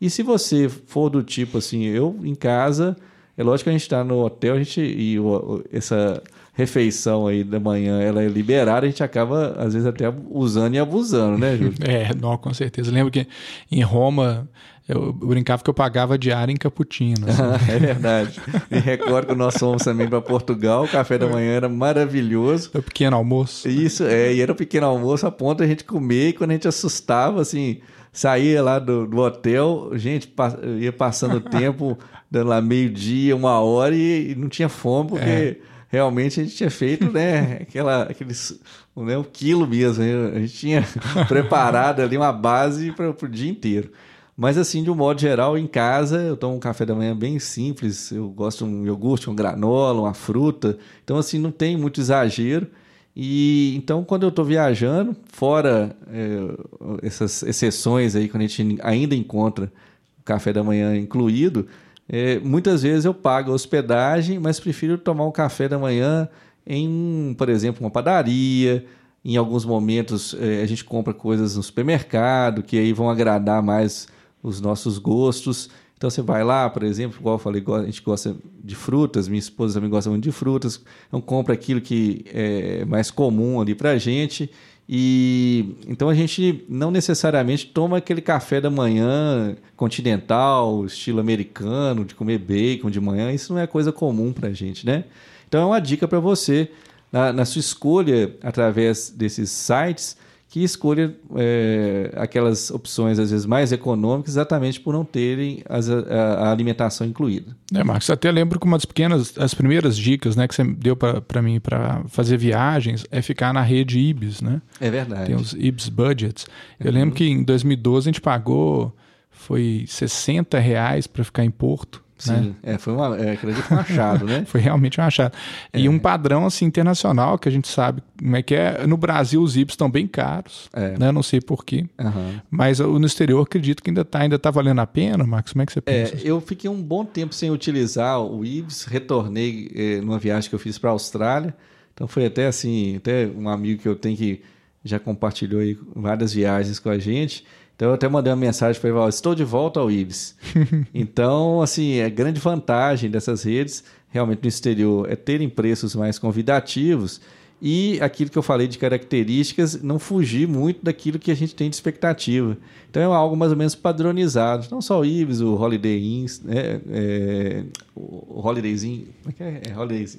E 0.00 0.08
se 0.08 0.22
você 0.22 0.68
for 0.68 1.10
do 1.10 1.22
tipo 1.22 1.58
assim, 1.58 1.82
eu 1.84 2.16
em 2.22 2.34
casa, 2.34 2.96
é 3.36 3.42
lógico 3.42 3.64
que 3.64 3.70
a 3.70 3.72
gente 3.72 3.82
está 3.82 4.04
no 4.04 4.24
hotel, 4.24 4.54
a 4.54 4.58
gente 4.58 4.80
e 4.80 5.18
o, 5.18 5.64
essa 5.72 6.22
refeição 6.54 7.26
aí 7.26 7.42
da 7.42 7.58
manhã 7.58 8.00
ela 8.00 8.22
é 8.22 8.28
liberada, 8.28 8.86
a 8.86 8.88
gente 8.88 9.02
acaba, 9.02 9.56
às 9.58 9.74
vezes, 9.74 9.86
até 9.86 10.12
usando 10.30 10.74
e 10.74 10.78
abusando, 10.78 11.36
né, 11.36 11.56
Júlio? 11.56 11.74
é, 11.82 12.14
não, 12.14 12.36
com 12.38 12.54
certeza. 12.54 12.90
Lembro 12.92 13.10
que 13.10 13.26
em 13.70 13.82
Roma 13.82 14.48
Eu 14.86 15.12
brincava 15.12 15.64
que 15.64 15.70
eu 15.70 15.74
pagava 15.74 16.16
diária 16.16 16.52
em 16.52 16.56
cappuccino. 16.56 17.26
Assim. 17.26 17.42
é 17.72 17.78
verdade. 17.78 18.40
E 18.70 18.78
recordo 18.78 19.28
que 19.28 19.34
nós 19.34 19.56
fomos 19.56 19.82
também 19.82 20.08
para 20.08 20.20
Portugal, 20.20 20.84
o 20.84 20.88
café 20.88 21.18
da 21.18 21.26
manhã 21.26 21.52
era 21.52 21.68
maravilhoso. 21.68 22.70
O 22.74 22.82
pequeno 22.82 23.16
almoço. 23.16 23.68
Isso, 23.68 24.04
é, 24.04 24.32
e 24.32 24.40
era 24.40 24.52
o 24.52 24.54
pequeno 24.54 24.86
almoço 24.86 25.26
a 25.26 25.30
ponto 25.30 25.58
de 25.58 25.64
a 25.64 25.66
gente 25.66 25.84
comer 25.84 26.28
e 26.28 26.32
quando 26.34 26.50
a 26.50 26.52
gente 26.54 26.68
assustava, 26.68 27.40
assim, 27.40 27.80
saía 28.12 28.62
lá 28.62 28.78
do, 28.78 29.06
do 29.06 29.18
hotel, 29.18 29.90
gente, 29.94 30.32
ia 30.78 30.92
passando 30.92 31.36
o 31.36 31.40
tempo, 31.40 31.98
dando 32.30 32.46
lá 32.50 32.60
meio-dia, 32.60 33.34
uma 33.34 33.58
hora 33.58 33.94
e, 33.94 34.30
e, 34.30 34.34
não 34.36 34.48
tinha 34.48 34.68
fome, 34.68 35.10
porque 35.10 35.24
é. 35.24 35.56
Realmente 35.94 36.40
a 36.40 36.44
gente 36.44 36.56
tinha 36.56 36.70
feito, 36.70 37.10
né, 37.10 37.58
aquela, 37.62 38.02
aqueles, 38.02 38.60
né, 38.96 39.16
um 39.16 39.22
quilo 39.22 39.66
mesmo, 39.66 40.02
né? 40.02 40.32
a 40.34 40.40
gente 40.40 40.54
tinha 40.54 40.84
preparado 41.28 42.00
ali 42.00 42.16
uma 42.16 42.32
base 42.32 42.90
para 42.92 43.10
o 43.10 43.28
dia 43.28 43.50
inteiro. 43.50 43.90
Mas 44.36 44.58
assim, 44.58 44.82
de 44.82 44.90
um 44.90 44.96
modo 44.96 45.20
geral, 45.20 45.56
em 45.56 45.66
casa 45.68 46.20
eu 46.20 46.36
tomo 46.36 46.56
um 46.56 46.58
café 46.58 46.84
da 46.84 46.94
manhã 46.94 47.16
bem 47.16 47.38
simples. 47.38 48.10
Eu 48.10 48.28
gosto 48.28 48.64
de 48.64 48.70
um 48.72 48.84
iogurte, 48.84 49.30
um 49.30 49.34
granola, 49.34 50.00
uma 50.00 50.14
fruta. 50.14 50.76
Então, 51.04 51.16
assim, 51.16 51.38
não 51.38 51.52
tem 51.52 51.76
muito 51.76 52.00
exagero. 52.00 52.66
E 53.14 53.76
então, 53.76 54.02
quando 54.02 54.24
eu 54.24 54.30
estou 54.30 54.44
viajando, 54.44 55.16
fora 55.32 55.96
é, 56.08 57.06
essas 57.06 57.44
exceções 57.44 58.16
aí, 58.16 58.28
quando 58.28 58.42
a 58.42 58.46
gente 58.48 58.76
ainda 58.82 59.14
encontra 59.14 59.72
o 60.18 60.24
café 60.24 60.52
da 60.52 60.64
manhã 60.64 60.96
incluído, 60.96 61.68
é, 62.08 62.38
muitas 62.40 62.82
vezes 62.82 63.04
eu 63.04 63.14
pago 63.14 63.50
a 63.50 63.54
hospedagem, 63.54 64.38
mas 64.38 64.60
prefiro 64.60 64.98
tomar 64.98 65.26
um 65.26 65.32
café 65.32 65.68
da 65.68 65.78
manhã 65.78 66.28
em, 66.66 67.34
por 67.36 67.48
exemplo, 67.48 67.84
uma 67.84 67.90
padaria. 67.90 68.84
Em 69.24 69.36
alguns 69.36 69.64
momentos 69.64 70.36
é, 70.38 70.62
a 70.62 70.66
gente 70.66 70.84
compra 70.84 71.14
coisas 71.14 71.56
no 71.56 71.62
supermercado 71.62 72.62
que 72.62 72.78
aí 72.78 72.92
vão 72.92 73.08
agradar 73.08 73.62
mais 73.62 74.06
os 74.42 74.60
nossos 74.60 74.98
gostos. 74.98 75.70
Então 75.96 76.10
você 76.10 76.20
vai 76.20 76.44
lá, 76.44 76.68
por 76.68 76.82
exemplo, 76.82 77.18
igual 77.18 77.36
eu 77.36 77.38
falei, 77.38 77.64
a 77.66 77.84
gente 77.84 78.02
gosta 78.02 78.36
de 78.62 78.74
frutas, 78.74 79.26
minha 79.26 79.38
esposa 79.38 79.74
também 79.74 79.88
gosta 79.88 80.10
muito 80.10 80.24
de 80.24 80.32
frutas, 80.32 80.82
então 81.08 81.18
compra 81.20 81.54
aquilo 81.54 81.80
que 81.80 82.26
é 82.26 82.84
mais 82.84 83.10
comum 83.10 83.58
ali 83.60 83.74
para 83.74 83.92
a 83.92 83.98
gente. 83.98 84.50
E 84.88 85.76
então 85.88 86.08
a 86.10 86.14
gente 86.14 86.64
não 86.68 86.90
necessariamente 86.90 87.66
toma 87.66 87.98
aquele 87.98 88.20
café 88.20 88.60
da 88.60 88.68
manhã 88.68 89.56
continental, 89.76 90.84
estilo 90.84 91.20
americano, 91.20 92.04
de 92.04 92.14
comer 92.14 92.38
bacon 92.38 92.90
de 92.90 93.00
manhã, 93.00 93.32
isso 93.32 93.52
não 93.54 93.60
é 93.60 93.66
coisa 93.66 93.90
comum 93.90 94.32
para 94.32 94.48
a 94.48 94.52
gente, 94.52 94.84
né? 94.84 95.04
Então 95.48 95.62
é 95.62 95.64
uma 95.64 95.80
dica 95.80 96.06
para 96.06 96.20
você, 96.20 96.70
na, 97.10 97.32
na 97.32 97.44
sua 97.44 97.60
escolha 97.60 98.36
através 98.42 99.08
desses 99.08 99.50
sites, 99.50 100.16
que 100.54 100.62
escolha 100.62 101.12
é, 101.34 102.12
aquelas 102.14 102.70
opções, 102.70 103.18
às 103.18 103.32
vezes, 103.32 103.44
mais 103.44 103.72
econômicas, 103.72 104.34
exatamente 104.34 104.78
por 104.78 104.94
não 104.94 105.04
terem 105.04 105.64
as, 105.68 105.90
a, 105.90 105.96
a, 105.98 106.52
alimentação 106.52 107.04
incluída. 107.04 107.56
É, 107.74 107.82
Marcos, 107.82 108.08
até 108.08 108.30
lembro 108.30 108.60
que 108.60 108.64
uma 108.64 108.76
das 108.76 108.84
pequenas, 108.84 109.36
as 109.36 109.52
primeiras 109.52 109.96
dicas 109.96 110.36
né, 110.36 110.46
que 110.46 110.54
você 110.54 110.62
deu 110.62 110.94
para 110.94 111.42
mim 111.42 111.58
para 111.58 112.04
fazer 112.06 112.36
viagens 112.36 113.04
é 113.10 113.20
ficar 113.20 113.52
na 113.52 113.62
rede 113.62 113.98
IBS, 113.98 114.42
né? 114.42 114.62
É 114.80 114.88
verdade. 114.88 115.26
Tem 115.26 115.34
os 115.34 115.54
IBS 115.54 115.88
Budgets. 115.88 116.46
Eu 116.78 116.86
uhum. 116.86 116.92
lembro 116.92 117.16
que 117.16 117.24
em 117.24 117.42
2012 117.42 118.08
a 118.08 118.12
gente 118.12 118.20
pagou, 118.20 118.96
foi 119.32 119.86
60 119.88 120.56
reais 120.60 121.08
para 121.08 121.24
ficar 121.24 121.44
em 121.44 121.50
Porto. 121.50 122.03
Sim, 122.26 122.54
né? 122.62 122.74
é, 122.74 122.78
foi 122.78 122.92
uma, 122.92 123.16
é, 123.16 123.32
acredito 123.32 123.72
um 123.72 123.78
achado, 123.78 124.24
né? 124.24 124.44
foi 124.48 124.60
realmente 124.60 125.00
um 125.00 125.04
achado. 125.04 125.34
É. 125.72 125.80
E 125.80 125.88
um 125.88 125.98
padrão 125.98 126.46
assim 126.46 126.64
internacional 126.64 127.38
que 127.38 127.48
a 127.48 127.52
gente 127.52 127.68
sabe 127.68 128.02
como 128.18 128.36
é 128.36 128.42
que 128.42 128.54
é. 128.54 128.86
No 128.86 128.96
Brasil 128.96 129.42
os 129.42 129.56
IPs 129.56 129.74
estão 129.74 129.90
bem 129.90 130.06
caros, 130.06 130.68
é. 130.72 130.96
né? 130.98 131.12
Não 131.12 131.22
sei 131.22 131.40
porquê. 131.40 131.86
Uhum. 131.98 132.40
Mas 132.50 132.78
no 132.78 133.06
exterior 133.06 133.42
acredito 133.42 133.82
que 133.82 133.90
ainda 133.90 134.02
está 134.02 134.20
ainda 134.20 134.38
tá 134.38 134.50
valendo 134.50 134.80
a 134.80 134.86
pena, 134.86 135.24
Marcos. 135.24 135.52
Como 135.52 135.62
é 135.62 135.66
que 135.66 135.72
você 135.72 135.80
é, 135.80 135.82
pensa? 135.82 136.16
É, 136.16 136.20
eu 136.24 136.40
fiquei 136.40 136.68
um 136.70 136.80
bom 136.80 137.04
tempo 137.04 137.34
sem 137.34 137.50
utilizar 137.50 138.20
o 138.20 138.44
IBS, 138.44 138.84
retornei 138.84 139.70
eh, 139.74 140.00
numa 140.00 140.18
viagem 140.18 140.48
que 140.48 140.54
eu 140.54 140.58
fiz 140.58 140.78
para 140.78 140.90
a 140.90 140.92
Austrália. 140.92 141.54
Então 141.92 142.08
foi 142.08 142.26
até 142.26 142.46
assim, 142.46 142.96
até 142.96 143.26
um 143.26 143.48
amigo 143.48 143.82
que 143.82 143.88
eu 143.88 143.94
tenho 143.94 144.16
que 144.16 144.42
já 144.84 144.98
compartilhou 144.98 145.60
aí 145.60 145.78
várias 145.94 146.34
viagens 146.34 146.78
com 146.78 146.90
a 146.90 146.98
gente. 146.98 147.44
Então 147.76 147.88
eu 147.88 147.94
até 147.94 148.08
mandei 148.08 148.32
uma 148.32 148.38
mensagem 148.38 148.80
para 148.80 148.90
ele, 148.90 149.08
estou 149.08 149.34
de 149.34 149.44
volta 149.44 149.80
ao 149.80 149.90
Ibis. 149.90 150.36
então, 150.94 151.60
assim, 151.60 152.00
a 152.00 152.08
grande 152.08 152.40
vantagem 152.40 153.10
dessas 153.10 153.42
redes, 153.42 153.84
realmente 154.10 154.42
no 154.42 154.48
exterior, 154.48 155.10
é 155.10 155.16
terem 155.16 155.48
preços 155.48 155.94
mais 155.94 156.18
convidativos 156.18 157.20
e 157.66 157.98
aquilo 158.02 158.28
que 158.28 158.36
eu 158.36 158.42
falei 158.42 158.68
de 158.68 158.76
características, 158.76 159.82
não 159.82 159.98
fugir 159.98 160.46
muito 160.46 160.84
daquilo 160.84 161.18
que 161.18 161.30
a 161.30 161.34
gente 161.34 161.54
tem 161.54 161.70
de 161.70 161.74
expectativa. 161.76 162.58
Então 162.90 163.02
é 163.02 163.06
algo 163.06 163.34
mais 163.36 163.52
ou 163.52 163.56
menos 163.56 163.74
padronizado. 163.74 164.66
Não 164.70 164.82
só 164.82 165.00
o 165.00 165.04
Ibis, 165.04 165.40
o 165.40 165.54
Holiday 165.54 165.98
Inn, 165.98 166.26
né? 166.44 166.80
É, 166.90 167.64
o 167.94 168.46
Holidays 168.46 168.84
Inn, 168.84 169.04
como 169.22 169.30
é 169.30 169.32
que 169.32 169.42
é? 169.42 169.62
É 169.72 169.78
Holidays 169.78 170.18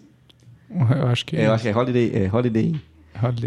Eu 0.71 1.07
acho 1.07 1.25
que 1.25 1.37
é. 1.37 1.41
é 1.41 1.47
eu 1.47 1.53
acho 1.53 1.63
que 1.63 1.69
é 1.69 1.77
Holiday, 1.77 2.11
é 2.15 2.35
Holiday 2.35 2.65
Inn. 2.69 2.79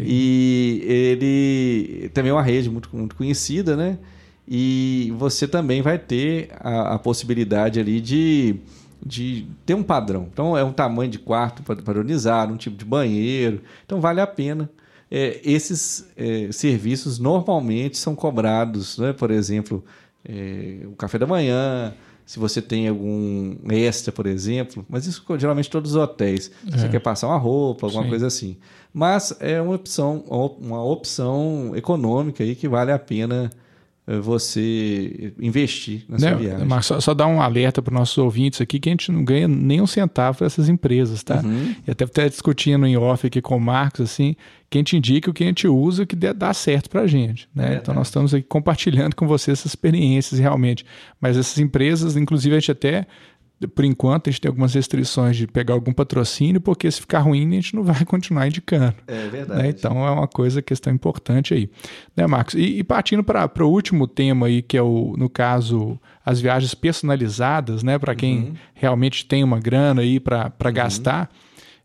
E 0.04 0.82
ele 0.84 2.08
também 2.10 2.30
é 2.30 2.32
uma 2.32 2.42
rede 2.42 2.70
muito, 2.70 2.88
muito 2.92 3.14
conhecida, 3.14 3.76
né? 3.76 3.98
E 4.46 5.12
você 5.18 5.46
também 5.46 5.82
vai 5.82 5.98
ter 5.98 6.50
a, 6.58 6.94
a 6.94 6.98
possibilidade 6.98 7.78
ali 7.78 8.00
de, 8.00 8.56
de 9.04 9.46
ter 9.66 9.74
um 9.74 9.82
padrão. 9.82 10.28
Então, 10.32 10.56
é 10.56 10.64
um 10.64 10.72
tamanho 10.72 11.10
de 11.10 11.18
quarto 11.18 11.62
padronizado, 11.62 12.54
um 12.54 12.56
tipo 12.56 12.76
de 12.76 12.84
banheiro. 12.84 13.60
Então, 13.84 14.00
vale 14.00 14.20
a 14.20 14.26
pena. 14.26 14.70
É, 15.10 15.40
esses 15.44 16.08
é, 16.16 16.50
serviços 16.50 17.18
normalmente 17.18 17.98
são 17.98 18.14
cobrados, 18.14 18.98
né? 18.98 19.12
por 19.12 19.30
exemplo, 19.30 19.84
é, 20.26 20.80
o 20.86 20.92
café 20.92 21.18
da 21.18 21.26
manhã, 21.26 21.94
se 22.28 22.38
você 22.38 22.60
tem 22.60 22.86
algum 22.86 23.56
extra, 23.70 24.12
por 24.12 24.26
exemplo, 24.26 24.84
mas 24.86 25.06
isso 25.06 25.24
geralmente 25.38 25.70
todos 25.70 25.92
os 25.92 25.96
hotéis. 25.96 26.50
É. 26.70 26.76
Você 26.76 26.86
quer 26.90 26.98
passar 26.98 27.26
uma 27.26 27.38
roupa, 27.38 27.86
alguma 27.86 28.02
Sim. 28.02 28.10
coisa 28.10 28.26
assim. 28.26 28.58
Mas 28.92 29.34
é 29.40 29.58
uma 29.62 29.74
opção, 29.74 30.22
uma 30.60 30.84
opção 30.84 31.72
econômica 31.74 32.44
aí 32.44 32.54
que 32.54 32.68
vale 32.68 32.92
a 32.92 32.98
pena 32.98 33.50
você 34.16 35.34
investir 35.38 36.04
na 36.08 36.18
sua 36.18 36.30
né, 36.30 36.36
viagem. 36.36 36.66
Mas 36.66 36.86
só, 36.86 36.98
só 36.98 37.12
dar 37.12 37.26
um 37.26 37.42
alerta 37.42 37.82
para 37.82 37.92
os 37.92 37.98
nossos 37.98 38.16
ouvintes 38.16 38.58
aqui 38.60 38.80
que 38.80 38.88
a 38.88 38.92
gente 38.92 39.12
não 39.12 39.22
ganha 39.22 39.46
nem 39.46 39.82
um 39.82 39.86
centavo 39.86 40.40
dessas 40.40 40.68
empresas, 40.68 41.22
tá? 41.22 41.42
Uhum. 41.44 41.74
E 41.86 41.90
até 41.90 42.04
estar 42.04 42.28
discutindo 42.28 42.86
em 42.86 42.96
off 42.96 43.26
aqui 43.26 43.42
com 43.42 43.56
o 43.56 43.60
Marcos, 43.60 44.00
assim, 44.00 44.34
que 44.70 44.78
a 44.78 44.80
gente 44.80 44.96
indica 44.96 45.30
o 45.30 45.34
que 45.34 45.44
a 45.44 45.46
gente 45.46 45.68
usa 45.68 46.06
que 46.06 46.16
dá 46.16 46.54
certo 46.54 46.88
para 46.88 47.02
a 47.02 47.06
gente, 47.06 47.48
né? 47.54 47.74
É, 47.74 47.76
então 47.76 47.94
nós 47.94 48.06
estamos 48.06 48.32
aqui 48.32 48.46
compartilhando 48.48 49.14
com 49.14 49.26
você 49.26 49.50
essas 49.50 49.66
experiências 49.66 50.40
realmente. 50.40 50.86
Mas 51.20 51.36
essas 51.36 51.58
empresas, 51.58 52.16
inclusive 52.16 52.56
a 52.56 52.58
gente 52.58 52.72
até 52.72 53.06
por 53.66 53.84
enquanto, 53.84 54.28
a 54.28 54.30
gente 54.30 54.40
tem 54.40 54.48
algumas 54.48 54.72
restrições 54.74 55.36
de 55.36 55.46
pegar 55.46 55.74
algum 55.74 55.92
patrocínio, 55.92 56.60
porque 56.60 56.88
se 56.88 57.00
ficar 57.00 57.20
ruim, 57.20 57.48
a 57.48 57.54
gente 57.54 57.74
não 57.74 57.82
vai 57.82 58.04
continuar 58.06 58.46
indicando. 58.46 58.94
É 59.06 59.26
verdade. 59.26 59.62
Né? 59.62 59.68
Então, 59.70 60.06
é 60.06 60.10
uma 60.10 60.28
coisa, 60.28 60.62
questão 60.62 60.92
importante 60.92 61.54
aí. 61.54 61.68
Né, 62.16 62.26
Marcos? 62.26 62.54
E, 62.54 62.78
e 62.78 62.84
partindo 62.84 63.24
para 63.24 63.50
o 63.64 63.68
último 63.68 64.06
tema 64.06 64.46
aí, 64.46 64.62
que 64.62 64.76
é, 64.76 64.82
o, 64.82 65.14
no 65.18 65.28
caso, 65.28 65.98
as 66.24 66.40
viagens 66.40 66.74
personalizadas, 66.74 67.82
né? 67.82 67.98
Para 67.98 68.14
quem 68.14 68.38
uhum. 68.38 68.54
realmente 68.74 69.26
tem 69.26 69.42
uma 69.42 69.58
grana 69.58 70.02
aí 70.02 70.20
para 70.20 70.52
uhum. 70.64 70.72
gastar. 70.72 71.28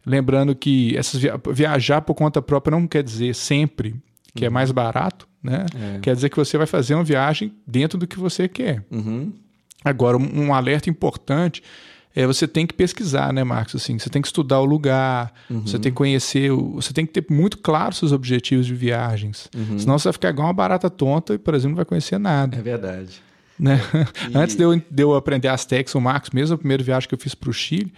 Lembrando 0.06 0.54
que 0.54 0.96
essas 0.98 1.20
via 1.20 1.40
viajar 1.52 2.02
por 2.02 2.14
conta 2.14 2.42
própria 2.42 2.78
não 2.78 2.86
quer 2.86 3.02
dizer 3.02 3.34
sempre 3.34 3.96
que 4.36 4.44
é 4.44 4.48
uhum. 4.48 4.52
é 4.52 4.54
mais 4.54 4.72
barato, 4.72 5.28
né? 5.42 5.66
É. 5.96 6.00
Quer 6.00 6.16
dizer 6.16 6.30
que 6.30 6.38
você 6.38 6.58
vai 6.58 6.68
fazer 6.68 6.96
uma 6.96 7.04
viagem 7.04 7.54
dentro 7.66 7.98
do 7.98 8.08
que 8.08 8.20
você 8.20 8.48
quer. 8.48 8.84
Uhum. 8.92 9.32
Agora, 9.84 10.18
um, 10.18 10.54
alerta 10.54 10.90
importante 10.90 11.62
é 12.16 12.28
você 12.28 12.48
tem 12.48 12.68
que 12.68 12.74
pesquisar, 12.74 13.34
né, 13.34 13.44
Marcos? 13.44 13.76
Assim, 13.76 13.98
você 13.98 14.10
tem 14.10 14.22
que 14.22 14.28
estudar 14.28 14.60
o 14.60 14.66
lugar, 14.66 15.34
uhum. 15.50 15.66
você 15.66 15.80
tem 15.80 15.92
que 15.92 15.98
conhecer, 15.98 16.52
você 16.52 16.94
tem 16.94 17.06
que 17.06 17.22
ter 17.22 17.34
muito 17.34 17.58
claro 17.58 17.96
seus 17.96 18.12
objetivos 18.12 18.68
de 18.68 18.74
viagens. 18.76 19.50
Uhum. 19.56 19.80
Senão 19.80 19.98
você 19.98 20.06
vai 20.06 20.14
ficar 20.14 20.30
igual 20.30 20.48
uma 20.48 20.54
barata 20.54 20.90
tonta 20.90 21.34
e, 21.34 21.38
por 21.38 21.54
exemplo, 21.56 21.72
não 21.72 21.78
vai 21.78 21.86
conhecer 21.86 22.20
nada. 22.20 22.58
É 22.58 22.62
verdade. 22.62 23.22
Né? 23.60 23.80
E... 24.30 24.38
Antes 24.38 24.56
de 24.56 24.64
eu, 24.64 24.76
de 24.76 25.04
eu 25.04 25.16
aprender 25.16 25.48
as 25.48 25.66
técnicas, 25.66 25.96
o 25.96 26.02
Marcos, 26.02 26.30
mesmo 26.32 26.56
a 26.56 26.58
primeira 26.58 26.84
viagem 26.84 27.10
que 27.10 27.16
eu 27.16 27.20
fiz 27.20 27.34
para 27.34 27.50
o 27.50 27.54
Chile, 27.54 27.92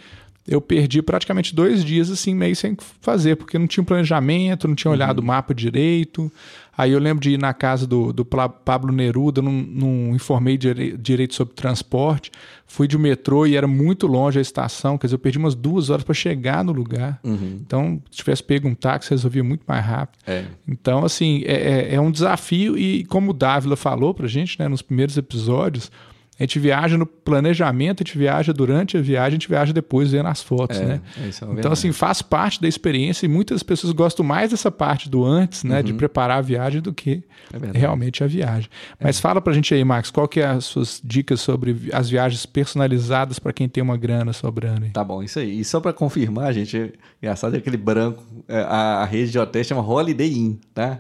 eu 0.48 0.62
perdi 0.62 1.02
praticamente 1.02 1.56
dois 1.56 1.84
dias 1.84 2.12
assim, 2.12 2.36
meio 2.36 2.56
sem 2.56 2.78
fazer, 3.02 3.36
porque 3.36 3.58
não 3.58 3.66
tinha 3.66 3.82
um 3.82 3.86
planejamento, 3.86 4.68
não 4.68 4.76
tinha 4.76 4.92
uhum. 4.92 4.96
olhado 4.96 5.20
o 5.20 5.24
mapa 5.24 5.56
direito. 5.56 6.32
Aí 6.78 6.92
eu 6.92 7.00
lembro 7.00 7.22
de 7.22 7.32
ir 7.32 7.40
na 7.40 7.54
casa 7.54 7.88
do, 7.88 8.12
do 8.12 8.26
Pablo 8.26 8.92
Neruda, 8.92 9.42
não, 9.42 9.52
não 9.52 10.16
informei 10.16 10.58
direito 10.58 11.34
sobre 11.34 11.54
transporte, 11.54 12.32
fui 12.68 12.88
de 12.88 12.98
metrô 12.98 13.46
e 13.46 13.56
era 13.56 13.68
muito 13.68 14.08
longe 14.08 14.40
a 14.40 14.42
estação, 14.42 14.98
quer 14.98 15.08
dizer, 15.08 15.16
eu 15.16 15.20
perdi 15.20 15.38
umas 15.38 15.56
duas 15.56 15.90
horas 15.90 16.04
para 16.04 16.14
chegar 16.14 16.64
no 16.64 16.74
lugar. 16.74 17.20
Uhum. 17.24 17.60
Então, 17.66 18.02
se 18.12 18.18
tivesse 18.18 18.44
pego 18.44 18.68
um 18.68 18.76
táxi, 18.76 19.12
resolvia 19.12 19.44
muito 19.44 19.64
mais 19.66 19.86
rápido. 19.86 20.20
É. 20.28 20.46
Então, 20.68 21.06
assim, 21.06 21.44
é, 21.46 21.54
é, 21.54 21.96
é 21.96 22.02
um 22.02 22.12
desafio 22.12 22.78
e 22.78 23.06
como 23.06 23.32
o 23.32 23.34
Dávila 23.34 23.76
falou 23.76 24.14
para 24.14 24.28
gente, 24.28 24.60
né, 24.60 24.68
nos 24.68 24.82
primeiros 24.82 25.18
episódios, 25.18 25.90
A 26.38 26.44
gente 26.44 26.60
viaja 26.60 26.98
no 26.98 27.06
planejamento, 27.06 28.02
a 28.02 28.06
gente 28.06 28.18
viaja 28.18 28.52
durante 28.52 28.98
a 28.98 29.02
viagem, 29.02 29.28
a 29.28 29.32
gente 29.32 29.48
viaja 29.48 29.72
depois 29.72 30.12
vendo 30.12 30.28
as 30.28 30.42
fotos, 30.44 30.78
É, 30.78 30.86
né? 30.86 31.02
é 31.18 31.28
é 31.28 31.30
Então, 31.60 31.72
assim, 31.72 31.92
faz 31.94 32.22
parte 32.22 32.62
da 32.62 32.68
experiência 32.68 33.26
e 33.26 33.30
muitas 33.30 33.64
pessoas 33.64 33.94
gostam 33.94 34.26
mais 34.26 34.52
dessa 34.52 34.70
parte 34.70 35.10
do 35.10 35.24
antes, 35.24 35.64
né? 35.64 35.82
De 35.82 35.94
preparar 35.94 36.40
a 36.40 36.42
viagem 36.42 36.82
do 36.82 36.94
que 36.94 37.24
É 37.54 37.78
realmente 37.78 38.24
a 38.24 38.28
viagem. 38.28 38.70
Mas 39.00 39.20
fala 39.20 39.40
pra 39.40 39.54
gente 39.54 39.74
aí, 39.74 39.84
Max, 39.84 40.12
qual 40.12 40.28
que 40.28 40.42
é 40.42 40.46
as 40.48 40.66
suas 40.66 41.02
dicas 41.04 41.40
sobre 41.40 41.90
as 41.94 42.10
viagens 42.10 42.46
personalizadas 42.46 43.40
para 43.40 43.54
quem 43.54 43.70
tem 43.70 43.82
uma 43.82 43.96
grana 43.96 44.34
sobrando 44.34 44.84
aí? 44.86 44.90
Tá 44.92 45.04
bom, 45.04 45.24
isso 45.24 45.40
aí. 45.40 45.60
E 45.60 45.64
só 45.64 45.80
para 45.80 45.94
confirmar, 45.94 46.54
gente, 46.54 46.78
é 46.78 46.92
engraçado 47.22 47.56
é 47.56 47.60
aquele 47.60 47.78
branco, 47.78 48.22
é, 48.48 48.60
a, 48.60 49.06
rede 49.06 49.32
de 49.32 49.40
hotéis 49.40 49.68
chama 49.68 49.82
Holiday 49.82 50.34
Inn, 50.34 50.56
tá? 50.74 51.00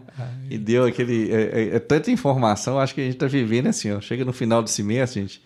E 0.50 0.58
deu 0.58 0.86
aquele. 0.86 1.32
É, 1.32 1.42
é- 1.42 1.76
é 1.76 1.80
tanta 1.80 2.10
informação, 2.10 2.80
acho 2.80 2.96
que 2.96 3.02
a 3.02 3.04
gente 3.06 3.18
tá 3.18 3.28
vivendo 3.28 3.68
assim, 3.68 3.92
ó. 3.92 4.00
Chega 4.00 4.24
no 4.24 4.32
final 4.32 4.62
do 4.64 4.70
semestre, 4.70 5.25
gente. 5.26 5.42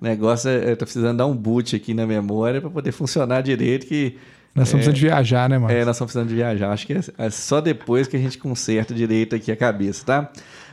O 0.00 0.04
negócio 0.04 0.48
é, 0.48 0.72
é 0.72 0.76
tá 0.76 0.84
precisando 0.84 1.16
dar 1.16 1.26
um 1.26 1.36
boot 1.36 1.74
aqui 1.74 1.94
na 1.94 2.06
memória 2.06 2.60
para 2.60 2.70
poder 2.70 2.92
funcionar 2.92 3.42
direito, 3.42 3.86
que. 3.86 4.16
Nós 4.54 4.68
estamos 4.68 4.84
precisando 4.84 4.94
de 4.94 5.00
viajar, 5.00 5.48
né, 5.48 5.58
Max? 5.58 5.72
É, 5.72 5.84
nós 5.84 5.96
estamos 5.96 6.12
precisando 6.12 6.28
de 6.28 6.34
viajar. 6.34 6.72
Acho 6.72 6.86
que 6.86 6.92
é, 6.92 7.00
é 7.16 7.30
só 7.30 7.60
depois 7.60 8.06
que 8.06 8.16
a 8.16 8.20
gente 8.20 8.36
conserta 8.36 8.92
direito 8.92 9.34
aqui 9.34 9.50
a 9.50 9.56
cabeça, 9.56 10.04
tá? 10.04 10.30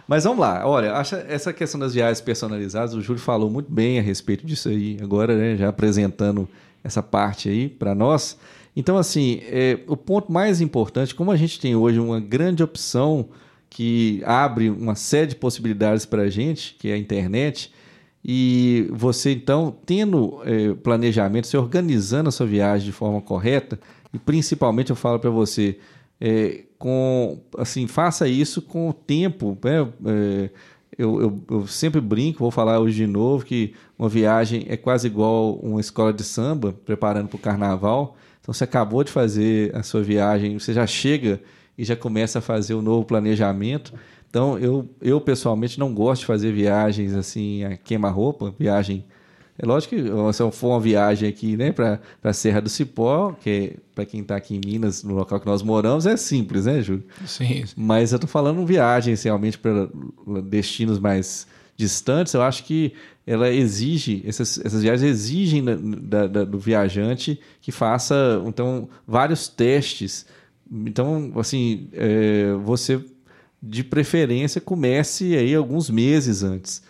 Mas 0.09 0.23
vamos 0.23 0.39
lá. 0.39 0.67
Olha, 0.67 0.91
essa 1.27 1.53
questão 1.53 1.79
das 1.79 1.93
viagens 1.93 2.19
personalizadas, 2.19 2.95
o 2.95 3.01
Júlio 3.01 3.21
falou 3.21 3.49
muito 3.49 3.71
bem 3.71 3.99
a 3.99 4.01
respeito 4.01 4.45
disso 4.45 4.67
aí, 4.67 4.97
agora, 5.01 5.37
né, 5.37 5.55
já 5.55 5.69
apresentando 5.69 6.49
essa 6.83 7.03
parte 7.03 7.47
aí 7.47 7.69
para 7.69 7.93
nós. 7.93 8.35
Então, 8.75 8.97
assim, 8.97 9.41
é, 9.43 9.79
o 9.87 9.95
ponto 9.95 10.31
mais 10.31 10.61
importante, 10.61 11.13
como 11.13 11.31
a 11.31 11.35
gente 11.35 11.59
tem 11.59 11.75
hoje 11.75 11.99
uma 11.99 12.19
grande 12.19 12.63
opção 12.63 13.29
que 13.69 14.23
abre 14.25 14.69
uma 14.69 14.95
série 14.95 15.27
de 15.27 15.35
possibilidades 15.35 16.05
para 16.05 16.23
a 16.23 16.29
gente, 16.29 16.75
que 16.79 16.89
é 16.89 16.93
a 16.93 16.97
internet, 16.97 17.71
e 18.23 18.87
você, 18.91 19.31
então, 19.31 19.75
tendo 19.85 20.41
eh, 20.43 20.73
planejamento, 20.83 21.47
se 21.47 21.55
organizando 21.55 22.29
a 22.29 22.31
sua 22.31 22.45
viagem 22.45 22.85
de 22.85 22.91
forma 22.91 23.21
correta, 23.21 23.79
e 24.13 24.19
principalmente 24.19 24.89
eu 24.89 24.95
falo 24.95 25.19
para 25.19 25.29
você, 25.29 25.79
eh, 26.19 26.65
com 26.77 27.39
assim, 27.57 27.87
faça 27.87 28.27
isso 28.27 28.61
com 28.61 28.89
o 28.89 28.93
tempo. 28.93 29.57
Né? 29.63 29.87
Eh, 30.05 30.49
eu, 30.97 31.21
eu, 31.21 31.43
eu 31.49 31.67
sempre 31.67 32.01
brinco, 32.01 32.39
vou 32.39 32.51
falar 32.51 32.79
hoje 32.79 32.97
de 32.97 33.07
novo, 33.07 33.45
que 33.45 33.73
uma 33.97 34.09
viagem 34.09 34.65
é 34.67 34.75
quase 34.75 35.07
igual 35.07 35.55
uma 35.55 35.79
escola 35.79 36.11
de 36.11 36.23
samba, 36.23 36.73
preparando 36.85 37.29
para 37.29 37.37
o 37.37 37.39
carnaval. 37.39 38.17
Então, 38.41 38.53
você 38.53 38.65
acabou 38.65 39.03
de 39.03 39.11
fazer 39.11 39.73
a 39.75 39.81
sua 39.81 40.01
viagem, 40.01 40.59
você 40.59 40.73
já 40.73 40.85
chega 40.85 41.41
e 41.77 41.85
já 41.85 41.95
começa 41.95 42.39
a 42.39 42.41
fazer 42.41 42.73
o 42.73 42.81
novo 42.81 43.05
planejamento. 43.05 43.93
Então, 44.29 44.57
eu, 44.59 44.87
eu 45.01 45.19
pessoalmente 45.19 45.79
não 45.79 45.93
gosto 45.93 46.21
de 46.21 46.27
fazer 46.27 46.51
viagens 46.53 47.13
assim, 47.15 47.63
a 47.63 47.75
queima-roupa, 47.77 48.53
viagem. 48.59 49.03
É 49.57 49.65
lógico 49.65 49.95
que 49.95 50.03
se 50.33 50.51
for 50.51 50.69
uma 50.69 50.79
viagem 50.79 51.27
aqui, 51.27 51.57
né, 51.57 51.71
para 51.71 51.99
a 52.23 52.31
Serra 52.31 52.61
do 52.61 52.69
Cipó, 52.69 53.33
que 53.41 53.49
é, 53.49 53.73
para 53.93 54.05
quem 54.05 54.21
está 54.21 54.35
aqui 54.37 54.55
em 54.55 54.61
Minas, 54.63 55.03
no 55.03 55.13
local 55.15 55.39
que 55.39 55.45
nós 55.47 55.61
moramos, 55.61 56.05
é 56.05 56.15
simples, 56.15 56.65
né, 56.65 56.81
Júlio? 56.81 57.03
Sim, 57.25 57.65
sim. 57.65 57.73
Mas 57.75 58.11
eu 58.13 58.17
estou 58.17 58.29
falando 58.29 58.65
viagens 58.65 59.21
realmente 59.23 59.57
para 59.57 59.89
destinos 60.45 60.97
mais 60.99 61.45
distantes. 61.75 62.33
Eu 62.33 62.41
acho 62.41 62.63
que 62.63 62.93
ela 63.27 63.49
exige, 63.49 64.23
essas, 64.25 64.59
essas 64.63 64.81
viagens 64.81 65.09
exigem 65.09 65.63
da, 65.63 65.75
da- 65.75 66.27
da- 66.27 66.45
do 66.45 66.57
viajante 66.59 67.39
que 67.61 67.71
faça 67.71 68.41
então 68.45 68.87
vários 69.07 69.47
testes. 69.47 70.25
Então, 70.71 71.31
assim, 71.35 71.89
é, 71.93 72.53
você 72.63 73.03
de 73.61 73.83
preferência 73.83 74.61
comece 74.61 75.35
aí 75.35 75.53
alguns 75.53 75.89
meses 75.89 76.43
antes. 76.43 76.81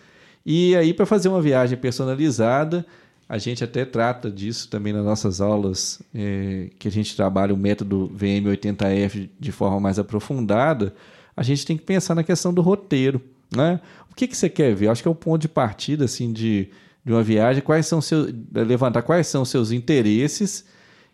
E 0.44 0.74
aí, 0.76 0.94
para 0.94 1.06
fazer 1.06 1.28
uma 1.28 1.42
viagem 1.42 1.76
personalizada, 1.76 2.86
a 3.28 3.38
gente 3.38 3.62
até 3.62 3.84
trata 3.84 4.30
disso 4.30 4.68
também 4.68 4.92
nas 4.92 5.04
nossas 5.04 5.40
aulas, 5.40 6.00
é, 6.14 6.70
que 6.78 6.88
a 6.88 6.90
gente 6.90 7.14
trabalha 7.14 7.54
o 7.54 7.56
método 7.56 8.10
VM80F 8.16 9.28
de 9.38 9.52
forma 9.52 9.78
mais 9.78 9.98
aprofundada. 9.98 10.94
A 11.36 11.42
gente 11.42 11.66
tem 11.66 11.76
que 11.76 11.84
pensar 11.84 12.14
na 12.14 12.24
questão 12.24 12.52
do 12.52 12.62
roteiro. 12.62 13.20
Né? 13.54 13.80
O 14.10 14.14
que, 14.14 14.26
que 14.26 14.36
você 14.36 14.48
quer 14.48 14.74
ver? 14.74 14.88
Acho 14.88 15.02
que 15.02 15.08
é 15.08 15.10
o 15.10 15.14
ponto 15.14 15.42
de 15.42 15.48
partida 15.48 16.04
assim, 16.04 16.32
de, 16.32 16.70
de 17.04 17.12
uma 17.12 17.22
viagem, 17.22 17.62
quais 17.62 17.86
são 17.86 18.00
seus, 18.00 18.32
levantar 18.52 19.02
quais 19.02 19.26
são 19.26 19.44
seus 19.44 19.70
interesses, 19.70 20.64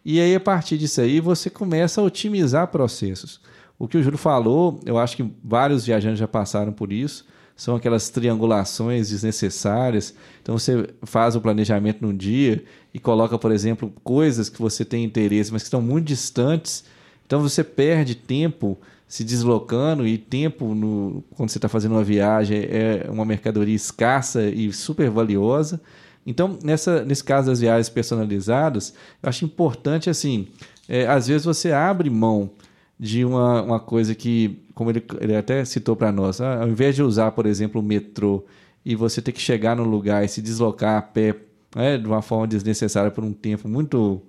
e 0.09 0.21
aí, 0.21 0.37
a 0.37 0.41
partir 0.41 0.79
disso 0.79 1.01
aí, 1.01 1.19
você 1.19 1.51
começa 1.51 2.01
a 2.01 2.05
otimizar 2.05 2.69
processos. 2.69 3.41
O 3.79 3.87
que 3.87 3.99
o 3.99 4.03
Júlio 4.03 4.19
falou, 4.19 4.81
eu 4.87 4.99
acho 4.99 5.17
que 5.17 5.31
vários 5.45 5.85
viajantes 5.85 6.19
já 6.19 6.29
passaram 6.29 6.73
por 6.73 6.93
isso, 6.93 7.27
são 7.55 7.75
aquelas 7.75 8.11
triangulações 8.11 9.11
desnecessárias. 9.11 10.15
Então, 10.43 10.59
você 10.59 10.91
faz 11.03 11.35
o 11.35 11.41
planejamento 11.41 12.03
num 12.03 12.15
dia 12.15 12.63
e 12.93 12.99
coloca, 12.99 13.39
por 13.39 13.51
exemplo, 13.51 13.93
coisas 14.05 14.49
que 14.49 14.61
você 14.61 14.85
tem 14.85 15.05
interesse, 15.05 15.53
mas 15.53 15.63
que 15.63 15.67
estão 15.67 15.81
muito 15.81 16.07
distantes. 16.07 16.85
Então, 17.27 17.41
você 17.41 17.65
perde 17.65 18.15
tempo 18.15 18.79
se 19.09 19.25
deslocando 19.25 20.07
e 20.07 20.19
tempo 20.19 20.75
no, 20.75 21.23
quando 21.37 21.49
você 21.49 21.59
está 21.59 21.69
fazendo 21.69 21.93
uma 21.93 22.05
viagem 22.05 22.59
é 22.59 23.07
uma 23.09 23.25
mercadoria 23.25 23.75
escassa 23.75 24.43
e 24.49 24.73
super 24.73 25.09
valiosa. 25.11 25.81
Então, 26.27 26.59
nessa, 26.63 27.05
nesse 27.05 27.23
caso 27.23 27.47
das 27.49 27.61
viagens 27.61 27.89
personalizadas, 27.89 28.93
eu 29.23 29.29
acho 29.29 29.45
importante, 29.45 30.11
assim, 30.11 30.49
é, 30.89 31.07
às 31.07 31.29
vezes 31.29 31.45
você 31.45 31.71
abre 31.71 32.11
mão 32.11 32.51
de 32.99 33.25
uma, 33.25 33.63
uma 33.63 33.81
coisa 33.81 34.15
que, 34.15 34.63
como 34.75 34.91
ele, 34.91 35.05
ele 35.21 35.37
até 35.37 35.65
citou 35.65 35.95
para 35.95 36.11
nós, 36.11 36.41
ah, 36.41 36.63
ao 36.63 36.69
invés 36.69 36.95
de 36.95 37.03
usar, 37.03 37.33
por 37.33 37.47
exemplo, 37.47 37.81
o 37.81 37.85
metrô 37.85 38.45
e 38.85 38.95
você 38.95 39.21
ter 39.21 39.33
que 39.33 39.41
chegar 39.41 39.77
no 39.77 39.85
lugar 39.85 40.25
e 40.25 40.29
se 40.29 40.41
deslocar 40.41 40.97
a 40.97 41.03
pé 41.03 41.35
né, 41.75 41.99
de 41.99 42.07
uma 42.07 42.23
forma 42.23 42.47
desnecessária 42.47 43.11
por 43.11 43.23
um 43.23 43.33
tempo 43.33 43.69
muito 43.69 44.23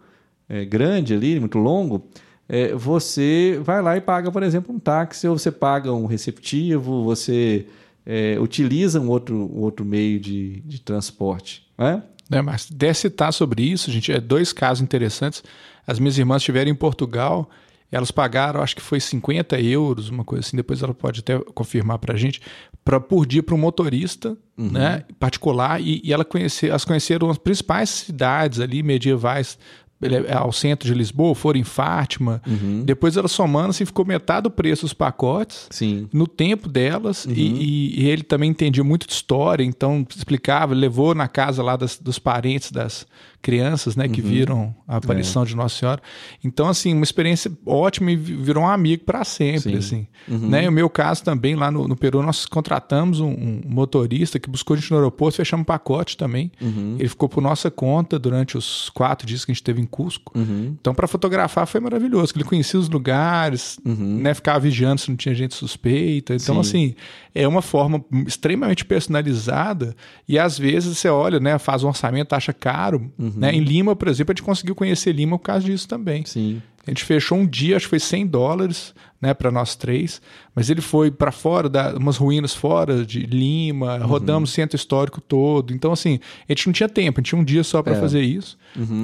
é, 0.49 0.65
grande 0.65 1.13
ali, 1.13 1.39
muito 1.39 1.57
longo, 1.57 2.07
é, 2.49 2.73
você 2.73 3.59
vai 3.63 3.81
lá 3.81 3.97
e 3.97 4.01
paga, 4.01 4.31
por 4.31 4.43
exemplo, 4.43 4.73
um 4.73 4.79
táxi, 4.79 5.27
ou 5.27 5.37
você 5.37 5.51
paga 5.51 5.93
um 5.93 6.05
receptivo, 6.05 7.03
você 7.03 7.67
é, 8.05 8.37
utiliza 8.39 8.99
um 8.99 9.09
outro, 9.09 9.35
um 9.35 9.61
outro 9.61 9.85
meio 9.85 10.19
de, 10.19 10.61
de 10.61 10.79
transporte. 10.81 11.67
Né? 11.77 12.01
Né, 12.29 12.41
mas 12.41 12.69
até 12.73 12.93
citar 12.93 13.31
sobre 13.31 13.63
isso, 13.63 13.91
gente, 13.91 14.11
é 14.11 14.19
dois 14.19 14.51
casos 14.51 14.81
interessantes. 14.81 15.43
As 15.85 15.99
minhas 15.99 16.17
irmãs 16.17 16.41
estiveram 16.41 16.71
em 16.71 16.75
Portugal, 16.75 17.49
elas 17.91 18.11
pagaram, 18.11 18.61
acho 18.61 18.75
que 18.75 18.81
foi 18.81 18.99
50 18.99 19.59
euros, 19.61 20.09
uma 20.09 20.23
coisa 20.23 20.45
assim, 20.45 20.57
depois 20.57 20.81
ela 20.83 20.93
pode 20.93 21.21
até 21.21 21.39
confirmar 21.53 21.97
para 21.99 22.13
a 22.13 22.17
gente, 22.17 22.41
pra, 22.83 22.99
por 22.99 23.25
dia 23.25 23.41
para 23.41 23.55
um 23.55 23.57
motorista 23.57 24.37
né, 24.57 25.03
particular, 25.19 25.79
e, 25.81 26.01
e 26.03 26.11
ela 26.11 26.25
conhecer, 26.25 26.69
elas 26.69 26.83
conheceram 26.83 27.29
as 27.29 27.37
principais 27.37 27.89
cidades 27.89 28.59
ali 28.59 28.81
medievais 28.83 29.57
ele- 29.99 30.31
ao 30.31 30.51
centro 30.51 30.87
de 30.87 30.93
Lisboa, 30.93 31.33
foram 31.33 31.59
em 31.59 31.63
Fátima, 31.63 32.39
depois 32.85 33.17
ela 33.17 33.27
somando, 33.27 33.69
assim, 33.69 33.83
ficou 33.83 34.05
metade 34.05 34.43
do 34.43 34.51
preço 34.51 34.83
dos 34.83 34.93
pacotes, 34.93 35.67
Sim. 35.71 36.07
no 36.13 36.27
tempo 36.27 36.69
delas. 36.69 37.25
E, 37.25 37.31
e- 37.31 38.01
e 38.03 38.07
ele 38.09 38.21
também 38.21 38.51
entendia 38.51 38.83
muito 38.83 39.07
de 39.07 39.13
história, 39.13 39.63
então 39.63 40.05
explicava, 40.15 40.75
levou 40.75 41.15
na 41.15 41.27
casa 41.27 41.63
lá 41.63 41.75
das- 41.75 41.97
dos 41.97 42.19
parentes 42.19 42.71
das 42.71 43.07
crianças, 43.47 43.95
né, 43.95 44.09
que 44.09 44.21
viram 44.21 44.75
a 44.85 44.97
aparição 44.97 45.45
de 45.45 45.55
Nossa 45.55 45.73
Senhora. 45.79 46.01
Então, 46.43 46.67
assim, 46.67 46.93
uma 46.93 47.05
experiência 47.05 47.49
ótima 47.65 48.11
e 48.11 48.15
vi- 48.17 48.35
virou 48.35 48.63
um 48.63 48.67
amigo 48.67 49.05
para 49.05 49.23
sempre, 49.23 49.77
assim. 49.77 50.05
Né? 50.27 50.65
E 50.65 50.67
o 50.67 50.71
meu 50.71 50.89
caso 50.89 51.23
também, 51.23 51.55
lá 51.55 51.71
no, 51.71 51.87
no 51.87 51.95
Peru, 51.95 52.21
nós 52.21 52.45
contratamos 52.45 53.21
um, 53.21 53.29
um 53.29 53.61
motorista 53.65 54.37
que 54.37 54.49
buscou 54.49 54.73
a 54.75 54.77
gente 54.77 54.91
no 54.91 54.97
aeroporto, 54.97 55.37
fechamos 55.37 55.61
um 55.61 55.65
pacote 55.65 56.17
também. 56.17 56.51
Ele 56.99 57.07
ficou 57.07 57.29
por 57.29 57.41
nossa 57.41 57.71
conta 57.71 58.19
durante 58.19 58.57
os 58.57 58.89
quatro 58.89 59.25
dias 59.25 59.45
que 59.45 59.51
a 59.51 59.53
gente 59.53 59.61
esteve 59.61 59.79
em 59.81 59.85
Cusco. 59.85 60.33
Então, 60.81 60.93
para 60.93 61.07
fotografar 61.07 61.65
foi 61.67 61.79
maravilhoso, 61.79 62.33
que 62.33 62.39
ele 62.39 62.49
conhecia 62.49 62.77
os 62.77 62.89
lugares, 62.89 63.79
né, 63.85 64.33
ficava 64.33 64.59
vigiando 64.59 64.99
se 64.99 65.09
não 65.09 65.15
tinha 65.15 65.33
gente 65.33 65.53
suspeita. 65.55 66.35
Então, 66.35 66.55
Sim. 66.55 66.59
assim, 66.69 66.95
é 67.33 67.47
uma 67.47 67.61
forma 67.61 68.03
extremamente 68.27 68.83
personalizada 68.83 69.95
e 70.27 70.37
às 70.37 70.57
vezes 70.57 70.97
você 70.97 71.07
olha, 71.07 71.39
né, 71.39 71.57
faz 71.57 71.83
um 71.83 71.87
orçamento, 71.87 72.33
acha 72.33 72.51
caro. 72.51 73.09
Né? 73.37 73.53
Em 73.53 73.59
Lima, 73.59 73.95
por 73.95 74.07
exemplo, 74.07 74.31
a 74.31 74.35
gente 74.35 74.43
conseguiu 74.43 74.75
conhecer 74.75 75.11
Lima 75.13 75.37
por 75.37 75.45
causa 75.45 75.65
disso 75.65 75.87
também. 75.87 76.25
Sim. 76.25 76.61
A 76.87 76.91
gente 76.91 77.03
fechou 77.03 77.37
um 77.37 77.45
dia, 77.45 77.75
acho 77.75 77.85
que 77.85 77.89
foi 77.91 77.99
100 77.99 78.27
dólares, 78.27 78.93
né, 79.19 79.33
para 79.33 79.49
nós 79.51 79.75
três, 79.75 80.21
mas 80.55 80.69
ele 80.69 80.79
foi 80.79 81.09
para 81.09 81.31
fora, 81.31 81.67
da, 81.67 81.95
umas 81.95 82.17
ruínas 82.17 82.53
fora 82.53 83.03
de 83.03 83.21
Lima, 83.21 83.97
rodamos 83.97 84.51
o 84.51 84.53
centro 84.53 84.75
histórico 84.75 85.19
todo. 85.19 85.73
Então, 85.73 85.91
assim, 85.91 86.19
a 86.47 86.51
gente 86.51 86.67
não 86.67 86.73
tinha 86.73 86.87
tempo, 86.87 87.19
a 87.19 87.21
gente 87.21 87.29
tinha 87.29 87.41
um 87.41 87.43
dia 87.43 87.63
só 87.63 87.81
para 87.81 87.95
É. 87.95 87.99
fazer 87.99 88.21
isso. 88.21 88.57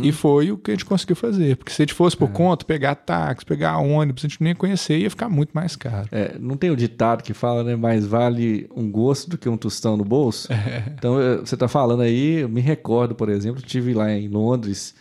E 0.03 0.11
foi 0.11 0.51
o 0.51 0.57
que 0.57 0.69
a 0.69 0.73
gente 0.75 0.85
conseguiu 0.85 1.15
fazer. 1.15 1.57
Porque 1.57 1.71
se 1.71 1.81
a 1.81 1.83
gente 1.83 1.95
fosse 1.95 2.15
por 2.15 2.29
conta, 2.29 2.63
pegar 2.63 2.93
táxi, 2.93 3.43
pegar 3.43 3.79
ônibus, 3.79 4.23
a 4.23 4.27
gente 4.27 4.39
não 4.39 4.47
ia 4.49 4.55
conhecer, 4.55 4.99
ia 4.99 5.09
ficar 5.09 5.29
muito 5.29 5.49
mais 5.51 5.75
caro. 5.75 6.07
É, 6.11 6.35
não 6.39 6.55
tem 6.55 6.69
o 6.69 6.75
ditado 6.75 7.23
que 7.23 7.33
fala, 7.33 7.63
né? 7.63 7.75
Mais 7.75 8.05
vale 8.05 8.69
um 8.75 8.89
gosto 8.91 9.31
do 9.31 9.37
que 9.37 9.49
um 9.49 9.57
tostão 9.57 9.97
no 9.97 10.05
bolso? 10.05 10.47
Então, 10.95 11.19
eh, 11.19 11.37
você 11.37 11.55
está 11.55 11.67
falando 11.67 12.01
aí, 12.01 12.41
eu 12.41 12.49
me 12.49 12.61
recordo, 12.61 13.15
por 13.15 13.29
exemplo, 13.29 13.59
estive 13.59 13.93
lá 13.93 14.11
em 14.11 14.27
Londres 14.27 14.93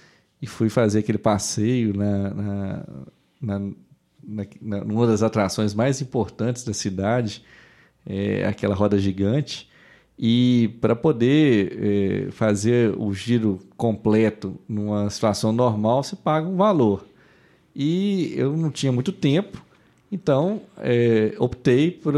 e 0.42 0.46
fui 0.48 0.68
fazer 0.68 1.00
aquele 1.00 1.18
passeio 1.18 1.94
na, 1.96 2.30
na, 2.34 2.86
na, 3.40 3.58
na- 4.24 4.46
na- 4.60 4.84
numa 4.84 5.06
das 5.06 5.22
atrações 5.22 5.74
mais 5.74 6.02
importantes 6.02 6.64
da 6.64 6.74
cidade, 6.74 7.44
é, 8.06 8.44
aquela 8.46 8.74
roda 8.74 8.98
gigante. 8.98 9.70
E 10.18 10.76
para 10.80 10.94
poder 10.96 12.26
é, 12.28 12.30
fazer 12.32 12.94
o 12.98 13.12
giro 13.14 13.60
completo 13.76 14.56
numa 14.68 15.08
situação 15.10 15.52
normal, 15.52 16.02
você 16.04 16.16
paga 16.16 16.46
um 16.48 16.56
valor. 16.56 17.04
E 17.74 18.34
eu 18.36 18.56
não 18.56 18.70
tinha 18.70 18.92
muito 18.92 19.12
tempo, 19.12 19.64
então 20.10 20.62
é, 20.78 21.34
optei 21.38 21.90
por, 21.90 22.12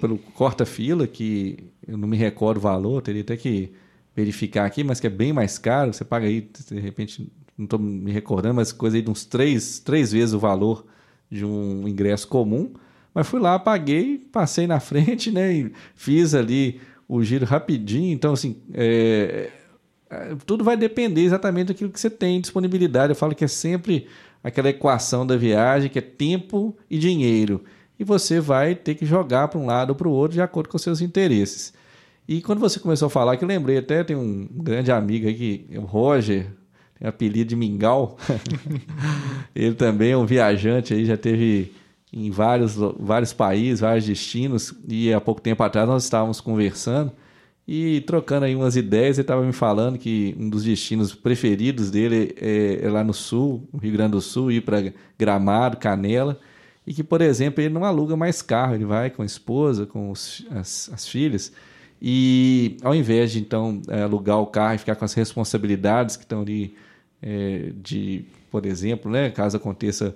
pelo 0.00 0.18
corta-fila, 0.34 1.06
que 1.06 1.58
eu 1.86 1.98
não 1.98 2.08
me 2.08 2.16
recordo 2.16 2.56
o 2.58 2.60
valor, 2.60 3.02
teria 3.02 3.20
até 3.22 3.36
que 3.36 3.72
verificar 4.14 4.64
aqui, 4.64 4.82
mas 4.82 4.98
que 4.98 5.06
é 5.06 5.10
bem 5.10 5.32
mais 5.32 5.58
caro. 5.58 5.92
Você 5.92 6.04
paga 6.04 6.26
aí, 6.26 6.40
de 6.70 6.80
repente, 6.80 7.30
não 7.56 7.64
estou 7.64 7.78
me 7.78 8.10
recordando, 8.12 8.54
mas 8.54 8.72
coisa 8.72 8.96
aí 8.96 9.02
de 9.02 9.10
uns 9.10 9.24
três, 9.24 9.78
três 9.78 10.12
vezes 10.12 10.34
o 10.34 10.38
valor 10.38 10.84
de 11.30 11.44
um 11.44 11.88
ingresso 11.88 12.28
comum. 12.28 12.72
Mas 13.14 13.26
fui 13.26 13.40
lá, 13.40 13.58
paguei, 13.58 14.18
passei 14.30 14.66
na 14.66 14.78
frente, 14.80 15.30
né? 15.30 15.52
E 15.52 15.72
fiz 15.94 16.34
ali 16.34 16.80
o 17.08 17.22
giro 17.22 17.46
rapidinho. 17.46 18.12
Então, 18.12 18.34
assim, 18.34 18.56
é, 18.74 19.50
é, 20.10 20.36
tudo 20.44 20.62
vai 20.62 20.76
depender 20.76 21.22
exatamente 21.22 21.68
daquilo 21.68 21.90
que 21.90 22.00
você 22.00 22.10
tem 22.10 22.40
disponibilidade. 22.40 23.12
Eu 23.12 23.16
falo 23.16 23.34
que 23.34 23.44
é 23.44 23.48
sempre 23.48 24.06
aquela 24.44 24.68
equação 24.68 25.26
da 25.26 25.36
viagem, 25.36 25.88
que 25.90 25.98
é 25.98 26.02
tempo 26.02 26.76
e 26.90 26.98
dinheiro. 26.98 27.64
E 27.98 28.04
você 28.04 28.38
vai 28.38 28.74
ter 28.74 28.94
que 28.94 29.06
jogar 29.06 29.48
para 29.48 29.58
um 29.58 29.66
lado 29.66 29.90
ou 29.90 29.96
para 29.96 30.08
o 30.08 30.12
outro 30.12 30.34
de 30.34 30.42
acordo 30.42 30.68
com 30.68 30.76
os 30.76 30.82
seus 30.82 31.00
interesses. 31.00 31.72
E 32.28 32.42
quando 32.42 32.58
você 32.58 32.78
começou 32.78 33.06
a 33.06 33.10
falar, 33.10 33.36
que 33.36 33.44
eu 33.44 33.48
lembrei 33.48 33.78
até, 33.78 34.04
tem 34.04 34.16
um 34.16 34.46
grande 34.52 34.92
amigo 34.92 35.26
é 35.28 35.78
o 35.78 35.84
Roger, 35.84 36.48
apelido 37.02 37.50
de 37.50 37.56
Mingau. 37.56 38.16
Ele 39.54 39.74
também 39.74 40.12
é 40.12 40.16
um 40.16 40.26
viajante 40.26 40.94
aí, 40.94 41.04
já 41.04 41.16
teve 41.16 41.72
em 42.12 42.30
vários, 42.30 42.76
vários 42.98 43.32
países, 43.32 43.80
vários 43.80 44.06
destinos, 44.06 44.74
e 44.88 45.12
há 45.12 45.20
pouco 45.20 45.40
tempo 45.40 45.62
atrás 45.62 45.86
nós 45.86 46.04
estávamos 46.04 46.40
conversando 46.40 47.12
e 47.68 48.00
trocando 48.02 48.46
aí 48.46 48.54
umas 48.54 48.76
ideias, 48.76 49.18
ele 49.18 49.24
estava 49.24 49.42
me 49.42 49.52
falando 49.52 49.98
que 49.98 50.36
um 50.38 50.48
dos 50.48 50.62
destinos 50.62 51.14
preferidos 51.14 51.90
dele 51.90 52.32
é, 52.40 52.78
é 52.82 52.88
lá 52.88 53.02
no 53.02 53.12
sul, 53.12 53.68
no 53.72 53.80
Rio 53.80 53.92
Grande 53.92 54.12
do 54.12 54.20
Sul, 54.20 54.52
ir 54.52 54.60
para 54.60 54.92
Gramado, 55.18 55.76
Canela, 55.76 56.38
e 56.86 56.94
que, 56.94 57.02
por 57.02 57.20
exemplo, 57.20 57.60
ele 57.60 57.74
não 57.74 57.84
aluga 57.84 58.16
mais 58.16 58.40
carro, 58.40 58.76
ele 58.76 58.84
vai 58.84 59.10
com 59.10 59.22
a 59.22 59.26
esposa, 59.26 59.84
com 59.84 60.12
os, 60.12 60.46
as, 60.50 60.88
as 60.92 61.08
filhas, 61.08 61.52
e 62.00 62.76
ao 62.82 62.94
invés 62.94 63.32
de 63.32 63.40
então 63.40 63.82
é, 63.88 64.02
alugar 64.02 64.38
o 64.38 64.46
carro 64.46 64.76
e 64.76 64.78
ficar 64.78 64.94
com 64.94 65.04
as 65.04 65.14
responsabilidades 65.14 66.16
que 66.16 66.22
estão 66.22 66.42
ali 66.42 66.76
é, 67.22 67.72
de, 67.82 68.24
por 68.50 68.66
exemplo, 68.66 69.10
né, 69.10 69.30
caso 69.30 69.56
aconteça 69.56 70.14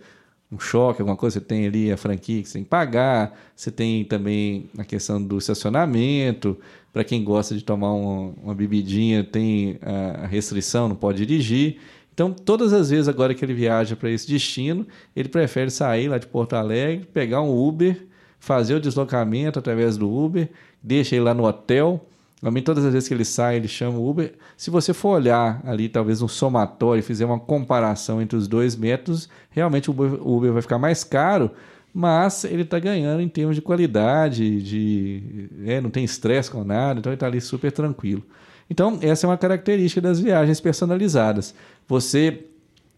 um 0.53 0.59
choque, 0.59 1.01
alguma 1.01 1.17
coisa, 1.17 1.39
você 1.39 1.45
tem 1.45 1.67
ali 1.67 1.93
a 1.93 1.97
franquia 1.97 2.43
que 2.43 2.49
você 2.49 2.55
tem 2.55 2.65
que 2.65 2.69
pagar, 2.69 3.39
você 3.55 3.71
tem 3.71 4.05
também 4.05 4.69
a 4.77 4.85
questão 4.85 5.23
do 5.23 5.39
estacionamento, 5.39 6.59
para 6.93 7.05
quem 7.05 7.23
gosta 7.23 7.55
de 7.55 7.63
tomar 7.63 7.93
uma, 7.93 8.35
uma 8.43 8.55
bebidinha, 8.55 9.23
tem 9.23 9.79
a 9.81 10.27
restrição, 10.27 10.89
não 10.89 10.97
pode 10.97 11.25
dirigir. 11.25 11.79
Então, 12.13 12.33
todas 12.33 12.73
as 12.73 12.91
vezes 12.91 13.09
agora 13.09 13.33
que 13.33 13.45
ele 13.45 13.55
viaja 13.55 13.95
para 13.95 14.11
esse 14.11 14.27
destino, 14.27 14.87
ele 15.15 15.29
prefere 15.29 15.71
sair 15.71 16.09
lá 16.09 16.19
de 16.19 16.27
Porto 16.27 16.55
Alegre, 16.55 17.07
pegar 17.15 17.41
um 17.41 17.57
Uber, 17.57 17.97
fazer 18.41 18.75
o 18.75 18.81
deslocamento 18.81 19.59
através 19.59 19.97
do 19.97 20.13
Uber, 20.13 20.49
deixa 20.83 21.15
ele 21.15 21.25
lá 21.25 21.33
no 21.33 21.45
hotel, 21.45 22.05
Normalmente, 22.41 22.65
todas 22.65 22.85
as 22.85 22.93
vezes 22.93 23.09
que 23.09 23.15
ele 23.15 23.25
sai, 23.25 23.57
ele 23.57 23.69
chama 23.69 23.99
o 23.99 24.09
Uber. 24.09 24.33
Se 24.57 24.71
você 24.71 24.95
for 24.95 25.11
olhar 25.11 25.61
ali, 25.65 25.89
talvez 25.89 26.23
um 26.23 26.29
somatório, 26.29 27.03
fizer 27.03 27.27
uma 27.27 27.39
comparação 27.39 28.21
entre 28.21 28.37
os 28.37 28.49
dois 28.49 28.77
métodos, 28.77 29.29
realmente 29.51 29.91
o 29.91 29.93
Uber, 29.93 30.27
o 30.27 30.37
Uber 30.39 30.53
vai 30.53 30.63
ficar 30.63 30.79
mais 30.79 31.05
caro, 31.05 31.51
mas 31.93 32.45
ele 32.45 32.63
está 32.63 32.79
ganhando 32.79 33.21
em 33.21 33.29
termos 33.29 33.57
de 33.57 33.63
qualidade, 33.63 34.63
de 34.63 35.51
é, 35.67 35.81
não 35.81 35.91
tem 35.91 36.03
estresse 36.03 36.51
com 36.51 36.65
nada, 36.65 37.01
então 37.01 37.11
ele 37.11 37.17
está 37.17 37.27
ali 37.27 37.41
super 37.41 37.71
tranquilo. 37.71 38.23
Então, 38.71 38.99
essa 39.03 39.27
é 39.27 39.29
uma 39.29 39.37
característica 39.37 40.01
das 40.01 40.21
viagens 40.21 40.61
personalizadas. 40.61 41.55
Você 41.89 42.45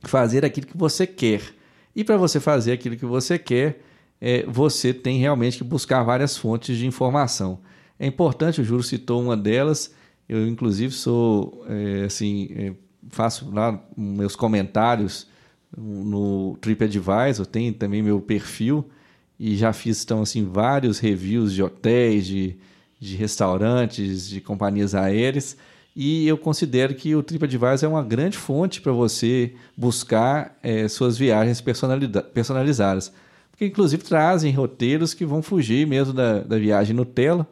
fazer 0.03 0.45
aquilo 0.45 0.66
que 0.66 0.76
você 0.76 1.07
quer. 1.07 1.40
E 1.97 2.05
para 2.05 2.16
você 2.16 2.38
fazer 2.38 2.72
aquilo 2.72 2.97
que 2.97 3.07
você 3.07 3.38
quer, 3.38 3.80
é, 4.20 4.45
você 4.47 4.93
tem 4.93 5.18
realmente 5.18 5.59
que 5.59 5.64
buscar 5.64 6.03
várias 6.03 6.36
fontes 6.36 6.76
de 6.76 6.86
informação. 6.86 7.59
É 8.03 8.07
importante, 8.09 8.61
o 8.61 8.65
Júlio 8.65 8.83
citou 8.83 9.23
uma 9.23 9.37
delas, 9.37 9.95
eu 10.29 10.45
inclusive 10.49 10.93
sou, 10.93 11.65
é, 11.69 12.03
assim, 12.07 12.49
é, 12.51 12.73
faço 13.09 13.49
lá 13.55 13.81
meus 13.97 14.35
comentários 14.35 15.29
no 15.79 16.59
TripAdvisor, 16.61 17.47
tem 17.47 17.73
também 17.73 18.03
meu 18.03 18.21
perfil 18.21 18.85
e 19.39 19.55
já 19.57 19.73
fiz, 19.73 20.03
então, 20.03 20.21
assim, 20.21 20.45
vários 20.45 20.99
reviews 20.99 21.53
de 21.53 21.63
hotéis, 21.63 22.27
de, 22.27 22.57
de 22.99 23.15
restaurantes, 23.15 24.29
de 24.29 24.41
companhias 24.41 24.97
aéreas, 24.97 25.57
e 25.95 26.27
eu 26.27 26.37
considero 26.37 26.97
que 26.97 27.15
o 27.15 27.23
TripAdvisor 27.23 27.85
é 27.85 27.89
uma 27.89 28.03
grande 28.03 28.37
fonte 28.37 28.81
para 28.81 28.91
você 28.91 29.55
buscar 29.77 30.59
é, 30.61 30.89
suas 30.89 31.17
viagens 31.17 31.63
personalizadas. 32.35 33.13
Porque, 33.53 33.67
inclusive, 33.67 34.03
trazem 34.03 34.53
roteiros 34.53 35.15
que 35.15 35.25
vão 35.25 35.41
fugir 35.41 35.87
mesmo 35.87 36.13
da, 36.13 36.41
da 36.41 36.59
viagem 36.59 36.97
Nutella, 36.97 37.47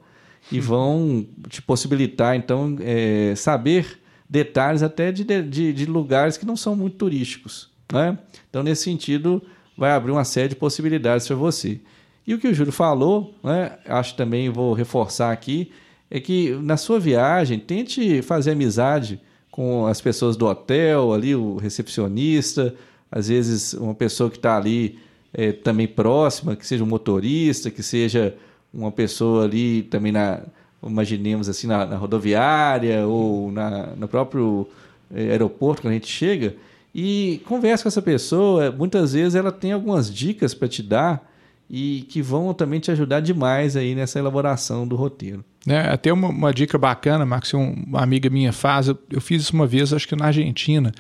e 0.50 0.60
vão 0.60 1.26
te 1.48 1.62
possibilitar, 1.62 2.36
então, 2.36 2.76
é, 2.80 3.34
saber 3.36 4.00
detalhes 4.28 4.82
até 4.82 5.10
de, 5.10 5.24
de, 5.24 5.72
de, 5.72 5.86
lugares 5.86 6.36
que 6.36 6.46
não 6.46 6.56
são 6.56 6.76
muito 6.76 6.96
turísticos. 6.96 7.70
Né? 7.92 8.16
Então, 8.48 8.62
nesse 8.62 8.84
sentido, 8.84 9.42
vai 9.76 9.92
abrir 9.92 10.12
uma 10.12 10.24
série 10.24 10.48
de 10.48 10.56
possibilidades 10.56 11.26
para 11.26 11.36
você. 11.36 11.80
E 12.26 12.34
o 12.34 12.38
que 12.38 12.46
o 12.46 12.54
Júlio 12.54 12.72
falou, 12.72 13.34
né, 13.42 13.78
acho 13.86 14.14
também 14.14 14.48
vou 14.48 14.72
reforçar 14.72 15.32
aqui, 15.32 15.72
é 16.10 16.20
que 16.20 16.50
na 16.62 16.76
sua 16.76 17.00
viagem 17.00 17.58
tente 17.58 18.22
fazer 18.22 18.52
amizade 18.52 19.20
com 19.50 19.86
as 19.86 20.00
pessoas 20.00 20.36
do 20.36 20.46
hotel, 20.46 21.12
ali 21.12 21.34
o 21.34 21.56
recepcionista, 21.56 22.74
às 23.10 23.28
vezes 23.28 23.72
uma 23.74 23.94
pessoa 23.94 24.30
que 24.30 24.36
está 24.36 24.56
ali 24.56 24.98
é, 25.32 25.52
também 25.52 25.86
próxima, 25.86 26.54
que 26.56 26.66
seja 26.66 26.84
um 26.84 26.86
motorista, 26.86 27.70
que 27.70 27.82
seja 27.82 28.36
uma 28.72 28.92
pessoa 28.92 29.44
ali 29.44 29.82
também 29.82 30.12
na 30.12 30.40
imaginemos 30.82 31.48
assim 31.48 31.66
na, 31.66 31.84
na 31.84 31.96
rodoviária 31.96 33.06
ou 33.06 33.52
na, 33.52 33.88
no 33.96 34.08
próprio 34.08 34.66
eh, 35.14 35.30
aeroporto 35.32 35.82
quando 35.82 35.92
a 35.92 35.94
gente 35.94 36.08
chega 36.08 36.54
e 36.94 37.42
conversa 37.46 37.82
com 37.82 37.88
essa 37.88 38.00
pessoa 38.00 38.72
muitas 38.72 39.12
vezes 39.12 39.34
ela 39.34 39.52
tem 39.52 39.72
algumas 39.72 40.12
dicas 40.12 40.54
para 40.54 40.68
te 40.68 40.82
dar 40.82 41.28
e 41.68 42.06
que 42.08 42.20
vão 42.20 42.52
também 42.52 42.80
te 42.80 42.90
ajudar 42.90 43.20
demais 43.20 43.76
aí 43.76 43.94
nessa 43.94 44.18
elaboração 44.18 44.88
do 44.88 44.96
roteiro. 44.96 45.44
É, 45.68 45.78
até 45.78 46.12
uma, 46.12 46.28
uma 46.28 46.52
dica 46.52 46.76
bacana, 46.76 47.24
Marcos, 47.24 47.52
uma 47.52 48.02
amiga 48.02 48.28
minha 48.28 48.52
faz, 48.52 48.88
eu, 48.88 48.98
eu, 49.08 49.20
fiz 49.20 49.42
isso 49.42 49.54
uma 49.54 49.68
vez, 49.68 49.92
acho 49.92 50.08
que 50.08 50.16
na 50.16 50.26
Argentina. 50.26 50.90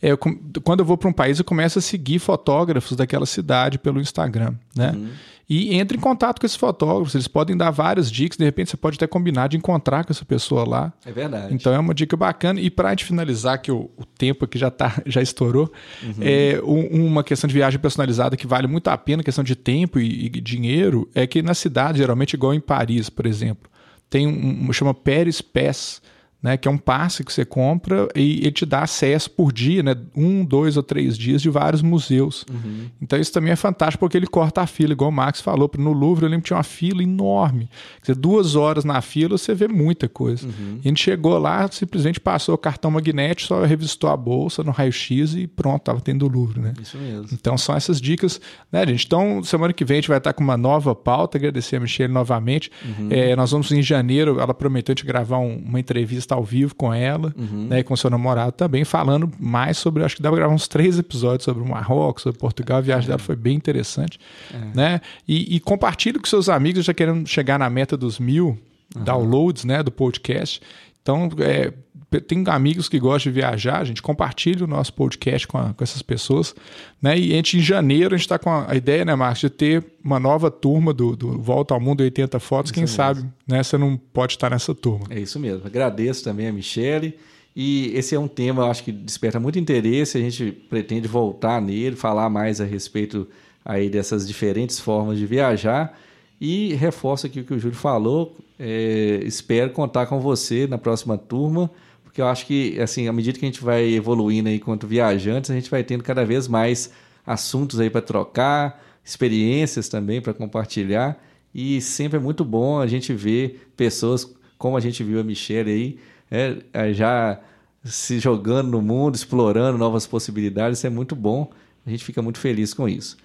É, 0.00 0.12
eu, 0.12 0.18
quando 0.62 0.78
eu 0.78 0.84
vou 0.84 0.96
para 0.96 1.08
um 1.08 1.12
país, 1.12 1.40
eu 1.40 1.44
começo 1.44 1.80
a 1.80 1.82
seguir 1.82 2.20
fotógrafos 2.20 2.96
daquela 2.96 3.26
cidade 3.26 3.80
pelo 3.80 4.00
Instagram, 4.00 4.54
né? 4.76 4.92
Uhum 4.94 5.10
e 5.52 5.74
entre 5.74 5.98
em 5.98 6.00
contato 6.00 6.40
com 6.40 6.46
esses 6.46 6.56
fotógrafos. 6.56 7.14
Eles 7.14 7.28
podem 7.28 7.54
dar 7.54 7.70
várias 7.70 8.10
dicas, 8.10 8.38
de 8.38 8.44
repente 8.44 8.70
você 8.70 8.76
pode 8.76 8.96
até 8.96 9.06
combinar 9.06 9.48
de 9.48 9.58
encontrar 9.58 10.02
com 10.02 10.10
essa 10.10 10.24
pessoa 10.24 10.66
lá. 10.66 10.92
É 11.04 11.12
verdade. 11.12 11.52
Então 11.52 11.74
é 11.74 11.78
uma 11.78 11.92
dica 11.92 12.16
bacana. 12.16 12.58
E 12.58 12.70
para 12.70 12.88
gente 12.88 13.04
finalizar, 13.04 13.60
que 13.60 13.70
o, 13.70 13.90
o, 13.96 14.06
tempo 14.06 14.46
aqui 14.46 14.58
já, 14.58 14.70
tá, 14.70 15.00
já 15.04 15.20
estourou, 15.20 15.70
uhum. 16.02 16.14
é 16.22 16.58
um, 16.64 17.06
uma 17.06 17.22
questão 17.22 17.46
de 17.46 17.52
viagem 17.52 17.78
personalizada 17.78 18.34
que 18.34 18.46
vale 18.46 18.66
muito 18.66 18.88
a 18.88 18.96
pena, 18.96 19.22
questão 19.22 19.44
de 19.44 19.54
tempo 19.54 20.00
e, 20.00 20.24
e 20.26 20.28
dinheiro, 20.40 21.06
é 21.14 21.26
que 21.26 21.42
na 21.42 21.52
cidade, 21.52 21.98
geralmente 21.98 22.32
igual 22.32 22.54
em 22.54 22.60
Paris, 22.60 23.10
por 23.10 23.26
exemplo, 23.26 23.70
tem 24.08 24.26
um, 24.26 24.68
um 24.68 24.72
chama 24.72 24.94
Paris 24.94 25.42
Pass 25.42 26.00
né, 26.42 26.56
que 26.56 26.66
é 26.66 26.70
um 26.70 26.76
passe 26.76 27.22
que 27.22 27.32
você 27.32 27.44
compra 27.44 28.08
e 28.16 28.40
ele 28.40 28.50
te 28.50 28.66
dá 28.66 28.82
acesso 28.82 29.30
por 29.30 29.52
dia, 29.52 29.82
né, 29.82 29.96
um, 30.16 30.44
dois 30.44 30.76
ou 30.76 30.82
três 30.82 31.16
dias 31.16 31.40
de 31.40 31.48
vários 31.48 31.82
museus. 31.82 32.44
Uhum. 32.50 32.86
Então 33.00 33.18
isso 33.18 33.32
também 33.32 33.52
é 33.52 33.56
fantástico 33.56 34.00
porque 34.00 34.16
ele 34.16 34.26
corta 34.26 34.62
a 34.62 34.66
fila, 34.66 34.92
igual 34.92 35.10
o 35.10 35.12
Max 35.12 35.40
falou. 35.40 35.70
No 35.78 35.92
Louvre 35.92 36.24
eu 36.24 36.30
lembro 36.30 36.42
que 36.42 36.48
tinha 36.48 36.56
uma 36.56 36.64
fila 36.64 37.02
enorme. 37.02 37.68
Quer 38.02 38.12
dizer, 38.12 38.20
duas 38.20 38.56
horas 38.56 38.84
na 38.84 39.00
fila 39.00 39.38
você 39.38 39.54
vê 39.54 39.68
muita 39.68 40.08
coisa. 40.08 40.46
Uhum. 40.46 40.80
A 40.84 40.88
gente 40.88 41.02
chegou 41.02 41.38
lá, 41.38 41.68
simplesmente 41.70 42.18
passou 42.18 42.54
o 42.54 42.58
cartão 42.58 42.90
magnético, 42.90 43.48
só 43.48 43.64
revistou 43.64 44.10
a 44.10 44.16
bolsa 44.16 44.64
no 44.64 44.72
raio-x 44.72 45.34
e 45.34 45.46
pronto, 45.46 45.82
estava 45.82 46.00
tendo 46.00 46.26
o 46.26 46.28
Louvre. 46.28 46.60
Né? 46.60 46.74
Isso 46.82 46.98
mesmo. 46.98 47.28
Então 47.32 47.56
são 47.56 47.76
essas 47.76 48.00
dicas, 48.00 48.40
né, 48.70 48.84
gente? 48.86 49.06
Então 49.06 49.42
semana 49.44 49.72
que 49.72 49.84
vem 49.84 49.98
a 49.98 50.00
gente 50.00 50.08
vai 50.08 50.18
estar 50.18 50.32
com 50.32 50.42
uma 50.42 50.56
nova 50.56 50.94
pauta. 50.94 51.38
Agradecer 51.38 51.76
a 51.76 51.80
Michelle 51.80 52.12
novamente. 52.12 52.70
Uhum. 52.84 53.08
É, 53.10 53.36
nós 53.36 53.52
vamos 53.52 53.70
em 53.70 53.82
janeiro, 53.82 54.40
ela 54.40 54.52
prometeu 54.52 54.94
te 54.94 55.06
gravar 55.06 55.38
um, 55.38 55.56
uma 55.56 55.78
entrevista 55.78 56.31
ao 56.34 56.44
vivo 56.44 56.74
com 56.74 56.92
ela, 56.92 57.32
uhum. 57.36 57.66
né, 57.68 57.80
e 57.80 57.84
com 57.84 57.96
seu 57.96 58.10
namorado 58.10 58.52
também, 58.52 58.84
falando 58.84 59.30
mais 59.38 59.78
sobre, 59.78 60.04
acho 60.04 60.16
que 60.16 60.22
dá 60.22 60.30
pra 60.30 60.38
gravar 60.38 60.54
uns 60.54 60.68
três 60.68 60.98
episódios 60.98 61.44
sobre 61.44 61.62
o 61.62 61.68
Marrocos, 61.68 62.22
sobre 62.22 62.38
Portugal, 62.38 62.78
a 62.78 62.80
viagem 62.80 63.08
dela 63.08 63.18
foi 63.18 63.36
bem 63.36 63.54
interessante, 63.54 64.18
é. 64.52 64.76
né, 64.76 65.00
e, 65.26 65.56
e 65.56 65.60
compartilhe 65.60 66.18
com 66.18 66.26
seus 66.26 66.48
amigos, 66.48 66.84
já 66.84 66.94
querendo 66.94 67.26
chegar 67.26 67.58
na 67.58 67.68
meta 67.68 67.96
dos 67.96 68.18
mil, 68.18 68.58
uhum. 68.94 69.04
downloads 69.04 69.64
né, 69.64 69.82
do 69.82 69.90
podcast. 69.90 70.60
Então, 71.02 71.28
é, 71.40 71.72
tem 72.20 72.44
amigos 72.48 72.88
que 72.88 72.98
gostam 72.98 73.32
de 73.32 73.40
viajar, 73.40 73.78
a 73.80 73.84
gente 73.84 74.02
compartilha 74.02 74.64
o 74.64 74.68
nosso 74.68 74.92
podcast 74.92 75.46
com, 75.46 75.58
a, 75.58 75.72
com 75.72 75.82
essas 75.82 76.02
pessoas. 76.02 76.54
Né? 77.00 77.18
E 77.18 77.32
a 77.32 77.36
gente, 77.36 77.58
em 77.58 77.60
janeiro, 77.60 78.14
a 78.14 78.18
gente 78.18 78.26
está 78.26 78.38
com 78.38 78.50
a, 78.50 78.74
ideia, 78.74 79.04
né, 79.04 79.14
Marcos, 79.14 79.40
de 79.40 79.50
ter 79.50 79.84
uma 80.04 80.20
nova 80.20 80.50
turma 80.50 80.92
do, 80.92 81.16
do 81.16 81.38
Volta 81.40 81.74
ao 81.74 81.80
Mundo 81.80 82.02
80 82.02 82.38
Fotos. 82.40 82.68
Isso 82.68 82.74
Quem 82.74 82.82
mesmo. 82.82 82.96
sabe 82.96 83.24
né, 83.46 83.62
você 83.62 83.78
não 83.78 83.96
pode 83.96 84.32
estar 84.32 84.50
nessa 84.50 84.74
turma. 84.74 85.06
É 85.10 85.18
isso 85.20 85.38
mesmo. 85.38 85.66
Agradeço 85.66 86.24
também 86.24 86.48
a 86.48 86.52
Michele. 86.52 87.16
E 87.54 87.92
esse 87.94 88.14
é 88.14 88.18
um 88.18 88.28
tema, 88.28 88.62
eu 88.62 88.70
acho 88.70 88.82
que 88.82 88.92
desperta 88.92 89.38
muito 89.38 89.58
interesse. 89.58 90.16
A 90.16 90.20
gente 90.20 90.50
pretende 90.50 91.06
voltar 91.06 91.60
nele, 91.60 91.96
falar 91.96 92.30
mais 92.30 92.60
a 92.60 92.64
respeito 92.64 93.28
aí 93.64 93.88
dessas 93.90 94.26
diferentes 94.26 94.80
formas 94.80 95.18
de 95.18 95.26
viajar. 95.26 95.98
E 96.40 96.74
reforço 96.74 97.26
aqui 97.26 97.40
o 97.40 97.44
que 97.44 97.54
o 97.54 97.58
Júlio 97.58 97.76
falou. 97.76 98.36
É, 98.58 99.20
espero 99.24 99.70
contar 99.70 100.06
com 100.06 100.18
você 100.20 100.66
na 100.66 100.78
próxima 100.78 101.16
turma, 101.18 101.70
porque 102.12 102.20
eu 102.20 102.26
acho 102.28 102.44
que, 102.44 102.78
assim, 102.78 103.08
à 103.08 103.12
medida 103.12 103.38
que 103.38 103.44
a 103.46 103.48
gente 103.48 103.62
vai 103.62 103.88
evoluindo 103.94 104.46
aí 104.46 104.56
enquanto 104.56 104.86
viajantes, 104.86 105.50
a 105.50 105.54
gente 105.54 105.70
vai 105.70 105.82
tendo 105.82 106.04
cada 106.04 106.26
vez 106.26 106.46
mais 106.46 106.92
assuntos 107.26 107.80
aí 107.80 107.88
para 107.88 108.02
trocar, 108.02 108.84
experiências 109.02 109.88
também 109.88 110.20
para 110.20 110.34
compartilhar. 110.34 111.18
E 111.54 111.80
sempre 111.80 112.18
é 112.18 112.20
muito 112.20 112.44
bom 112.44 112.78
a 112.78 112.86
gente 112.86 113.14
ver 113.14 113.66
pessoas 113.74 114.30
como 114.58 114.76
a 114.76 114.80
gente 114.80 115.02
viu 115.02 115.20
a 115.20 115.24
Michelle 115.24 115.70
aí, 115.70 115.98
é, 116.30 116.58
é 116.74 116.92
já 116.92 117.40
se 117.82 118.18
jogando 118.18 118.68
no 118.70 118.82
mundo, 118.82 119.14
explorando 119.14 119.78
novas 119.78 120.06
possibilidades. 120.06 120.80
Isso 120.80 120.86
é 120.86 120.90
muito 120.90 121.16
bom. 121.16 121.50
A 121.86 121.88
gente 121.88 122.04
fica 122.04 122.20
muito 122.20 122.38
feliz 122.38 122.74
com 122.74 122.86
isso. 122.86 123.16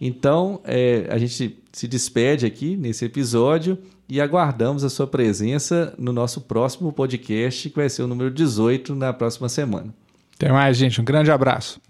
Então, 0.00 0.62
é, 0.64 1.06
a 1.10 1.18
gente 1.18 1.58
se 1.70 1.86
despede 1.86 2.46
aqui 2.46 2.74
nesse 2.74 3.04
episódio 3.04 3.76
e 4.10 4.20
aguardamos 4.20 4.82
a 4.82 4.90
sua 4.90 5.06
presença 5.06 5.94
no 5.96 6.12
nosso 6.12 6.40
próximo 6.40 6.92
podcast, 6.92 7.70
que 7.70 7.76
vai 7.76 7.88
ser 7.88 8.02
o 8.02 8.08
número 8.08 8.30
18 8.30 8.94
na 8.94 9.12
próxima 9.12 9.48
semana. 9.48 9.94
Até 10.34 10.50
mais, 10.50 10.76
gente. 10.76 11.00
Um 11.00 11.04
grande 11.04 11.30
abraço. 11.30 11.80